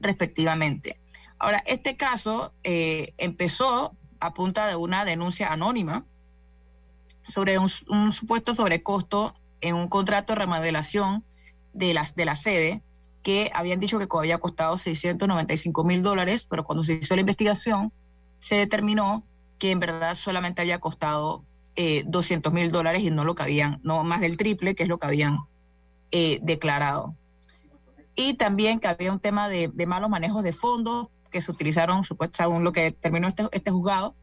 respectivamente. 0.00 1.00
Ahora, 1.38 1.62
este 1.66 1.96
caso 1.96 2.52
eh, 2.64 3.14
empezó 3.18 3.96
a 4.20 4.32
punta 4.34 4.66
de 4.66 4.76
una 4.76 5.04
denuncia 5.04 5.52
anónima 5.52 6.06
sobre 7.24 7.58
un, 7.58 7.68
supuesto 8.12 8.54
sobrecosto 8.54 9.34
en 9.60 9.74
un 9.74 9.88
contrato 9.88 10.32
de 10.32 10.38
remodelación 10.38 11.24
de, 11.72 11.92
las, 11.92 12.14
de 12.14 12.24
la 12.24 12.36
sede 12.36 12.82
que 13.22 13.50
habían 13.54 13.80
dicho 13.80 13.98
que 13.98 14.06
había 14.16 14.38
costado 14.38 14.78
695 14.78 15.84
mil 15.84 16.02
dólares, 16.02 16.46
pero 16.48 16.64
cuando 16.64 16.84
se 16.84 16.94
hizo 16.94 17.14
la 17.16 17.20
investigación 17.22 17.92
se 18.38 18.54
determinó 18.54 19.26
que 19.58 19.72
en 19.72 19.80
verdad 19.80 20.14
solamente 20.14 20.62
había 20.62 20.78
costado 20.78 21.44
200 21.76 22.52
eh, 22.52 22.54
mil 22.54 22.70
dólares 22.70 23.02
y 23.02 23.10
no 23.10 23.24
lo 23.24 23.34
que 23.34 23.42
habían, 23.42 23.80
no 23.82 24.04
más 24.04 24.20
del 24.20 24.36
triple, 24.36 24.74
que 24.74 24.84
es 24.84 24.88
lo 24.88 24.98
que 24.98 25.06
habían 25.06 25.40
eh, 26.10 26.38
declarado. 26.42 27.16
Y 28.14 28.34
también 28.34 28.80
que 28.80 28.88
había 28.88 29.12
un 29.12 29.20
tema 29.20 29.48
de, 29.48 29.68
malos 29.86 30.08
manejos 30.08 30.42
de 30.42 30.52
fondos 30.52 31.08
que 31.36 31.42
se 31.42 31.52
utilizaron, 31.52 32.02
supuestamente, 32.02 32.44
según 32.44 32.64
lo 32.64 32.72
que 32.72 32.92
terminó 32.92 33.28
este, 33.28 33.46
este 33.52 33.70
juzgado, 33.70 34.16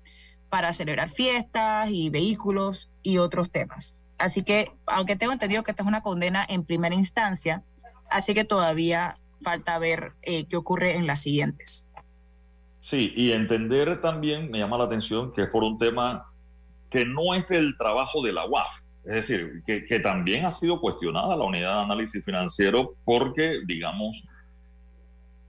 para 0.49 0.73
celebrar 0.73 1.09
fiestas 1.09 1.89
y 1.91 2.09
vehículos 2.09 2.91
y 3.03 3.19
otros 3.19 3.51
temas. 3.51 3.95
Así 4.17 4.43
que, 4.43 4.71
aunque 4.87 5.15
tengo 5.15 5.31
entendido 5.31 5.63
que 5.63 5.71
esta 5.71 5.83
es 5.83 5.87
una 5.87 6.01
condena 6.01 6.43
en 6.47 6.65
primera 6.65 6.95
instancia, 6.95 7.63
así 8.09 8.33
que 8.33 8.45
todavía 8.45 9.15
falta 9.43 9.77
ver 9.77 10.13
eh, 10.23 10.45
qué 10.47 10.57
ocurre 10.57 10.95
en 10.95 11.05
las 11.05 11.21
siguientes. 11.21 11.85
Sí, 12.81 13.13
y 13.15 13.31
entender 13.31 14.01
también, 14.01 14.49
me 14.49 14.57
llama 14.57 14.79
la 14.79 14.85
atención, 14.85 15.33
que 15.33 15.43
es 15.43 15.49
por 15.49 15.63
un 15.63 15.77
tema 15.77 16.25
que 16.89 17.05
no 17.05 17.35
es 17.35 17.47
del 17.47 17.77
trabajo 17.77 18.23
de 18.23 18.33
la 18.33 18.45
UAF, 18.47 18.71
es 19.05 19.13
decir, 19.13 19.61
que, 19.67 19.85
que 19.85 19.99
también 19.99 20.45
ha 20.45 20.51
sido 20.51 20.79
cuestionada 20.79 21.35
la 21.35 21.45
unidad 21.45 21.75
de 21.75 21.81
análisis 21.83 22.23
financiero 22.25 22.95
porque, 23.05 23.59
digamos, 23.67 24.23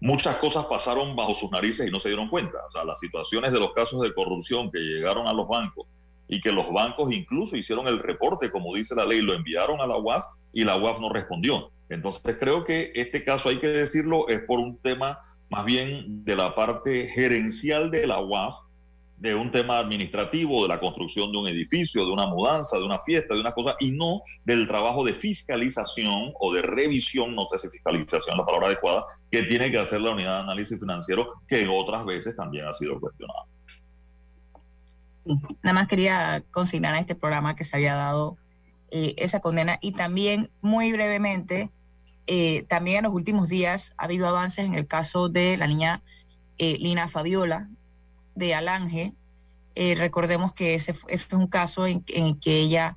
muchas 0.05 0.37
cosas 0.37 0.67
pasaron 0.67 1.17
bajo 1.17 1.33
sus 1.33 1.51
narices 1.51 1.89
y 1.89 1.91
no 1.91 1.99
se 1.99 2.11
dieron 2.11 2.29
cuenta. 2.29 2.59
O 2.69 2.71
sea, 2.71 2.85
las 2.85 3.01
situaciones 3.01 3.53
de 3.53 3.59
los 3.59 3.73
casos 3.73 4.03
de 4.03 4.13
corrupción 4.13 4.71
que 4.71 4.79
llegaron 4.79 5.27
a 5.27 5.33
los 5.33 5.49
bancos 5.49 5.87
y 6.29 6.43
que 6.43 6.53
los 6.53 6.71
bancos 6.71 7.11
incluso 7.11 7.57
hicieron 7.57 7.89
el 7.89 7.99
reporte, 7.99 8.51
como 8.51 8.75
dice 8.75 8.95
la 8.95 9.07
ley, 9.07 9.23
lo 9.23 9.33
enviaron 9.33 9.81
a 9.81 9.87
la 9.87 9.97
UAF 9.97 10.27
y 10.53 10.63
la 10.63 10.77
UAF 10.77 11.01
no 11.01 11.09
respondió. 11.09 11.71
Entonces 11.89 12.37
creo 12.39 12.65
que 12.65 12.93
este 12.95 13.25
caso, 13.25 13.49
hay 13.49 13.57
que 13.57 13.69
decirlo, 13.69 14.29
es 14.29 14.41
por 14.41 14.59
un 14.59 14.77
tema 14.77 15.21
más 15.49 15.65
bien 15.65 16.23
de 16.23 16.37
la 16.37 16.55
parte 16.55 17.07
gerencial 17.07 17.91
de 17.91 18.07
la 18.07 18.21
UAF, 18.21 18.57
de 19.19 19.35
un 19.35 19.51
tema 19.51 19.79
administrativo, 19.79 20.63
de 20.63 20.69
la 20.69 20.81
construcción 20.81 21.33
de 21.33 21.39
un 21.39 21.49
edificio, 21.49 22.05
de 22.05 22.13
una 22.13 22.27
mudanza, 22.27 22.77
de 22.77 22.85
una 22.85 22.99
fiesta, 22.99 23.35
de 23.35 23.41
una 23.41 23.53
cosa, 23.53 23.77
y 23.81 23.93
no 23.93 24.23
del 24.45 24.67
trabajo 24.67 25.05
de 25.05 25.15
fiscalización 25.15 26.33
o 26.39 26.53
de 26.53 26.63
revisión, 26.63 27.35
no 27.35 27.47
sé 27.47 27.59
si 27.59 27.69
fiscalización 27.69 28.35
es 28.35 28.39
la 28.39 28.45
palabra 28.45 28.67
adecuada, 28.69 29.05
que 29.31 29.45
tiene 29.45 29.71
que 29.71 29.79
hacer 29.79 30.01
la 30.01 30.11
unidad 30.11 30.37
de 30.37 30.43
análisis 30.43 30.79
financiero, 30.79 31.35
que 31.49 31.61
en 31.61 31.69
otras 31.71 32.05
veces 32.05 32.37
también 32.37 32.67
ha 32.67 32.73
sido 32.73 32.99
cuestionada. 33.01 33.45
Nada 35.63 35.75
más 35.75 35.89
quería 35.89 36.45
consignar 36.51 36.95
a 36.95 36.99
este 36.99 37.15
programa 37.15 37.57
que 37.57 37.65
se 37.65 37.77
había 37.77 37.95
dado 37.95 38.37
eh, 38.91 39.15
esa 39.17 39.41
condena 39.41 39.79
y 39.81 39.93
también 39.93 40.51
muy 40.61 40.93
brevemente 40.93 41.71
eh, 42.27 42.65
también 42.69 42.99
en 42.99 43.05
los 43.05 43.13
últimos 43.13 43.49
días 43.49 43.93
ha 43.99 44.05
habido 44.05 44.27
avances 44.27 44.65
en 44.65 44.75
el 44.75 44.87
caso 44.87 45.29
de 45.29 45.57
la 45.57 45.67
niña 45.67 46.03
eh, 46.57 46.79
Lina 46.79 47.09
Fabiola 47.09 47.69
de 48.35 48.55
Alange. 48.55 49.15
Eh, 49.75 49.95
recordemos 49.97 50.53
que 50.53 50.75
ese, 50.75 50.95
es 51.09 51.33
un 51.33 51.47
caso 51.47 51.87
en, 51.87 52.03
que 52.03 52.61
ella 52.61 52.97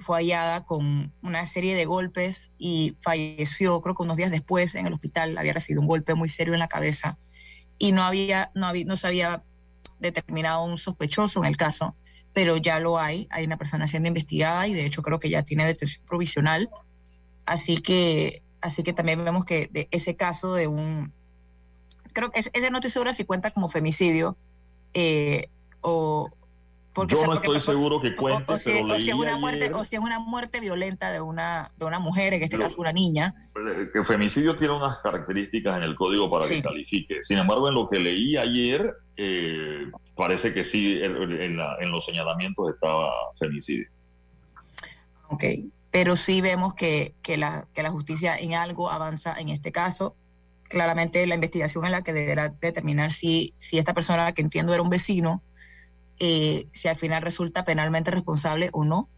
fue 0.00 0.18
hallada 0.18 0.66
con 0.66 1.14
una 1.22 1.46
serie 1.46 1.74
de 1.74 1.86
golpes 1.86 2.52
y 2.58 2.94
falleció, 3.00 3.80
creo 3.80 3.94
que 3.94 4.02
unos 4.02 4.18
días 4.18 4.30
después 4.30 4.74
en 4.74 4.86
el 4.86 4.92
hospital. 4.92 5.38
Había 5.38 5.54
recibido 5.54 5.80
un 5.80 5.86
golpe 5.86 6.14
muy 6.14 6.28
serio 6.28 6.52
en 6.52 6.60
la 6.60 6.68
cabeza 6.68 7.18
y 7.78 7.92
no, 7.92 8.02
había, 8.02 8.50
no, 8.54 8.66
había, 8.66 8.84
no 8.84 8.96
se 8.96 9.06
había 9.06 9.44
determinado 9.98 10.64
un 10.64 10.76
sospechoso 10.76 11.40
en 11.40 11.46
el 11.46 11.56
caso, 11.56 11.96
pero 12.34 12.58
ya 12.58 12.80
lo 12.80 12.98
hay. 12.98 13.28
Hay 13.30 13.44
una 13.44 13.56
persona 13.56 13.86
siendo 13.86 14.08
investigada 14.08 14.66
y 14.66 14.74
de 14.74 14.84
hecho 14.84 15.00
creo 15.00 15.18
que 15.18 15.30
ya 15.30 15.42
tiene 15.42 15.64
detención 15.64 16.04
provisional 16.04 16.68
Así 17.46 17.78
que, 17.78 18.42
así 18.60 18.82
que 18.82 18.92
también 18.92 19.24
vemos 19.24 19.44
que 19.44 19.68
de 19.72 19.88
ese 19.90 20.16
caso 20.16 20.54
de 20.54 20.66
un, 20.68 21.12
creo 22.12 22.30
que 22.30 22.40
ese 22.40 22.70
no 22.70 22.78
estoy 22.78 22.90
segura 22.90 23.14
si 23.14 23.24
cuenta 23.24 23.50
como 23.50 23.68
femicidio 23.68 24.36
eh, 24.94 25.48
o 25.80 26.30
porque, 26.92 27.14
yo 27.14 27.26
no 27.26 27.32
estoy 27.32 27.58
seguro 27.58 28.02
que 28.02 28.14
cuente, 28.14 28.52
o, 28.52 28.58
si, 28.58 28.70
pero 28.70 28.94
es 28.94 29.14
una 29.14 29.38
muerte, 29.38 29.72
o 29.72 29.82
si 29.82 29.96
es 29.96 30.02
una 30.02 30.18
muerte 30.18 30.60
violenta 30.60 31.10
de 31.10 31.22
una, 31.22 31.72
de 31.78 31.86
una 31.86 31.98
mujer, 31.98 32.34
en 32.34 32.42
este 32.42 32.58
caso 32.58 32.78
una 32.78 32.92
niña. 32.92 33.34
Que 33.94 34.04
femicidio 34.04 34.56
tiene 34.56 34.74
unas 34.74 34.98
características 34.98 35.78
en 35.78 35.84
el 35.84 35.96
código 35.96 36.30
para 36.30 36.46
que 36.46 36.62
califique. 36.62 37.24
Sin 37.24 37.38
embargo, 37.38 37.66
en 37.70 37.76
lo 37.76 37.88
que 37.88 37.98
leí 37.98 38.36
ayer, 38.36 38.94
eh, 39.16 39.90
parece 40.14 40.52
que 40.52 40.64
sí, 40.64 41.00
en, 41.02 41.16
en, 41.16 41.90
los 41.90 42.04
señalamientos 42.04 42.74
estaba 42.74 43.10
femicidio. 43.38 43.88
Ok 45.28 45.44
pero 45.92 46.16
sí 46.16 46.40
vemos 46.40 46.74
que, 46.74 47.14
que, 47.22 47.36
la, 47.36 47.68
que 47.74 47.82
la 47.82 47.90
justicia 47.90 48.34
en 48.34 48.54
algo 48.54 48.90
avanza 48.90 49.38
en 49.38 49.50
este 49.50 49.70
caso. 49.70 50.16
Claramente 50.72 51.26
la 51.26 51.34
investigación 51.34 51.84
es 51.84 51.90
la 51.90 52.02
que 52.02 52.14
deberá 52.14 52.48
determinar 52.48 53.10
si, 53.10 53.52
si 53.58 53.76
esta 53.76 53.92
persona, 53.92 54.32
que 54.32 54.40
entiendo 54.40 54.72
era 54.72 54.82
un 54.82 54.88
vecino, 54.88 55.42
eh, 56.18 56.66
si 56.72 56.88
al 56.88 56.96
final 56.96 57.20
resulta 57.20 57.66
penalmente 57.66 58.10
responsable 58.10 58.70
o 58.72 58.82
no. 58.82 59.10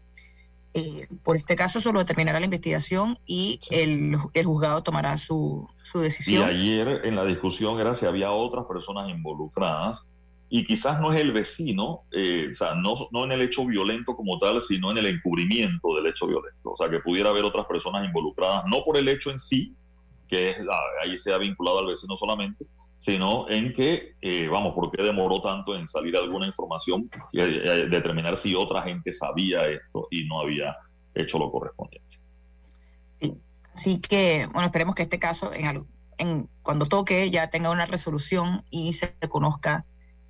Eh, 0.73 1.07
por 1.23 1.37
este 1.37 1.55
caso 1.55 1.79
solo 1.79 1.99
determinará 1.99 2.41
la 2.41 2.45
investigación 2.45 3.17
y 3.25 3.61
el, 3.71 4.17
el, 4.33 4.45
juzgado 4.45 4.83
tomará 4.83 5.15
su, 5.17 5.65
su 5.81 5.99
decisión. 5.99 6.49
Y 6.49 6.51
ayer 6.51 7.05
en 7.05 7.15
la 7.15 7.23
discusión 7.23 7.79
era 7.79 7.93
si 7.93 8.05
había 8.05 8.31
otras 8.31 8.65
personas 8.65 9.09
involucradas 9.09 10.05
y 10.49 10.65
quizás 10.65 10.99
no 10.99 11.13
es 11.13 11.21
el 11.21 11.31
vecino, 11.31 12.01
eh, 12.11 12.49
o 12.51 12.55
sea, 12.57 12.75
no, 12.75 12.93
no 13.11 13.23
en 13.23 13.31
el 13.31 13.43
hecho 13.43 13.65
violento 13.65 14.13
como 14.13 14.37
tal, 14.39 14.61
sino 14.61 14.91
en 14.91 14.97
el 14.97 15.05
encubrimiento 15.05 15.95
del 15.95 16.07
hecho 16.07 16.27
violento. 16.27 16.71
O 16.71 16.77
sea, 16.77 16.89
que 16.89 16.99
pudiera 16.99 17.29
haber 17.29 17.45
otras 17.45 17.65
personas 17.65 18.05
involucradas, 18.05 18.65
no 18.69 18.83
por 18.83 18.97
el 18.97 19.07
hecho 19.07 19.31
en 19.31 19.39
sí, 19.39 19.73
que 20.27 20.55
ah, 20.69 20.81
ahí 21.03 21.17
se 21.17 21.33
ha 21.33 21.37
vinculado 21.37 21.79
al 21.79 21.87
vecino 21.87 22.15
solamente, 22.17 22.65
sino 22.99 23.47
en 23.49 23.73
que, 23.73 24.15
eh, 24.21 24.47
vamos, 24.47 24.73
¿por 24.73 24.91
qué 24.91 25.03
demoró 25.03 25.41
tanto 25.41 25.75
en 25.75 25.87
salir 25.87 26.17
alguna 26.17 26.47
información 26.47 27.09
y 27.31 27.39
eh, 27.39 27.87
determinar 27.87 28.35
si 28.35 28.55
otra 28.55 28.81
gente 28.81 29.13
sabía 29.13 29.67
esto 29.67 30.07
y 30.09 30.25
no 30.25 30.41
había 30.41 30.75
hecho 31.13 31.37
lo 31.37 31.51
correspondiente? 31.51 32.19
Sí, 33.19 33.33
así 33.73 33.99
que, 33.99 34.47
bueno, 34.51 34.65
esperemos 34.65 34.95
que 34.95 35.03
este 35.03 35.19
caso, 35.19 35.51
en, 35.53 36.49
cuando 36.63 36.85
toque, 36.85 37.29
ya 37.29 37.49
tenga 37.49 37.69
una 37.69 37.85
resolución 37.85 38.63
y 38.69 38.93
se 38.93 39.15
conozca 39.29 39.85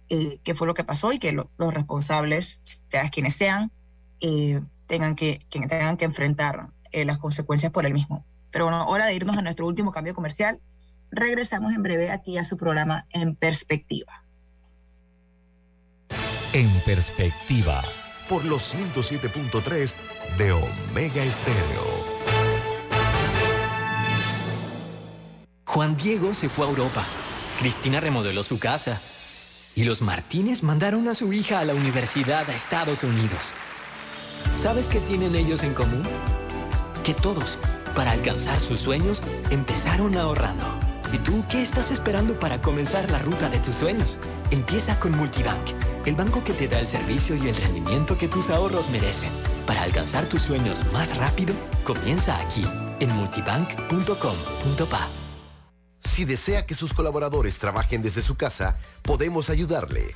eh, 0.10 0.40
qué 0.44 0.54
fue 0.54 0.68
lo 0.68 0.74
que 0.74 0.84
pasó 0.84 1.14
y 1.14 1.20
que 1.20 1.32
los 1.32 1.74
responsables, 1.74 2.60
sean 2.90 3.10
quienes 3.10 3.36
sean, 3.36 3.72
eh, 4.20 4.62
tengan, 4.86 5.16
que, 5.16 5.40
tengan 5.50 5.98
que 5.98 6.06
enfrentar 6.06 6.68
eh, 6.92 7.06
las 7.06 7.18
consecuencias 7.18 7.72
por 7.72 7.86
el 7.86 7.94
mismo. 7.94 8.26
Pero 8.56 8.68
bueno, 8.68 8.88
hora 8.88 9.08
de 9.08 9.14
irnos 9.14 9.36
a 9.36 9.42
nuestro 9.42 9.68
último 9.68 9.92
cambio 9.92 10.16
comercial. 10.16 10.62
Regresamos 11.12 11.74
en 11.74 11.84
breve 11.84 12.10
aquí 12.10 12.38
a 12.38 12.46
su 12.46 12.56
programa 12.56 13.06
En 13.10 13.36
Perspectiva. 13.36 14.24
En 16.54 16.70
Perspectiva, 16.86 17.84
por 18.30 18.46
los 18.46 18.74
107.3 18.74 19.96
de 20.38 20.54
Omega 20.54 21.22
Estéreo. 21.22 21.84
Juan 25.66 25.98
Diego 25.98 26.34
se 26.34 26.48
fue 26.48 26.66
a 26.66 26.70
Europa. 26.70 27.06
Cristina 27.60 28.00
remodeló 28.00 28.42
su 28.42 28.58
casa 28.58 28.98
y 29.76 29.84
los 29.84 30.02
Martínez 30.02 30.64
mandaron 30.64 31.10
a 31.10 31.14
su 31.14 31.34
hija 31.34 31.60
a 31.60 31.66
la 31.66 31.74
universidad 31.74 32.50
a 32.50 32.56
Estados 32.56 33.04
Unidos. 33.04 33.52
¿Sabes 34.56 34.88
qué 34.88 35.02
tienen 35.02 35.36
ellos 35.36 35.62
en 35.62 35.74
común? 35.74 36.04
Que 37.04 37.14
todos, 37.14 37.60
para 37.96 38.12
alcanzar 38.12 38.60
sus 38.60 38.80
sueños, 38.80 39.24
empezaron 39.50 40.18
ahorrando. 40.18 40.66
¿Y 41.14 41.18
tú 41.20 41.46
qué 41.50 41.62
estás 41.62 41.92
esperando 41.92 42.38
para 42.40 42.62
comenzar 42.62 43.10
la 43.10 43.20
ruta 43.20 43.50
de 43.50 43.60
tus 43.60 43.76
sueños? 43.76 44.18
Empieza 44.52 45.00
con 45.00 45.16
Multibank, 45.18 45.70
el 46.06 46.16
banco 46.16 46.44
que 46.44 46.54
te 46.54 46.68
da 46.68 46.80
el 46.80 46.88
servicio 46.88 47.36
y 47.36 47.48
el 47.48 47.56
rendimiento 47.56 48.18
que 48.18 48.28
tus 48.28 48.50
ahorros 48.50 48.90
merecen. 48.90 49.30
Para 49.66 49.84
alcanzar 49.84 50.26
tus 50.26 50.42
sueños 50.42 50.84
más 50.92 51.16
rápido, 51.18 51.54
comienza 51.84 52.38
aquí, 52.40 52.66
en 53.00 53.12
multibank.com.pa. 53.16 55.08
Si 56.02 56.26
desea 56.26 56.66
que 56.66 56.76
sus 56.76 56.94
colaboradores 56.94 57.60
trabajen 57.60 58.02
desde 58.02 58.22
su 58.22 58.36
casa, 58.36 58.76
podemos 59.02 59.50
ayudarle. 59.50 60.16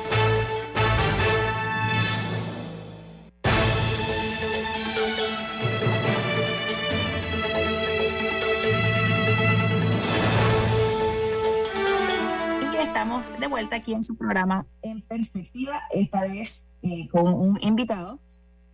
De 13.41 13.47
vuelta 13.47 13.75
aquí 13.75 13.93
en 13.93 14.03
su 14.03 14.15
programa 14.15 14.67
En 14.83 15.01
Perspectiva, 15.01 15.81
esta 15.91 16.21
vez 16.21 16.65
eh, 16.83 17.07
con 17.09 17.33
un 17.33 17.59
invitado. 17.61 18.19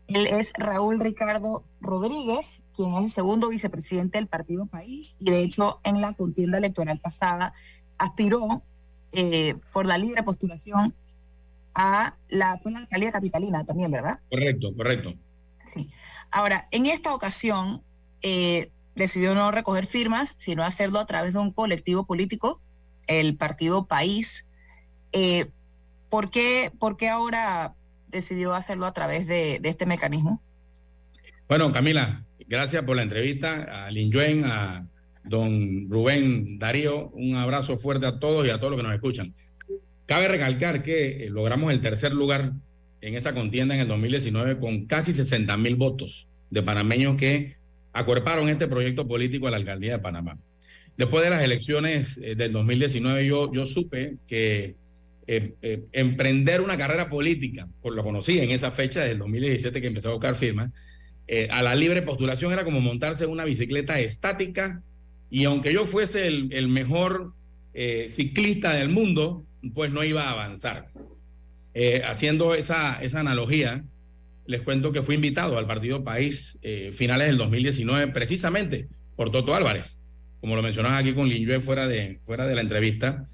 Él 0.07 0.27
es 0.27 0.51
Raúl 0.57 0.99
Ricardo 0.99 1.63
Rodríguez, 1.81 2.61
quien 2.75 2.93
es 2.93 3.03
el 3.05 3.09
segundo 3.11 3.49
vicepresidente 3.49 4.17
del 4.17 4.27
Partido 4.27 4.65
País 4.65 5.15
y 5.19 5.31
de 5.31 5.41
hecho 5.41 5.79
en 5.83 6.01
la 6.01 6.13
contienda 6.13 6.57
electoral 6.57 6.99
pasada 6.99 7.53
aspiró 7.97 8.61
eh, 9.13 9.55
por 9.73 9.85
la 9.85 9.97
libre 9.97 10.23
postulación 10.23 10.93
a 11.73 12.17
la, 12.27 12.57
fue 12.57 12.71
la 12.73 12.79
alcaldía 12.79 13.11
capitalina 13.11 13.65
también, 13.65 13.91
¿verdad? 13.91 14.19
Correcto, 14.29 14.73
correcto. 14.75 15.13
Sí. 15.65 15.89
Ahora, 16.29 16.67
en 16.71 16.87
esta 16.87 17.13
ocasión 17.13 17.83
eh, 18.21 18.71
decidió 18.95 19.33
no 19.33 19.51
recoger 19.51 19.85
firmas, 19.85 20.35
sino 20.37 20.63
hacerlo 20.63 20.99
a 20.99 21.05
través 21.05 21.33
de 21.33 21.39
un 21.39 21.51
colectivo 21.51 22.05
político, 22.05 22.61
el 23.07 23.37
Partido 23.37 23.87
País, 23.87 24.46
eh, 25.11 25.45
¿por, 26.09 26.29
qué, 26.29 26.71
¿Por 26.79 26.97
qué 26.97 27.09
ahora 27.09 27.73
decidió 28.07 28.53
hacerlo 28.53 28.85
a 28.85 28.93
través 28.93 29.27
de, 29.27 29.59
este 29.63 29.85
mecanismo? 29.85 30.41
Bueno, 31.47 31.71
Camila, 31.71 32.23
gracias 32.47 32.83
por 32.83 32.95
la 32.95 33.03
entrevista. 33.03 33.85
A 33.85 33.91
Lin 33.91 34.11
Yuen, 34.11 34.45
a 34.45 34.87
don 35.23 35.89
Rubén 35.89 36.59
Darío, 36.59 37.09
un 37.09 37.35
abrazo 37.35 37.77
fuerte 37.77 38.05
a 38.05 38.19
todos 38.19 38.45
y 38.45 38.49
a 38.49 38.59
todos 38.59 38.71
los 38.71 38.79
que 38.79 38.87
nos 38.87 38.95
escuchan. 38.95 39.33
Cabe 40.05 40.27
recalcar 40.27 40.83
que 40.83 41.25
eh, 41.25 41.29
logramos 41.29 41.71
el 41.71 41.81
tercer 41.81 42.13
lugar 42.13 42.53
en 43.01 43.15
esa 43.15 43.33
contienda 43.33 43.75
en 43.75 43.81
el 43.81 43.87
2019 43.87 44.59
con 44.59 44.85
casi 44.85 45.13
60 45.13 45.55
mil 45.57 45.75
votos 45.75 46.29
de 46.49 46.63
panameños 46.63 47.17
que 47.17 47.57
acuerparon 47.93 48.49
este 48.49 48.67
proyecto 48.67 49.07
político 49.07 49.47
a 49.47 49.51
la 49.51 49.57
alcaldía 49.57 49.93
de 49.93 49.99
Panamá. 49.99 50.37
Después 50.97 51.23
de 51.23 51.29
las 51.29 51.43
elecciones 51.43 52.19
eh, 52.23 52.35
del 52.35 52.53
2019 52.53 53.27
yo, 53.27 53.51
yo 53.53 53.65
supe 53.65 54.17
que 54.27 54.75
eh, 55.29 55.55
eh, 55.61 55.83
emprender 55.91 56.61
una 56.61 56.77
carrera 56.77 57.09
política, 57.09 57.67
por 57.81 57.93
lo 57.93 58.01
conocí 58.01 58.39
en 58.39 58.49
esa 58.51 58.71
fecha 58.71 59.01
del 59.01 59.17
2017 59.17 59.81
que 59.81 59.87
empecé 59.87 60.07
a 60.07 60.11
buscar 60.11 60.35
firmas, 60.35 60.71
eh, 61.27 61.49
a 61.51 61.61
la 61.61 61.75
libre 61.75 62.01
postulación 62.01 62.53
era 62.53 62.63
como 62.63 62.79
montarse 62.79 63.25
una 63.25 63.43
bicicleta 63.43 63.99
estática 63.99 64.81
y 65.29 65.43
aunque 65.43 65.73
yo 65.73 65.85
fuese 65.85 66.27
el, 66.27 66.67
mejor 66.69 67.33
ciclista 68.07 68.73
del 68.73 68.87
mundo, 68.87 69.45
pues 69.73 69.91
no 69.91 70.03
iba 70.03 70.23
a 70.23 70.31
avanzar. 70.31 70.87
haciendo 72.05 72.55
esa, 72.55 72.97
esa 73.01 73.19
analogía, 73.19 73.83
les 74.47 74.61
cuento 74.61 74.93
que 74.93 75.03
fui 75.03 75.15
invitado 75.15 75.57
al 75.57 75.67
Partido 75.67 76.03
País 76.05 76.57
finales 76.93 77.27
del 77.27 77.37
2019 77.37 78.13
precisamente 78.13 78.87
por 79.17 79.29
Toto 79.31 79.53
Álvarez, 79.53 79.99
como 80.39 80.55
lo 80.55 80.63
mencionaba 80.63 80.97
aquí 80.97 81.13
con 81.13 81.27
Lin 81.27 81.61
fuera 81.61 81.87
de, 81.87 82.19
fuera 82.23 82.47
de 82.47 82.55
la 82.55 82.61
entrevista, 82.61 83.25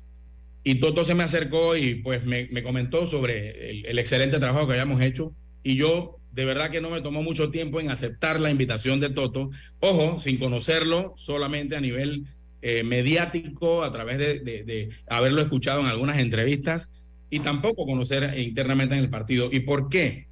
y 0.63 0.75
Toto 0.75 1.03
se 1.03 1.13
me 1.15 1.23
acercó 1.23 1.75
y 1.75 1.95
pues 1.95 2.25
me, 2.25 2.63
comentó 2.63 3.05
sobre 3.05 3.69
el, 3.89 3.99
excelente 3.99 4.39
trabajo 4.39 4.65
que 4.65 4.73
habíamos 4.73 5.01
hecho. 5.01 5.35
Y 5.61 5.75
yo 5.75 6.19
de 6.31 6.45
verdad 6.45 6.71
que 6.71 6.81
no 6.81 6.89
me 6.89 7.01
tomó 7.01 7.21
mucho 7.21 7.51
tiempo 7.51 7.79
en 7.79 7.91
aceptar 7.91 8.39
la 8.39 8.49
invitación 8.49 8.99
de 8.99 9.09
Toto. 9.09 9.51
Ojo, 9.81 10.19
sin 10.19 10.37
conocerlo, 10.37 11.13
solamente 11.17 11.75
a 11.75 11.81
nivel 11.81 12.25
eh, 12.61 12.83
mediático, 12.83 13.83
a 13.83 13.91
través 13.91 14.17
de, 14.17 14.89
haberlo 15.07 15.41
escuchado 15.41 15.81
en 15.81 15.87
algunas 15.87 16.17
entrevistas 16.17 16.89
y 17.29 17.39
tampoco 17.39 17.85
conocer 17.85 18.37
internamente 18.39 18.95
en 18.95 19.01
el 19.01 19.09
partido. 19.09 19.49
¿Y 19.51 19.61
por 19.61 19.89
qué? 19.89 20.27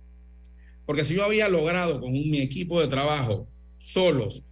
Porque 0.85 1.03
si 1.03 1.15
yo 1.15 1.25
había 1.25 1.49
logrado 1.49 1.99
con 1.99 2.13
mi 2.13 2.39
equipo 2.39 2.79
de 2.79 2.87
trabajo 2.87 3.47
solos 3.79 4.43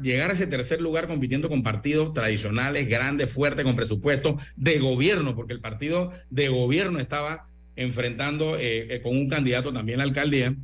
llegar 0.00 0.30
a 0.30 0.34
ese 0.34 0.46
tercer 0.46 0.80
lugar 0.80 1.06
compitiendo 1.06 1.48
con 1.48 1.62
partidos 1.62 2.12
tradicionales, 2.12 2.88
grandes, 2.88 3.30
fuertes, 3.30 3.64
con 3.64 3.76
presupuesto 3.76 4.38
de 4.56 4.78
gobierno, 4.78 5.34
porque 5.34 5.52
el 5.52 5.60
partido 5.60 6.10
de 6.30 6.48
gobierno 6.48 6.98
estaba 6.98 7.48
enfrentando 7.76 8.56
eh, 8.56 8.94
eh, 8.94 9.00
con 9.02 9.16
un 9.16 9.28
candidato 9.28 9.72
también 9.72 10.00
a 10.00 10.04
la 10.04 10.08
alcaldía. 10.08 10.54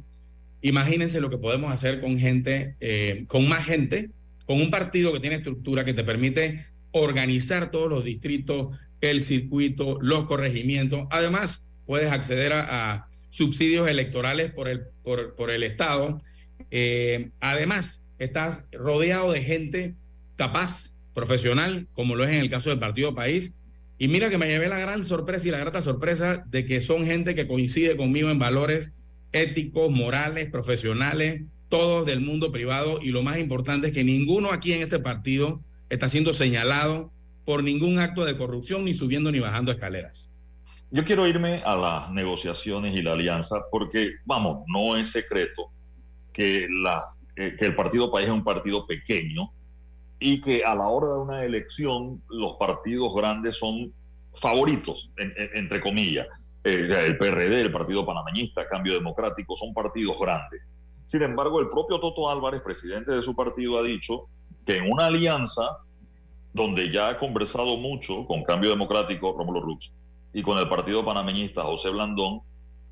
Imagínense 0.60 1.20
lo 1.20 1.30
que 1.30 1.38
podemos 1.38 1.72
hacer 1.72 2.00
con 2.00 2.18
gente, 2.18 2.76
eh, 2.80 3.24
con 3.28 3.48
más 3.48 3.64
gente, 3.64 4.10
con 4.44 4.60
un 4.60 4.70
partido 4.70 5.12
que 5.12 5.20
tiene 5.20 5.36
estructura 5.36 5.84
que 5.84 5.94
te 5.94 6.04
permite 6.04 6.66
organizar 6.90 7.70
todos 7.70 7.88
los 7.88 8.04
distritos, 8.04 8.76
el 9.00 9.20
circuito, 9.20 9.98
los 10.00 10.24
corregimientos. 10.24 11.06
Además, 11.10 11.66
puedes 11.86 12.10
acceder 12.10 12.52
a, 12.54 13.04
subsidios 13.30 13.88
electorales 13.88 14.50
por 14.50 14.68
el, 14.68 14.86
por 15.02 15.50
el 15.50 15.62
Estado. 15.62 16.22
además, 17.40 18.02
estás 18.18 18.64
rodeado 18.72 19.32
de 19.32 19.42
gente 19.42 19.94
capaz, 20.36 20.94
profesional, 21.14 21.88
como 21.92 22.14
lo 22.14 22.24
es 22.24 22.30
en 22.30 22.40
el 22.40 22.50
caso 22.50 22.70
del 22.70 22.78
Partido 22.78 23.14
País. 23.14 23.54
Y 23.98 24.08
mira 24.08 24.30
que 24.30 24.38
me 24.38 24.46
llevé 24.46 24.68
la 24.68 24.78
gran 24.78 25.04
sorpresa 25.04 25.48
y 25.48 25.50
la 25.50 25.58
grata 25.58 25.82
sorpresa 25.82 26.44
de 26.46 26.64
que 26.64 26.80
son 26.80 27.04
gente 27.04 27.34
que 27.34 27.48
coincide 27.48 27.96
conmigo 27.96 28.30
en 28.30 28.38
valores 28.38 28.92
éticos, 29.32 29.90
morales, 29.90 30.48
profesionales, 30.48 31.42
todos 31.68 32.06
del 32.06 32.20
mundo 32.20 32.52
privado. 32.52 33.00
Y 33.02 33.08
lo 33.08 33.22
más 33.22 33.38
importante 33.38 33.88
es 33.88 33.94
que 33.94 34.04
ninguno 34.04 34.52
aquí 34.52 34.72
en 34.72 34.82
este 34.82 35.00
partido 35.00 35.60
está 35.90 36.08
siendo 36.08 36.32
señalado 36.32 37.12
por 37.44 37.64
ningún 37.64 37.98
acto 37.98 38.24
de 38.24 38.36
corrupción, 38.36 38.84
ni 38.84 38.94
subiendo 38.94 39.32
ni 39.32 39.40
bajando 39.40 39.72
escaleras. 39.72 40.30
Yo 40.90 41.04
quiero 41.04 41.26
irme 41.26 41.62
a 41.64 41.76
las 41.76 42.10
negociaciones 42.10 42.94
y 42.94 43.02
la 43.02 43.12
alianza 43.12 43.56
porque, 43.70 44.12
vamos, 44.24 44.64
no 44.68 44.96
es 44.96 45.10
secreto 45.10 45.70
que 46.32 46.66
las 46.70 47.17
que 47.38 47.66
el 47.66 47.76
Partido 47.76 48.10
País 48.10 48.26
es 48.26 48.32
un 48.32 48.42
partido 48.42 48.86
pequeño 48.86 49.52
y 50.18 50.40
que 50.40 50.64
a 50.64 50.74
la 50.74 50.88
hora 50.88 51.08
de 51.08 51.18
una 51.20 51.44
elección 51.44 52.20
los 52.28 52.54
partidos 52.54 53.14
grandes 53.14 53.56
son 53.56 53.92
favoritos, 54.34 55.10
entre 55.16 55.80
comillas. 55.80 56.26
Eh, 56.64 56.88
el 57.06 57.16
PRD, 57.16 57.60
el 57.60 57.72
Partido 57.72 58.04
Panameñista, 58.04 58.66
Cambio 58.68 58.94
Democrático, 58.94 59.54
son 59.56 59.72
partidos 59.72 60.18
grandes. 60.18 60.60
Sin 61.06 61.22
embargo, 61.22 61.60
el 61.60 61.68
propio 61.68 62.00
Toto 62.00 62.28
Álvarez, 62.28 62.60
presidente 62.62 63.12
de 63.12 63.22
su 63.22 63.34
partido, 63.34 63.78
ha 63.78 63.82
dicho 63.82 64.26
que 64.66 64.78
en 64.78 64.90
una 64.90 65.06
alianza 65.06 65.78
donde 66.52 66.90
ya 66.90 67.10
ha 67.10 67.18
conversado 67.18 67.76
mucho 67.76 68.26
con 68.26 68.42
Cambio 68.42 68.70
Democrático, 68.70 69.34
Rómulo 69.38 69.60
Rux, 69.60 69.92
y 70.32 70.42
con 70.42 70.58
el 70.58 70.68
Partido 70.68 71.04
Panameñista, 71.04 71.62
José 71.62 71.90
Blandón, 71.90 72.40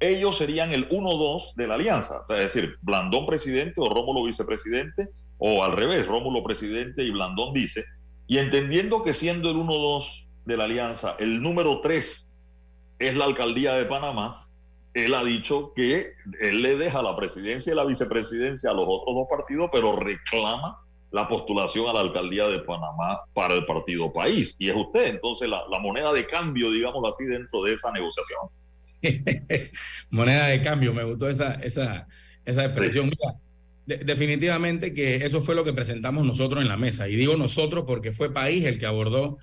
ellos 0.00 0.36
serían 0.36 0.72
el 0.72 0.88
1-2 0.88 1.54
de 1.54 1.66
la 1.66 1.74
alianza. 1.74 2.22
Es 2.28 2.52
decir, 2.54 2.76
Blandón 2.82 3.26
presidente 3.26 3.74
o 3.78 3.88
Rómulo 3.88 4.24
vicepresidente, 4.24 5.08
o 5.38 5.64
al 5.64 5.72
revés, 5.72 6.06
Rómulo 6.06 6.42
presidente 6.42 7.02
y 7.02 7.10
Blandón 7.10 7.52
vice. 7.52 7.84
Y 8.26 8.38
entendiendo 8.38 9.02
que 9.02 9.12
siendo 9.12 9.50
el 9.50 9.56
1-2 9.56 10.26
de 10.44 10.56
la 10.56 10.64
alianza, 10.64 11.16
el 11.18 11.42
número 11.42 11.80
3 11.80 12.28
es 12.98 13.16
la 13.16 13.24
alcaldía 13.24 13.74
de 13.74 13.84
Panamá, 13.84 14.48
él 14.94 15.14
ha 15.14 15.22
dicho 15.22 15.72
que 15.74 16.12
él 16.40 16.62
le 16.62 16.76
deja 16.76 17.02
la 17.02 17.14
presidencia 17.16 17.72
y 17.72 17.76
la 17.76 17.84
vicepresidencia 17.84 18.70
a 18.70 18.74
los 18.74 18.86
otros 18.88 19.14
dos 19.14 19.26
partidos, 19.28 19.68
pero 19.70 19.94
reclama 19.94 20.78
la 21.10 21.28
postulación 21.28 21.88
a 21.88 21.92
la 21.92 22.00
alcaldía 22.00 22.46
de 22.46 22.60
Panamá 22.60 23.20
para 23.34 23.54
el 23.54 23.66
partido 23.66 24.12
país. 24.12 24.56
Y 24.58 24.70
es 24.70 24.76
usted, 24.76 25.06
entonces, 25.06 25.48
la, 25.48 25.62
la 25.68 25.78
moneda 25.78 26.12
de 26.12 26.26
cambio, 26.26 26.70
digámoslo 26.70 27.08
así, 27.08 27.24
dentro 27.24 27.62
de 27.62 27.74
esa 27.74 27.92
negociación. 27.92 28.48
moneda 30.10 30.48
de 30.48 30.62
cambio, 30.62 30.92
me 30.92 31.04
gustó 31.04 31.28
esa, 31.28 31.54
esa, 31.54 32.06
esa 32.44 32.64
expresión. 32.64 33.10
definitivamente 33.86 34.92
que 34.92 35.16
eso 35.16 35.40
fue 35.40 35.54
lo 35.54 35.64
que 35.64 35.72
presentamos 35.72 36.24
nosotros 36.26 36.62
en 36.62 36.68
la 36.68 36.76
mesa. 36.76 37.08
Y 37.08 37.16
digo 37.16 37.36
nosotros 37.36 37.84
porque 37.86 38.12
fue 38.12 38.32
país 38.32 38.64
el 38.64 38.78
que 38.78 38.86
abordó 38.86 39.38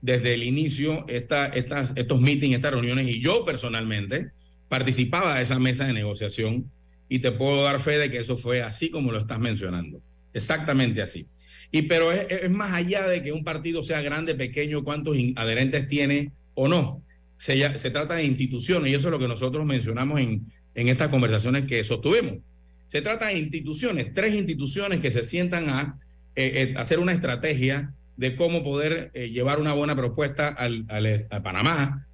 desde 0.00 0.34
el 0.34 0.42
inicio 0.42 1.04
esta, 1.08 1.46
estas, 1.46 1.92
estos 1.96 2.20
meetings, 2.20 2.56
estas 2.56 2.72
reuniones, 2.72 3.08
y 3.08 3.20
yo 3.20 3.44
personalmente 3.44 4.30
participaba 4.68 5.36
de 5.36 5.42
esa 5.42 5.58
mesa 5.58 5.86
de 5.86 5.92
negociación 5.92 6.70
y 7.08 7.20
te 7.20 7.32
puedo 7.32 7.62
dar 7.62 7.80
fe 7.80 7.98
de 7.98 8.10
que 8.10 8.18
eso 8.18 8.36
fue 8.36 8.62
así 8.62 8.90
como 8.90 9.12
lo 9.12 9.18
estás 9.18 9.38
mencionando. 9.38 10.00
Exactamente 10.32 11.02
así. 11.02 11.26
Y 11.72 11.82
pero 11.82 12.12
es, 12.12 12.26
es 12.28 12.50
más 12.50 12.72
allá 12.72 13.06
de 13.06 13.22
que 13.22 13.32
un 13.32 13.44
partido 13.44 13.82
sea 13.82 14.00
grande, 14.00 14.34
pequeño, 14.34 14.84
cuántos 14.84 15.16
adherentes 15.36 15.88
tiene 15.88 16.32
o 16.54 16.68
no 16.68 17.05
se, 17.36 17.90
trata 17.90 18.14
de 18.14 18.24
instituciones 18.24 18.90
y 18.90 18.94
eso 18.94 19.08
es 19.08 19.12
lo 19.12 19.18
que 19.18 19.28
nosotros 19.28 19.64
mencionamos 19.64 20.20
en, 20.20 20.46
en 20.74 20.88
estas 20.88 21.08
conversaciones 21.08 21.66
que 21.66 21.82
sostuvimos. 21.84 22.38
Se 22.86 23.02
trata 23.02 23.26
de 23.26 23.38
instituciones, 23.38 24.12
tres 24.14 24.34
instituciones 24.34 25.00
que 25.00 25.10
se 25.10 25.24
sientan 25.24 25.68
a 25.68 25.98
eh, 26.36 26.70
eh, 26.70 26.74
hacer 26.76 26.98
una 26.98 27.12
estrategia 27.12 27.94
de 28.16 28.36
cómo 28.36 28.62
poder 28.62 29.10
eh, 29.14 29.30
llevar 29.30 29.58
una 29.58 29.72
buena 29.72 29.96
propuesta 29.96 30.48
al, 30.48 30.86
a 31.30 31.42
Panamá 31.42 32.06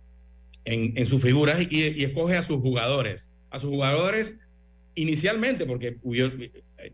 en, 0.65 1.05
sus 1.07 1.21
figuras 1.21 1.61
y, 1.69 2.05
escoge 2.05 2.37
a 2.37 2.43
sus 2.43 2.61
jugadores. 2.61 3.29
A 3.51 3.59
sus 3.59 3.71
jugadores 3.71 4.39
inicialmente, 4.95 5.67
porque 5.67 5.99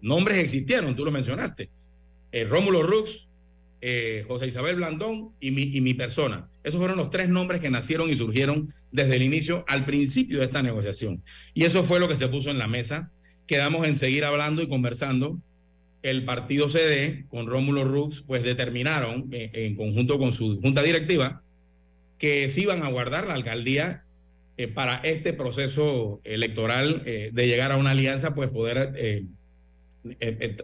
nombres 0.01 0.39
existieron, 0.39 0.97
tú 0.97 1.05
lo 1.05 1.11
mencionaste. 1.11 1.69
Rómulo 2.49 2.83
Rux, 2.83 3.28
eh, 3.81 4.25
José 4.27 4.49
Isabel 4.49 4.77
Blandón 4.77 5.31
y 5.41 5.51
mi, 5.53 5.95
persona. 5.95 6.49
Esos 6.65 6.81
fueron 6.81 6.97
los 6.97 7.11
tres 7.11 7.29
nombres 7.29 7.61
que 7.61 7.71
nacieron 7.71 8.11
y 8.11 8.17
surgieron 8.17 8.73
desde 8.91 9.17
el 9.17 9.23
inicio, 9.23 9.65
al 9.69 9.85
principio 9.85 10.39
de 10.39 10.45
esta 10.45 10.63
negociación. 10.63 11.23
Y 11.55 11.65
eso 11.65 11.83
fue 11.83 12.01
lo 12.01 12.09
que 12.09 12.17
se 12.17 12.29
puso 12.29 12.51
en 12.51 12.59
la 12.59 12.67
mesa. 12.67 13.11
Quedamos 13.47 13.87
en 13.87 13.97
seguir 13.97 14.25
hablando 14.25 14.63
y 14.63 14.69
conversando. 14.69 15.39
El 16.03 16.25
partido 16.25 16.69
CD 16.69 17.25
con 17.29 17.47
Rómulo 17.47 17.85
Rux, 17.85 18.23
pues 18.23 18.43
determinaron 18.43 19.29
eh, 19.31 19.51
en 19.53 19.77
conjunto 19.77 20.19
con 20.19 20.33
su 20.33 20.61
junta 20.61 20.83
directiva 20.83 21.43
que 22.19 22.49
se 22.49 22.63
iban 22.63 22.83
a 22.83 22.89
guardar 22.89 23.29
la 23.29 23.35
alcaldía 23.35 24.05
eh, 24.57 24.67
para 24.67 24.97
este 24.97 25.33
proceso 25.33 26.21
electoral 26.25 27.05
de 27.05 27.47
llegar 27.47 27.71
a 27.71 27.77
una 27.77 27.91
alianza, 27.91 28.35
pues 28.35 28.51
poder 28.51 28.93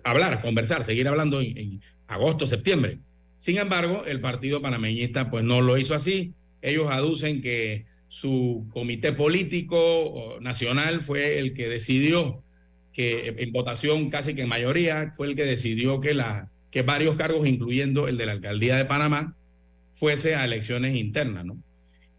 hablar, 0.04 0.40
conversar, 0.40 0.84
seguir 0.84 1.08
hablando 1.08 1.40
en, 1.40 1.80
agosto, 2.06 2.46
septiembre. 2.46 2.98
Sin 3.38 3.58
embargo, 3.58 4.04
el 4.06 4.20
partido 4.20 4.62
panameñista 4.62 5.30
pues 5.30 5.44
no 5.44 5.60
lo 5.60 5.76
hizo 5.78 5.94
así. 5.94 6.34
Ellos 6.62 6.90
aducen 6.90 7.42
que 7.42 7.86
su 8.08 8.66
comité 8.72 9.12
político 9.12 10.38
nacional 10.40 11.00
fue 11.00 11.38
el 11.38 11.52
que 11.52 11.68
decidió 11.68 12.42
que 12.92 13.34
en 13.36 13.52
votación 13.52 14.08
casi 14.08 14.34
que 14.34 14.42
en 14.42 14.48
mayoría 14.48 15.12
fue 15.16 15.26
el 15.26 15.34
que 15.34 15.44
decidió 15.44 16.00
que, 16.00 16.14
la, 16.14 16.48
que 16.70 16.82
varios 16.82 17.16
cargos, 17.16 17.46
incluyendo 17.46 18.06
el 18.06 18.16
de 18.16 18.26
la 18.26 18.32
alcaldía 18.32 18.76
de 18.76 18.84
Panamá, 18.84 19.36
fuese 19.92 20.36
a 20.36 20.44
elecciones 20.44 20.94
internas, 20.94 21.44
¿no? 21.44 21.58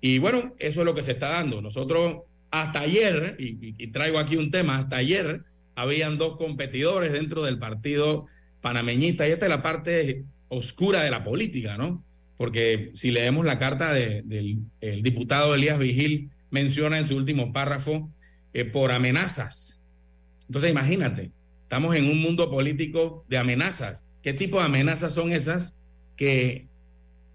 Y 0.02 0.20
bueno, 0.20 0.54
eso 0.60 0.82
es 0.82 0.86
lo 0.86 0.94
que 0.94 1.02
se 1.02 1.14
está 1.14 1.30
dando. 1.30 1.62
Nosotros 1.62 2.24
hasta 2.52 2.82
ayer, 2.82 3.36
y 3.40 3.88
traigo 3.88 4.20
aquí 4.20 4.36
un 4.36 4.52
tema, 4.52 4.78
hasta 4.78 4.98
ayer 4.98 5.44
habían 5.76 6.18
dos 6.18 6.38
competidores 6.38 7.12
dentro 7.12 7.44
del 7.44 7.60
partido 7.60 8.28
panameñista. 8.62 9.28
Y 9.28 9.32
esta 9.32 9.46
es 9.46 9.50
la 9.50 9.62
parte 9.62 10.26
oscura 10.48 11.04
de 11.04 11.12
la 11.12 11.24
política, 11.24 11.78
¿no? 11.78 12.04
Porque 12.38 12.92
si 12.96 13.12
leemos 13.12 13.46
la 13.46 13.60
carta 13.60 13.94
del 13.94 14.64
diputado 15.02 15.56
Elías 15.56 15.80
Vigil, 15.80 16.32
menciona 16.50 17.00
en 17.00 17.08
su 17.08 17.16
último 17.16 17.54
párrafo 17.54 18.10
eh, 18.54 18.66
por 18.66 18.92
amenazas. 18.92 19.82
Entonces 20.48 20.72
imagínate, 20.72 21.32
estamos 21.64 21.96
en 21.96 22.10
un 22.10 22.22
mundo 22.22 22.50
político 22.50 23.26
de 23.28 23.38
amenazas. 23.38 24.00
¿Qué 24.22 24.34
tipo 24.34 24.60
de 24.60 24.66
amenazas 24.66 25.14
son 25.14 25.32
esas 25.32 25.76
que, 26.16 26.68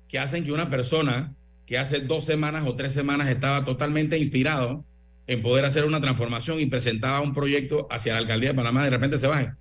que 0.08 0.18
hacen 0.18 0.44
que 0.44 0.52
una 0.52 0.70
persona 0.70 1.34
que 1.66 1.78
hace 1.78 2.00
dos 2.00 2.24
semanas 2.24 2.66
o 2.66 2.74
tres 2.74 2.92
semanas 2.92 3.28
estaba 3.28 3.64
totalmente 3.64 4.18
inspirado 4.18 4.84
en 5.30 5.42
poder 5.42 5.64
hacer 5.64 5.84
una 5.84 6.00
transformación 6.00 6.58
y 6.58 6.66
presentaba 6.66 7.20
un 7.20 7.32
proyecto 7.32 7.86
hacia 7.88 8.14
la 8.14 8.18
alcaldía 8.18 8.48
de 8.48 8.56
Panamá, 8.56 8.82
de 8.82 8.90
repente 8.90 9.16
se 9.16 9.28
baje? 9.28 9.52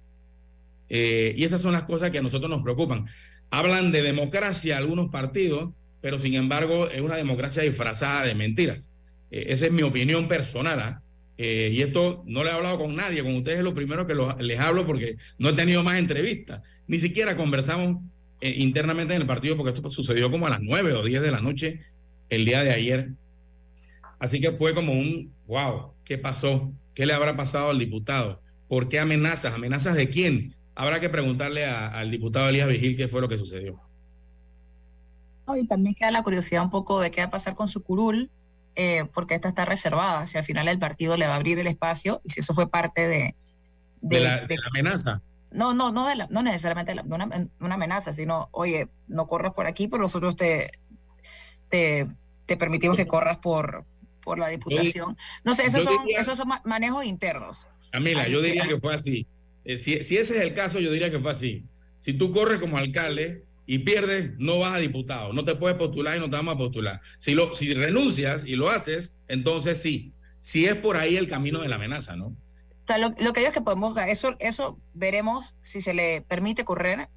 Eh, 0.90 1.36
y 1.38 1.44
esas 1.44 1.62
son 1.62 1.74
las 1.74 1.84
cosas 1.84 2.10
que 2.10 2.18
a 2.18 2.24
nosotros 2.24 2.50
nos 2.50 2.64
preocupan. 2.64 3.06
Hablan 3.52 3.92
de 3.92 4.02
democracia 4.02 4.78
algunos 4.78 5.12
partidos, 5.12 5.70
pero 6.02 6.18
sin 6.18 6.34
embargo 6.34 6.90
es 6.90 7.02
una 7.02 7.18
democracia 7.18 7.62
disfrazada 7.62 8.24
de 8.24 8.34
mentiras. 8.34 8.90
Eh, 9.30 9.46
esa 9.50 9.68
es 9.68 9.72
mi 9.72 9.84
opinión 9.84 10.28
personal. 10.28 10.80
¿ah? 10.80 11.04
Eh, 11.38 11.70
y 11.72 11.84
esto 11.84 12.24
no 12.26 12.44
le 12.44 12.50
he 12.50 12.54
hablado 12.54 12.80
con 12.80 12.96
nadie, 12.96 13.22
con 13.22 13.36
ustedes 13.36 13.60
es 13.60 13.64
lo 13.64 13.76
primero 13.76 14.08
que 14.08 14.16
les 14.40 14.60
hablo 14.60 14.88
porque 14.88 15.18
no 15.38 15.50
he 15.50 15.54
tenido 15.54 15.84
más 15.84 16.00
entrevistas. 16.00 16.64
Ni 16.88 16.98
siquiera 16.98 17.38
conversamos 17.38 17.98
internamente 18.42 19.14
en 19.14 19.22
el 19.22 19.28
partido 19.28 19.56
porque 19.56 19.72
esto 19.72 19.88
sucedió 19.92 20.32
como 20.32 20.48
a 20.48 20.50
las 20.50 20.62
9 20.62 20.94
o 20.94 21.04
10 21.04 21.22
de 21.22 21.32
la 21.32 21.42
noche 21.42 21.82
el 22.30 22.44
día 22.44 22.64
de 22.64 22.72
ayer. 22.72 23.12
Así 24.18 24.42
que 24.42 24.52
fue 24.52 24.74
como 24.74 24.94
un, 24.94 25.32
wow, 25.50 25.94
¿qué 26.06 26.18
pasó? 26.20 26.72
¿Qué 26.94 27.08
le 27.08 27.14
habrá 27.14 27.36
pasado 27.36 27.72
al 27.72 27.80
diputado? 27.80 28.40
¿Por 28.68 28.88
qué 28.88 29.00
amenazas? 29.00 29.56
¿Amenazas 29.56 29.96
de 29.96 30.08
quién? 30.08 30.56
Habrá 30.76 31.00
que 31.00 31.10
preguntarle 31.10 31.66
al 31.66 32.12
diputado 32.12 32.48
Elías 32.48 32.68
Vigil 32.68 32.96
qué 32.96 33.08
fue 33.08 33.20
lo 33.20 33.28
que 33.28 33.38
sucedió. 33.38 33.82
y 35.58 35.68
también 35.68 35.96
queda 35.96 36.12
la 36.12 36.22
curiosidad 36.22 36.64
un 36.64 36.70
poco 36.70 37.02
de 37.02 37.10
qué 37.10 37.22
va 37.22 37.28
a 37.28 37.32
pasar 37.32 37.56
con 37.56 37.68
su 37.68 37.82
curul, 37.82 38.30
eh, 38.76 39.06
porque 39.12 39.34
esta 39.34 39.50
está 39.50 39.66
reservada, 39.66 40.28
si 40.28 40.38
al 40.38 40.44
final 40.44 40.68
el 40.68 40.78
partido 40.78 41.18
le 41.18 41.26
va 41.26 41.34
a 41.34 41.38
abrir 41.38 41.58
el 41.58 41.66
espacio 41.66 42.22
y 42.24 42.30
si 42.30 42.42
eso 42.42 42.54
fue 42.54 42.70
parte 42.70 43.08
de... 43.08 43.36
De, 44.02 44.20
la, 44.20 44.48
amenaza. 44.70 45.22
No, 45.52 45.74
no, 45.74 45.92
no, 45.92 46.08
no 46.30 46.44
necesariamente 46.44 46.94
de 46.94 47.02
una, 47.02 47.50
una, 47.60 47.74
amenaza, 47.74 48.14
sino, 48.14 48.50
oye, 48.52 48.88
no 49.08 49.26
corras 49.26 49.54
por 49.54 49.66
aquí, 49.66 49.88
pero 49.88 50.04
nosotros 50.04 50.36
te, 50.36 50.72
te, 51.70 52.08
te 52.46 52.56
permitimos 52.56 52.96
que 52.96 53.08
corras 53.08 53.40
por, 53.40 53.86
por 54.24 54.40
la 54.40 54.48
diputación. 54.50 55.18
No 55.44 55.56
sé, 55.56 55.66
esos, 55.66 55.84
son, 55.84 55.96
esos 56.10 56.38
son 56.38 56.50
manejos 56.66 57.06
internos. 57.06 57.68
Camila, 57.92 58.28
yo 58.28 58.42
diría 58.42 58.68
que 58.68 58.80
fue 58.80 58.94
así. 58.94 59.28
Eh, 59.66 59.78
si, 59.78 59.94
ese 59.94 60.18
es 60.18 60.32
el 60.32 60.54
caso, 60.54 60.80
yo 60.80 60.92
diría 60.92 61.12
que 61.12 61.20
fue 61.20 61.32
así. 61.32 61.66
Si 62.00 62.14
tú 62.14 62.32
corres 62.32 62.60
como 62.60 62.78
alcalde 62.78 63.46
y 63.66 63.80
pierdes, 63.80 64.32
no 64.38 64.60
vas 64.60 64.76
a 64.76 64.80
diputado, 64.80 65.34
no 65.34 65.44
te 65.44 65.56
puedes 65.56 65.78
postular 65.78 66.18
y 66.18 66.20
no 66.20 66.30
te 66.30 66.36
vamos 66.36 66.56
a 66.56 66.58
postular. 66.58 67.02
Si, 67.18 67.36
lo, 67.36 67.54
si 67.54 67.74
renuncias 67.74 68.46
y 68.46 68.56
lo 68.56 68.70
haces, 68.70 69.14
entonces 69.28 69.82
sí. 69.82 70.14
Si 70.42 70.66
es 70.66 70.76
por 70.76 70.98
ahí 70.98 71.18
el 71.18 71.28
camino 71.28 71.60
de 71.60 71.68
la 71.68 71.76
amenaza, 71.76 72.16
¿no? 72.16 72.28
O 72.28 72.36
sea, 72.88 72.98
lo, 72.98 73.12
que 73.14 73.42
digo 73.42 73.50
es 73.50 73.54
que 73.54 73.62
podemos, 73.62 73.96
eso, 73.98 74.36
eso 74.40 74.80
veremos 74.94 75.54
si 75.62 75.82
se 75.82 75.94
le 75.94 76.22
permite 76.22 76.66
correr, 76.66 77.10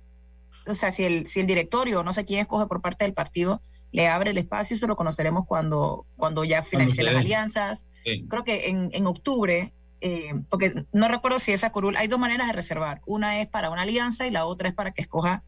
o 0.67 0.75
sea, 0.75 0.91
si 0.91 1.05
el, 1.05 1.27
si 1.27 1.41
el 1.41 1.47
directorio, 1.47 2.03
no 2.05 2.13
sé 2.13 2.25
quién 2.25 2.41
escoge 2.41 2.67
por 2.67 2.83
parte 2.83 3.05
del 3.05 3.15
partido, 3.15 3.63
le 3.93 4.09
abre 4.09 4.31
el 4.31 4.39
espacio, 4.39 4.77
eso 4.77 4.87
lo 4.87 4.97
conoceremos 4.97 5.47
cuando, 5.47 6.07
cuando 6.17 6.45
ya 6.45 6.63
finalicen 6.63 7.05
las 7.05 7.15
alianzas. 7.15 7.87
Creo 8.29 8.43
que 8.43 8.69
en, 8.69 8.91
en 8.93 9.07
octubre 9.07 9.73
eh, 10.05 10.35
porque 10.49 10.85
no 10.93 11.07
recuerdo 11.07 11.39
si 11.39 11.53
esa 11.53 11.71
curul, 11.71 11.97
hay 11.97 12.09
dos 12.09 12.19
maneras 12.19 12.49
de 12.49 12.53
reservar. 12.53 13.01
Una 13.07 13.41
es 13.41 13.47
para 13.47 13.71
una 13.71 13.83
alianza 13.83 14.27
y 14.27 14.33
la 14.33 14.47
otra 14.47 14.69
es 14.69 14.75
para 14.75 14.91
que 14.91 15.01
escoja 15.01 15.45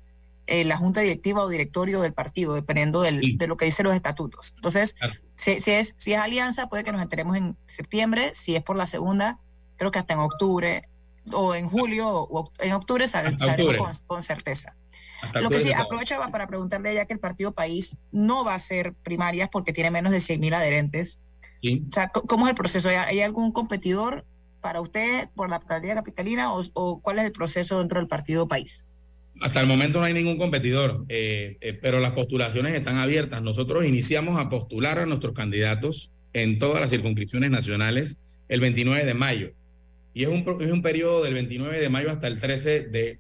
eh, 0.46 0.64
la 0.64 0.76
junta 0.76 1.00
directiva 1.00 1.42
o 1.42 1.48
directorio 1.48 2.00
del 2.00 2.12
partido, 2.12 2.54
dependiendo 2.54 3.02
del, 3.02 3.36
de 3.36 3.46
lo 3.48 3.56
que 3.56 3.64
dicen 3.64 3.84
los 3.84 3.96
estatutos. 3.96 4.52
Entonces, 4.54 4.94
si, 5.34 5.50
es, 5.50 5.94
si 5.96 6.12
es 6.12 6.20
alianza, 6.20 6.68
puede 6.68 6.84
que 6.84 6.92
nos 6.92 7.02
enteremos 7.02 7.36
en 7.36 7.56
septiembre. 7.66 8.32
Si 8.36 8.54
es 8.54 8.62
por 8.62 8.76
la 8.76 8.86
segunda, 8.86 9.40
creo 9.74 9.90
que 9.90 9.98
hasta 9.98 10.14
en 10.14 10.20
octubre 10.20 10.88
o 11.32 11.56
en 11.56 11.66
julio 11.66 12.08
o 12.08 12.52
en 12.60 12.72
octubre 12.74 13.08
sabremos 13.08 14.02
con, 14.06 14.22
certeza. 14.22 14.76
Lo 15.34 15.50
que 15.50 15.60
sí, 15.60 15.72
aprovecho 15.72 16.16
para 16.30 16.46
preguntarle 16.46 16.94
ya 16.94 17.06
que 17.06 17.12
el 17.12 17.20
Partido 17.20 17.52
País 17.52 17.96
no 18.12 18.44
va 18.44 18.52
a 18.52 18.56
hacer 18.56 18.94
primarias 19.02 19.48
porque 19.50 19.72
tiene 19.72 19.90
menos 19.90 20.12
de 20.12 20.20
100 20.20 20.40
mil 20.40 20.54
adherentes. 20.54 21.18
O 21.64 21.94
sea, 21.94 22.08
¿cómo 22.08 22.46
es 22.46 22.50
el 22.50 22.56
proceso? 22.56 22.88
¿Hay 22.88 23.20
algún 23.20 23.52
competidor 23.52 24.26
para 24.60 24.80
usted 24.80 25.28
por 25.34 25.48
la 25.48 25.56
alcaldía 25.56 25.94
capitalina 25.94 26.50
o, 26.52 27.00
cuál 27.00 27.18
es 27.18 27.24
el 27.24 27.32
proceso 27.32 27.78
dentro 27.78 28.00
del 28.00 28.08
partido 28.08 28.48
país? 28.48 28.84
Hasta 29.40 29.60
el 29.60 29.66
momento 29.66 29.98
no 29.98 30.04
hay 30.04 30.14
ningún 30.14 30.38
competidor, 30.38 31.04
eh, 31.08 31.56
eh, 31.60 31.72
pero 31.72 32.00
las 32.00 32.12
postulaciones 32.12 32.72
están 32.72 32.98
abiertas. 32.98 33.42
Nosotros 33.42 33.84
iniciamos 33.84 34.38
a 34.38 34.48
postular 34.48 34.98
a 34.98 35.06
nuestros 35.06 35.34
candidatos 35.34 36.10
en 36.32 36.58
todas 36.58 36.80
las 36.80 36.90
circunscripciones 36.90 37.50
nacionales 37.50 38.16
el 38.48 38.60
29 38.60 39.04
de 39.04 39.14
mayo. 39.14 39.52
Y 40.12 40.22
es 40.22 40.28
un, 40.28 40.44
es 40.60 40.70
un 40.70 40.82
periodo 40.82 41.24
del 41.24 41.34
29 41.34 41.80
de 41.80 41.88
mayo 41.88 42.10
hasta 42.10 42.28
el 42.28 42.38
13 42.38 42.82
de 42.82 43.18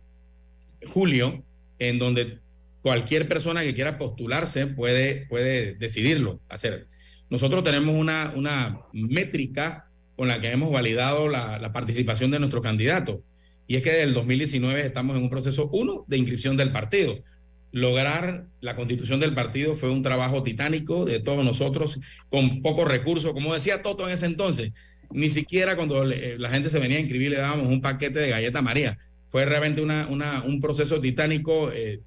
julio, 0.86 1.42
en 1.78 1.98
donde 1.98 2.40
cualquier 2.82 3.28
persona 3.28 3.62
que 3.62 3.74
quiera 3.74 3.98
postularse 3.98 4.66
puede, 4.66 5.26
puede 5.26 5.74
decidirlo 5.74 6.40
hacer. 6.48 6.86
Nosotros 7.30 7.64
tenemos 7.64 7.94
una, 7.94 8.32
una 8.34 8.80
métrica 8.92 9.88
con 10.16 10.28
la 10.28 10.40
que 10.40 10.50
hemos 10.50 10.70
validado 10.70 11.28
la, 11.28 11.72
participación 11.72 12.30
de 12.30 12.38
nuestro 12.38 12.62
candidato. 12.62 13.22
Y 13.66 13.76
es 13.76 13.82
que 13.82 13.90
desde 13.90 14.04
el 14.04 14.14
2019 14.14 14.84
estamos 14.84 15.16
en 15.16 15.22
un 15.22 15.30
proceso, 15.30 15.68
uno, 15.72 16.04
de 16.06 16.18
inscripción 16.18 16.56
del 16.56 16.72
partido. 16.72 17.24
Lograr 17.72 18.46
la 18.60 18.76
constitución 18.76 19.18
del 19.18 19.34
partido 19.34 19.74
fue 19.74 19.90
un 19.90 20.02
trabajo 20.02 20.42
titánico 20.42 21.04
de 21.04 21.18
todos 21.18 21.44
nosotros, 21.44 21.98
con 22.28 22.62
pocos 22.62 22.86
recursos. 22.86 23.32
Como 23.32 23.52
decía 23.52 23.82
Toto 23.82 24.06
en 24.06 24.14
ese 24.14 24.26
entonces, 24.26 24.72
ni 25.10 25.30
siquiera 25.30 25.74
cuando 25.74 26.08
eh, 26.10 26.36
la 26.38 26.50
gente 26.50 26.70
se 26.70 26.78
venía 26.78 26.98
a 26.98 27.00
inscribir 27.00 27.30
le 27.30 27.38
dábamos 27.38 27.66
un 27.66 27.80
paquete 27.80 28.20
de 28.20 28.30
galleta 28.30 28.62
María. 28.62 28.98
Fue 29.34 29.44
realmente 29.44 29.82
una, 29.82 30.06
una, 30.06 30.44
un 30.44 30.60
proceso 30.60 31.00
titánico 31.00 31.72
eh, 31.72 32.00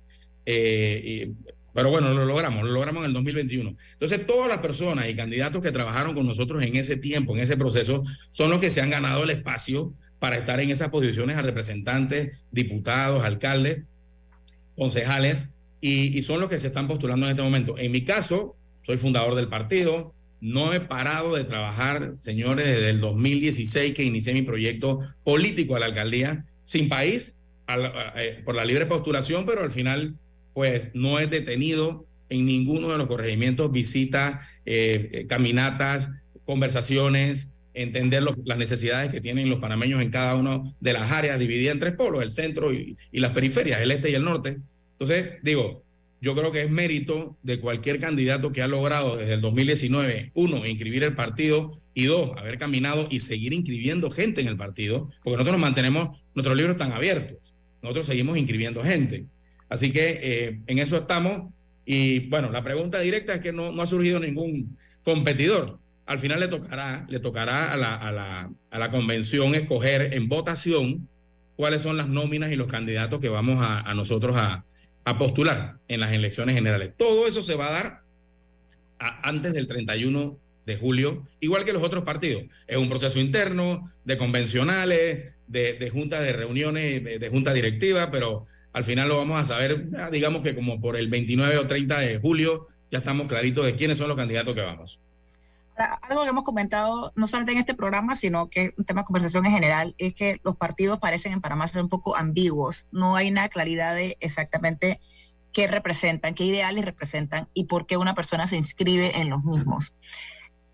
eh, 0.46 1.30
pero 1.74 1.90
bueno, 1.90 2.14
lo 2.14 2.24
logramos, 2.24 2.64
lo 2.64 2.72
logramos 2.72 3.04
en 3.04 3.10
el 3.10 3.14
2021. 3.14 3.76
Entonces, 3.92 4.26
todas 4.26 4.48
las 4.48 4.60
personas 4.60 5.10
y 5.10 5.14
candidatos 5.14 5.62
que 5.62 5.74
trabajaron 5.74 6.16
con 6.16 6.26
nosotros 6.26 6.64
en 6.64 6.78
ese 6.78 6.96
tiempo, 6.96 7.36
en 7.36 7.42
ese 7.44 7.58
proceso, 7.58 8.02
son 8.32 8.50
los 8.50 8.62
que 8.62 8.70
se 8.70 8.80
han 8.80 8.92
ganado 8.92 9.26
el 9.26 9.30
espacio 9.32 9.94
para 10.20 10.38
estar 10.38 10.62
en 10.62 10.70
esas 10.70 10.88
posiciones 10.88 11.36
a 11.36 11.42
representantes, 11.42 12.32
diputados, 12.50 13.26
alcaldes, 13.26 13.84
concejales, 14.78 15.48
y, 15.82 16.22
son 16.22 16.40
los 16.40 16.50
que 16.50 16.60
se 16.60 16.68
están 16.68 16.88
postulando 16.88 17.26
en 17.26 17.32
este 17.32 17.44
momento. 17.44 17.78
En 17.78 17.92
mi 17.92 18.06
caso, 18.06 18.56
soy 18.84 18.98
fundador 18.98 19.36
del 19.36 19.50
partido, 19.50 20.14
no 20.40 20.72
he 20.74 20.80
parado 20.80 21.36
de 21.36 21.44
trabajar, 21.44 22.14
señores, 22.20 22.66
desde 22.66 22.90
el 22.90 23.02
2016 23.02 23.94
que 23.94 24.06
inicié 24.06 24.34
mi 24.34 24.44
proyecto 24.44 25.02
político 25.26 25.76
a 25.76 25.80
la 25.80 25.88
alcaldía, 25.88 26.46
sin 26.68 26.90
país, 26.90 27.38
eh, 27.70 28.42
por 28.44 28.56
la 28.56 28.66
libre 28.66 28.86
postulación, 28.86 29.46
pero 29.46 29.64
al 29.64 29.72
final 29.72 30.16
pues 30.54 30.92
no 30.94 31.18
es 31.18 31.30
detenido 31.30 32.06
en 32.28 32.46
ninguno 32.46 32.90
de 32.90 32.98
los 32.98 33.08
corregimientos 33.08 33.72
visitas, 33.72 34.46
eh, 34.66 35.10
eh, 35.14 35.28
caminatas, 35.28 36.10
conversaciones, 36.46 37.48
entender 37.74 38.24
las 38.44 38.58
necesidades 38.58 39.12
que 39.12 39.22
tienen 39.22 39.50
los 39.50 39.62
panameños 39.62 40.02
en 40.02 40.10
cada 40.10 40.36
una 40.36 40.62
de 40.82 40.94
las 40.94 41.10
áreas 41.10 41.40
divididas 41.40 41.76
en 41.76 41.80
tres 41.80 41.96
polos, 41.96 42.22
el 42.22 42.32
centro 42.32 42.74
y, 42.74 42.98
y 43.14 43.20
las 43.22 43.32
periferias, 43.32 43.80
el 43.80 43.92
este 43.92 44.10
y 44.10 44.16
el 44.16 44.26
norte. 44.26 44.58
Entonces, 44.94 45.36
digo, 45.44 45.86
yo 46.20 46.36
creo 46.36 46.52
que 46.52 46.64
es 46.64 46.72
mérito 46.72 47.38
de 47.44 47.60
cualquier 47.60 48.00
candidato 48.00 48.52
que 48.52 48.62
ha 48.62 48.68
logrado 48.68 49.18
desde 49.18 49.36
el 49.36 49.42
2019, 49.42 50.32
uno, 50.34 50.66
inscribir 50.66 51.04
el 51.04 51.14
partido 51.14 51.78
y 51.94 52.06
dos, 52.06 52.36
haber 52.38 52.58
caminado 52.58 53.08
y 53.10 53.20
seguir 53.20 53.54
inscribiendo 53.54 54.10
gente 54.10 54.42
en 54.42 54.48
el 54.48 54.58
partido, 54.58 55.10
porque 55.24 55.38
nosotros 55.38 55.54
nos 55.54 55.62
mantenemos, 55.62 56.20
nuestros 56.38 56.56
libros 56.56 56.76
están 56.76 56.92
abiertos, 56.92 57.52
nosotros 57.82 58.06
seguimos 58.06 58.38
inscribiendo 58.38 58.84
gente. 58.84 59.26
Así 59.70 59.92
que 59.92 60.20
eh, 60.22 60.62
en 60.68 60.78
eso 60.78 60.98
estamos. 60.98 61.52
Y 61.84 62.28
bueno, 62.30 62.52
la 62.52 62.64
pregunta 62.64 63.00
directa 63.00 63.34
es 63.34 63.40
que 63.40 63.52
no, 63.52 63.72
no 63.72 63.82
ha 63.82 63.88
surgido 63.88 64.20
ningún 64.20 64.78
competidor. 65.02 65.80
Al 66.06 66.20
final 66.20 66.40
le 66.40 66.48
tocará, 66.48 67.08
le 67.10 67.20
tocará 67.20 67.74
a 67.74 67.78
la, 67.78 67.96
a, 67.96 68.12
la, 68.12 68.52
a 68.70 68.78
la 68.78 68.92
convención 68.92 69.56
escoger 69.56 70.14
en 70.14 70.30
votación 70.30 71.10
cuáles 71.56 71.82
son 71.82 71.98
las 71.98 72.08
nóminas 72.08 72.52
y 72.52 72.56
los 72.56 72.68
candidatos 72.68 73.20
que 73.20 73.30
vamos 73.30 73.58
a, 73.60 73.80
a 73.80 73.96
nosotros 73.96 74.38
a, 74.38 74.64
a 75.06 75.18
postular 75.18 75.78
en 75.88 76.02
las 76.02 76.12
elecciones 76.12 76.54
generales. 76.54 76.94
Todo 76.96 77.28
eso 77.28 77.42
se 77.42 77.56
va 77.56 77.70
a 77.70 77.72
dar 77.72 78.02
antes 79.00 79.54
del 79.54 79.66
31 79.66 80.38
de 80.68 80.78
julio, 80.78 81.26
igual 81.40 81.64
que 81.64 81.74
los 81.74 81.82
otros 81.82 82.04
partidos. 82.04 82.44
Es 82.68 82.78
un 82.78 82.90
proceso 82.90 83.20
interno 83.20 83.92
de 84.06 84.18
convencionales, 84.18 85.34
de, 85.48 85.74
de 85.74 85.90
juntas 85.90 86.22
de 86.22 86.34
reuniones, 86.34 87.04
de, 87.04 87.30
junta 87.30 87.54
directiva, 87.54 88.12
pero 88.12 88.46
al 88.74 88.84
final 88.84 89.10
lo 89.10 89.18
vamos 89.18 89.40
a 89.40 89.46
saber, 89.46 89.88
digamos 90.12 90.44
que 90.44 90.56
como 90.56 90.80
por 90.80 90.98
el 90.98 91.08
29 91.08 91.58
o 91.58 91.68
30 91.68 92.00
de 92.00 92.20
julio, 92.20 92.68
ya 92.92 93.00
estamos 93.00 93.28
claritos 93.28 93.66
de 93.66 93.76
quiénes 93.76 93.98
son 93.98 94.08
los 94.08 94.18
candidatos 94.18 94.54
que 94.54 94.62
vamos. 94.62 95.00
Algo 96.02 96.24
que 96.24 96.30
hemos 96.30 96.44
comentado, 96.44 97.12
no 97.16 97.28
solamente 97.28 97.52
en 97.52 97.60
este 97.60 97.76
programa, 97.76 98.16
sino 98.16 98.50
que 98.50 98.74
un 98.78 98.86
tema 98.86 99.02
de 99.02 99.06
conversación 99.06 99.46
en 99.46 99.52
general, 99.52 99.94
es 100.00 100.16
que 100.16 100.40
los 100.44 100.58
partidos 100.58 100.98
parecen 100.98 101.34
en 101.34 101.42
Panamá 101.42 101.68
ser 101.68 101.84
un 101.84 101.90
poco 101.90 102.16
ambiguos. 102.16 102.88
No 102.92 103.16
hay 103.16 103.30
una 103.30 103.48
claridad 103.50 103.94
de 103.94 104.18
exactamente 104.20 105.00
qué 105.54 105.68
representan, 105.68 106.34
qué 106.34 106.46
ideales 106.46 106.84
representan 106.84 107.48
y 107.54 107.66
por 107.66 107.86
qué 107.86 107.98
una 107.98 108.16
persona 108.16 108.48
se 108.48 108.58
inscribe 108.58 109.20
en 109.20 109.30
los 109.30 109.44
mismos. 109.44 109.96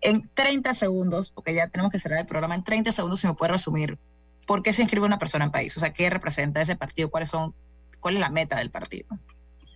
En 0.00 0.28
30 0.34 0.74
segundos, 0.74 1.30
porque 1.30 1.54
ya 1.54 1.68
tenemos 1.68 1.92
que 1.92 1.98
cerrar 1.98 2.20
el 2.20 2.26
programa, 2.26 2.54
en 2.54 2.64
30 2.64 2.92
segundos 2.92 3.20
se 3.20 3.28
me 3.28 3.34
puede 3.34 3.52
resumir 3.52 3.98
por 4.44 4.62
qué 4.62 4.72
se 4.72 4.82
inscribe 4.82 5.06
una 5.06 5.18
persona 5.18 5.44
en 5.44 5.50
país, 5.50 5.76
o 5.76 5.80
sea, 5.80 5.92
qué 5.92 6.10
representa 6.10 6.60
ese 6.60 6.76
partido, 6.76 7.08
cuáles 7.08 7.28
son, 7.28 7.54
cuál 8.00 8.14
es 8.14 8.20
la 8.20 8.30
meta 8.30 8.58
del 8.58 8.70
partido. 8.70 9.06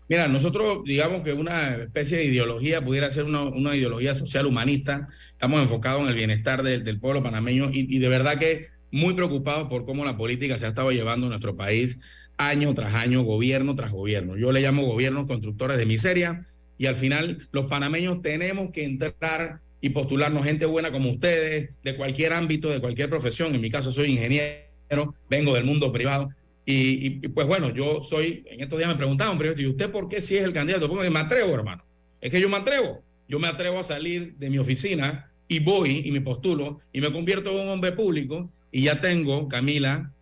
Mira, 0.08 0.26
nosotros 0.26 0.84
digamos 0.84 1.22
que 1.22 1.34
una 1.34 1.74
especie 1.74 2.16
de 2.16 2.24
ideología 2.24 2.82
pudiera 2.82 3.10
ser 3.10 3.24
una, 3.24 3.42
una 3.42 3.76
ideología 3.76 4.14
social 4.14 4.46
humanista. 4.46 5.06
Estamos 5.32 5.60
enfocados 5.60 6.02
en 6.02 6.08
el 6.08 6.14
bienestar 6.14 6.62
de, 6.62 6.80
del 6.80 6.98
pueblo 6.98 7.22
panameño 7.22 7.68
y, 7.70 7.94
y, 7.94 7.98
de 7.98 8.08
verdad 8.08 8.38
que 8.38 8.68
muy 8.90 9.12
preocupados 9.12 9.68
por 9.68 9.84
cómo 9.84 10.06
la 10.06 10.16
política 10.16 10.56
se 10.56 10.64
ha 10.64 10.68
estado 10.68 10.92
llevando 10.92 11.26
en 11.26 11.30
nuestro 11.30 11.56
país 11.56 11.98
año 12.38 12.72
tras 12.72 12.94
año, 12.94 13.22
gobierno 13.22 13.74
tras 13.74 13.92
gobierno. 13.92 14.36
Yo 14.38 14.50
le 14.50 14.62
llamo 14.62 14.86
gobiernos 14.86 15.26
constructores 15.26 15.76
de 15.76 15.84
miseria 15.84 16.46
y 16.78 16.86
al 16.86 16.94
final 16.94 17.46
los 17.52 17.66
panameños 17.66 18.22
tenemos 18.22 18.70
que 18.70 18.84
entrar 18.84 19.60
y 19.80 19.90
postularnos 19.90 20.44
gente 20.44 20.66
buena 20.66 20.90
como 20.90 21.10
ustedes, 21.10 21.70
de 21.82 21.96
cualquier 21.96 22.32
ámbito, 22.32 22.68
de 22.68 22.80
cualquier 22.80 23.08
profesión. 23.08 23.54
En 23.54 23.60
mi 23.60 23.70
caso 23.70 23.92
soy 23.92 24.10
ingeniero, 24.10 25.14
vengo 25.28 25.54
del 25.54 25.64
mundo 25.64 25.92
privado 25.92 26.30
y, 26.64 27.06
y, 27.06 27.28
pues 27.28 27.46
bueno, 27.46 27.72
yo 27.72 28.02
soy, 28.02 28.44
en 28.46 28.60
estos 28.60 28.78
días 28.78 28.90
me 28.90 28.96
preguntaban, 28.96 29.38
pero 29.38 29.58
¿y 29.58 29.66
usted 29.66 29.90
por 29.90 30.08
qué 30.08 30.20
si 30.20 30.36
es 30.36 30.44
el 30.44 30.52
candidato? 30.52 30.88
Porque 30.88 31.08
me 31.08 31.18
atrevo, 31.18 31.54
hermano. 31.54 31.84
Es 32.20 32.30
que 32.30 32.40
yo 32.40 32.48
me 32.48 32.56
atrevo. 32.56 33.02
Yo 33.28 33.38
me 33.38 33.48
atrevo 33.48 33.78
a 33.78 33.82
salir 33.82 34.34
de 34.36 34.50
mi 34.50 34.58
oficina 34.58 35.30
y 35.48 35.60
voy 35.60 36.02
y 36.04 36.10
me 36.12 36.20
postulo 36.20 36.80
y 36.92 37.00
me 37.00 37.12
convierto 37.12 37.50
en 37.50 37.60
un 37.60 37.68
hombre 37.68 37.92
público 37.92 38.50
y 38.70 38.82
ya 38.82 39.00
tengo, 39.00 39.48
Camila 39.48 40.12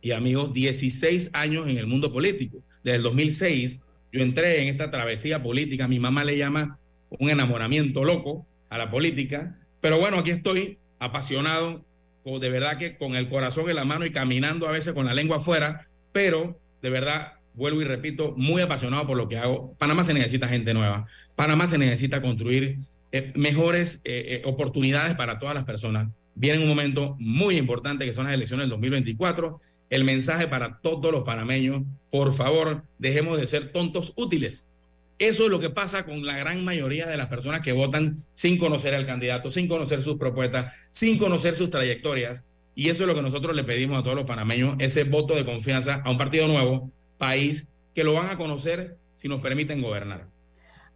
y 0.00 0.12
amigos, 0.12 0.52
16 0.52 1.30
años 1.32 1.68
en 1.68 1.78
el 1.78 1.86
mundo 1.86 2.12
político. 2.12 2.62
Desde 2.84 2.96
el 2.96 3.02
2006 3.02 3.80
yo 4.12 4.22
entré 4.22 4.62
en 4.62 4.68
esta 4.68 4.90
travesía 4.90 5.42
política, 5.42 5.88
mi 5.88 5.98
mamá 5.98 6.24
le 6.24 6.36
llama 6.36 6.78
un 7.10 7.30
enamoramiento 7.30 8.04
loco 8.04 8.46
a 8.70 8.78
la 8.78 8.90
política, 8.90 9.58
pero 9.80 9.98
bueno, 9.98 10.18
aquí 10.18 10.30
estoy 10.30 10.78
apasionado, 10.98 11.84
de 12.24 12.48
verdad 12.48 12.78
que 12.78 12.96
con 12.96 13.16
el 13.16 13.28
corazón 13.28 13.68
en 13.68 13.76
la 13.76 13.84
mano 13.84 14.06
y 14.06 14.10
caminando 14.10 14.68
a 14.68 14.72
veces 14.72 14.94
con 14.94 15.06
la 15.06 15.14
lengua 15.14 15.38
afuera, 15.38 15.88
pero 16.12 16.58
de 16.80 16.90
verdad, 16.90 17.34
vuelvo 17.54 17.82
y 17.82 17.84
repito, 17.84 18.34
muy 18.36 18.62
apasionado 18.62 19.06
por 19.06 19.16
lo 19.16 19.28
que 19.28 19.38
hago. 19.38 19.74
Panamá 19.78 20.04
se 20.04 20.14
necesita 20.14 20.48
gente 20.48 20.72
nueva, 20.72 21.06
Panamá 21.36 21.66
se 21.66 21.78
necesita 21.78 22.22
construir 22.22 22.78
eh, 23.12 23.32
mejores 23.34 24.00
eh, 24.04 24.24
eh, 24.28 24.42
oportunidades 24.44 25.14
para 25.14 25.38
todas 25.38 25.54
las 25.54 25.64
personas. 25.64 26.08
Viene 26.34 26.60
un 26.60 26.68
momento 26.68 27.16
muy 27.18 27.56
importante 27.56 28.04
que 28.04 28.12
son 28.12 28.24
las 28.24 28.34
elecciones 28.34 28.64
del 28.64 28.70
2024. 28.70 29.60
El 29.90 30.04
mensaje 30.04 30.46
para 30.46 30.78
todos 30.80 31.10
los 31.10 31.24
panameños, 31.24 31.82
por 32.10 32.32
favor, 32.32 32.84
dejemos 32.98 33.38
de 33.38 33.46
ser 33.46 33.72
tontos 33.72 34.12
útiles. 34.14 34.66
Eso 35.20 35.44
es 35.44 35.50
lo 35.50 35.60
que 35.60 35.68
pasa 35.68 36.06
con 36.06 36.24
la 36.24 36.38
gran 36.38 36.64
mayoría 36.64 37.06
de 37.06 37.18
las 37.18 37.26
personas 37.26 37.60
que 37.60 37.72
votan 37.72 38.16
sin 38.32 38.56
conocer 38.56 38.94
al 38.94 39.04
candidato, 39.04 39.50
sin 39.50 39.68
conocer 39.68 40.00
sus 40.00 40.16
propuestas, 40.16 40.72
sin 40.88 41.18
conocer 41.18 41.54
sus 41.54 41.68
trayectorias. 41.68 42.42
Y 42.74 42.88
eso 42.88 43.02
es 43.02 43.06
lo 43.06 43.14
que 43.14 43.20
nosotros 43.20 43.54
le 43.54 43.62
pedimos 43.62 43.98
a 43.98 44.02
todos 44.02 44.16
los 44.16 44.24
panameños, 44.24 44.76
ese 44.78 45.04
voto 45.04 45.34
de 45.34 45.44
confianza 45.44 46.00
a 46.06 46.10
un 46.10 46.16
partido 46.16 46.48
nuevo, 46.48 46.90
país, 47.18 47.66
que 47.94 48.02
lo 48.02 48.14
van 48.14 48.30
a 48.30 48.38
conocer 48.38 48.96
si 49.12 49.28
nos 49.28 49.42
permiten 49.42 49.82
gobernar. 49.82 50.26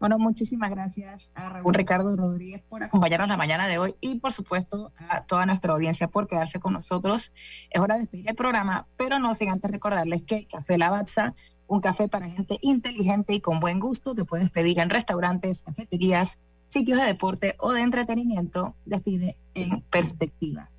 Bueno, 0.01 0.19
muchísimas 0.19 0.71
gracias 0.71 1.31
a 1.35 1.51
Raúl 1.51 1.75
Ricardo 1.75 2.17
Rodríguez 2.17 2.63
por 2.67 2.83
acompañarnos 2.83 3.29
la 3.29 3.37
mañana 3.37 3.69
de 3.69 3.77
hoy 3.77 3.95
y 4.01 4.21
por 4.21 4.33
supuesto 4.33 4.91
a 5.11 5.25
toda 5.27 5.45
nuestra 5.45 5.75
audiencia 5.75 6.09
por 6.09 6.29
quedarse 6.29 6.59
con 6.61 6.73
nosotros. 6.73 7.31
Es 7.69 7.81
hora 7.81 7.97
de 7.97 8.01
despedir 8.01 8.31
el 8.31 8.37
programa, 8.37 8.87
pero 8.97 9.19
no 9.19 9.35
sin 9.35 9.51
antes 9.51 9.71
recordarles 9.71 10.25
que 10.25 10.47
Café 10.47 10.79
Lavazza 10.79 11.35
un 11.67 11.81
café 11.81 12.09
para 12.09 12.29
gente 12.29 12.59
inteligente 12.61 13.35
y 13.35 13.41
con 13.41 13.61
buen 13.61 13.81
gusto. 13.81 14.15
Te 14.15 14.25
puedes 14.25 14.51
pedir 14.51 14.79
en 14.79 14.91
restaurantes, 14.91 15.63
cafeterías, 15.63 16.39
sitios 16.69 16.99
de 16.99 17.07
deporte 17.07 17.57
o 17.59 17.73
de 17.73 17.83
entretenimiento. 17.83 18.75
Decide 18.85 19.37
en 19.55 19.83
perspectiva. 19.83 20.71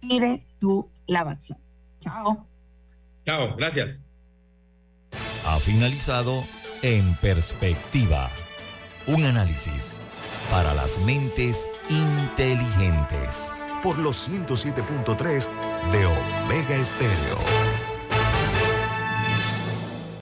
Pide 0.00 0.46
tu 0.58 0.88
Lavazza. 1.06 1.58
Chao. 1.98 2.46
Chao, 3.26 3.54
gracias. 3.56 4.04
Ha 5.46 5.58
finalizado 5.58 6.44
En 6.82 7.14
Perspectiva. 7.16 8.30
Un 9.06 9.24
análisis 9.24 9.98
para 10.50 10.72
las 10.74 10.98
mentes 11.00 11.68
inteligentes. 11.88 13.64
Por 13.82 13.98
los 13.98 14.28
107.3 14.28 15.48
de 15.92 16.06
Omega 16.06 16.76
Estéreo. 16.76 17.79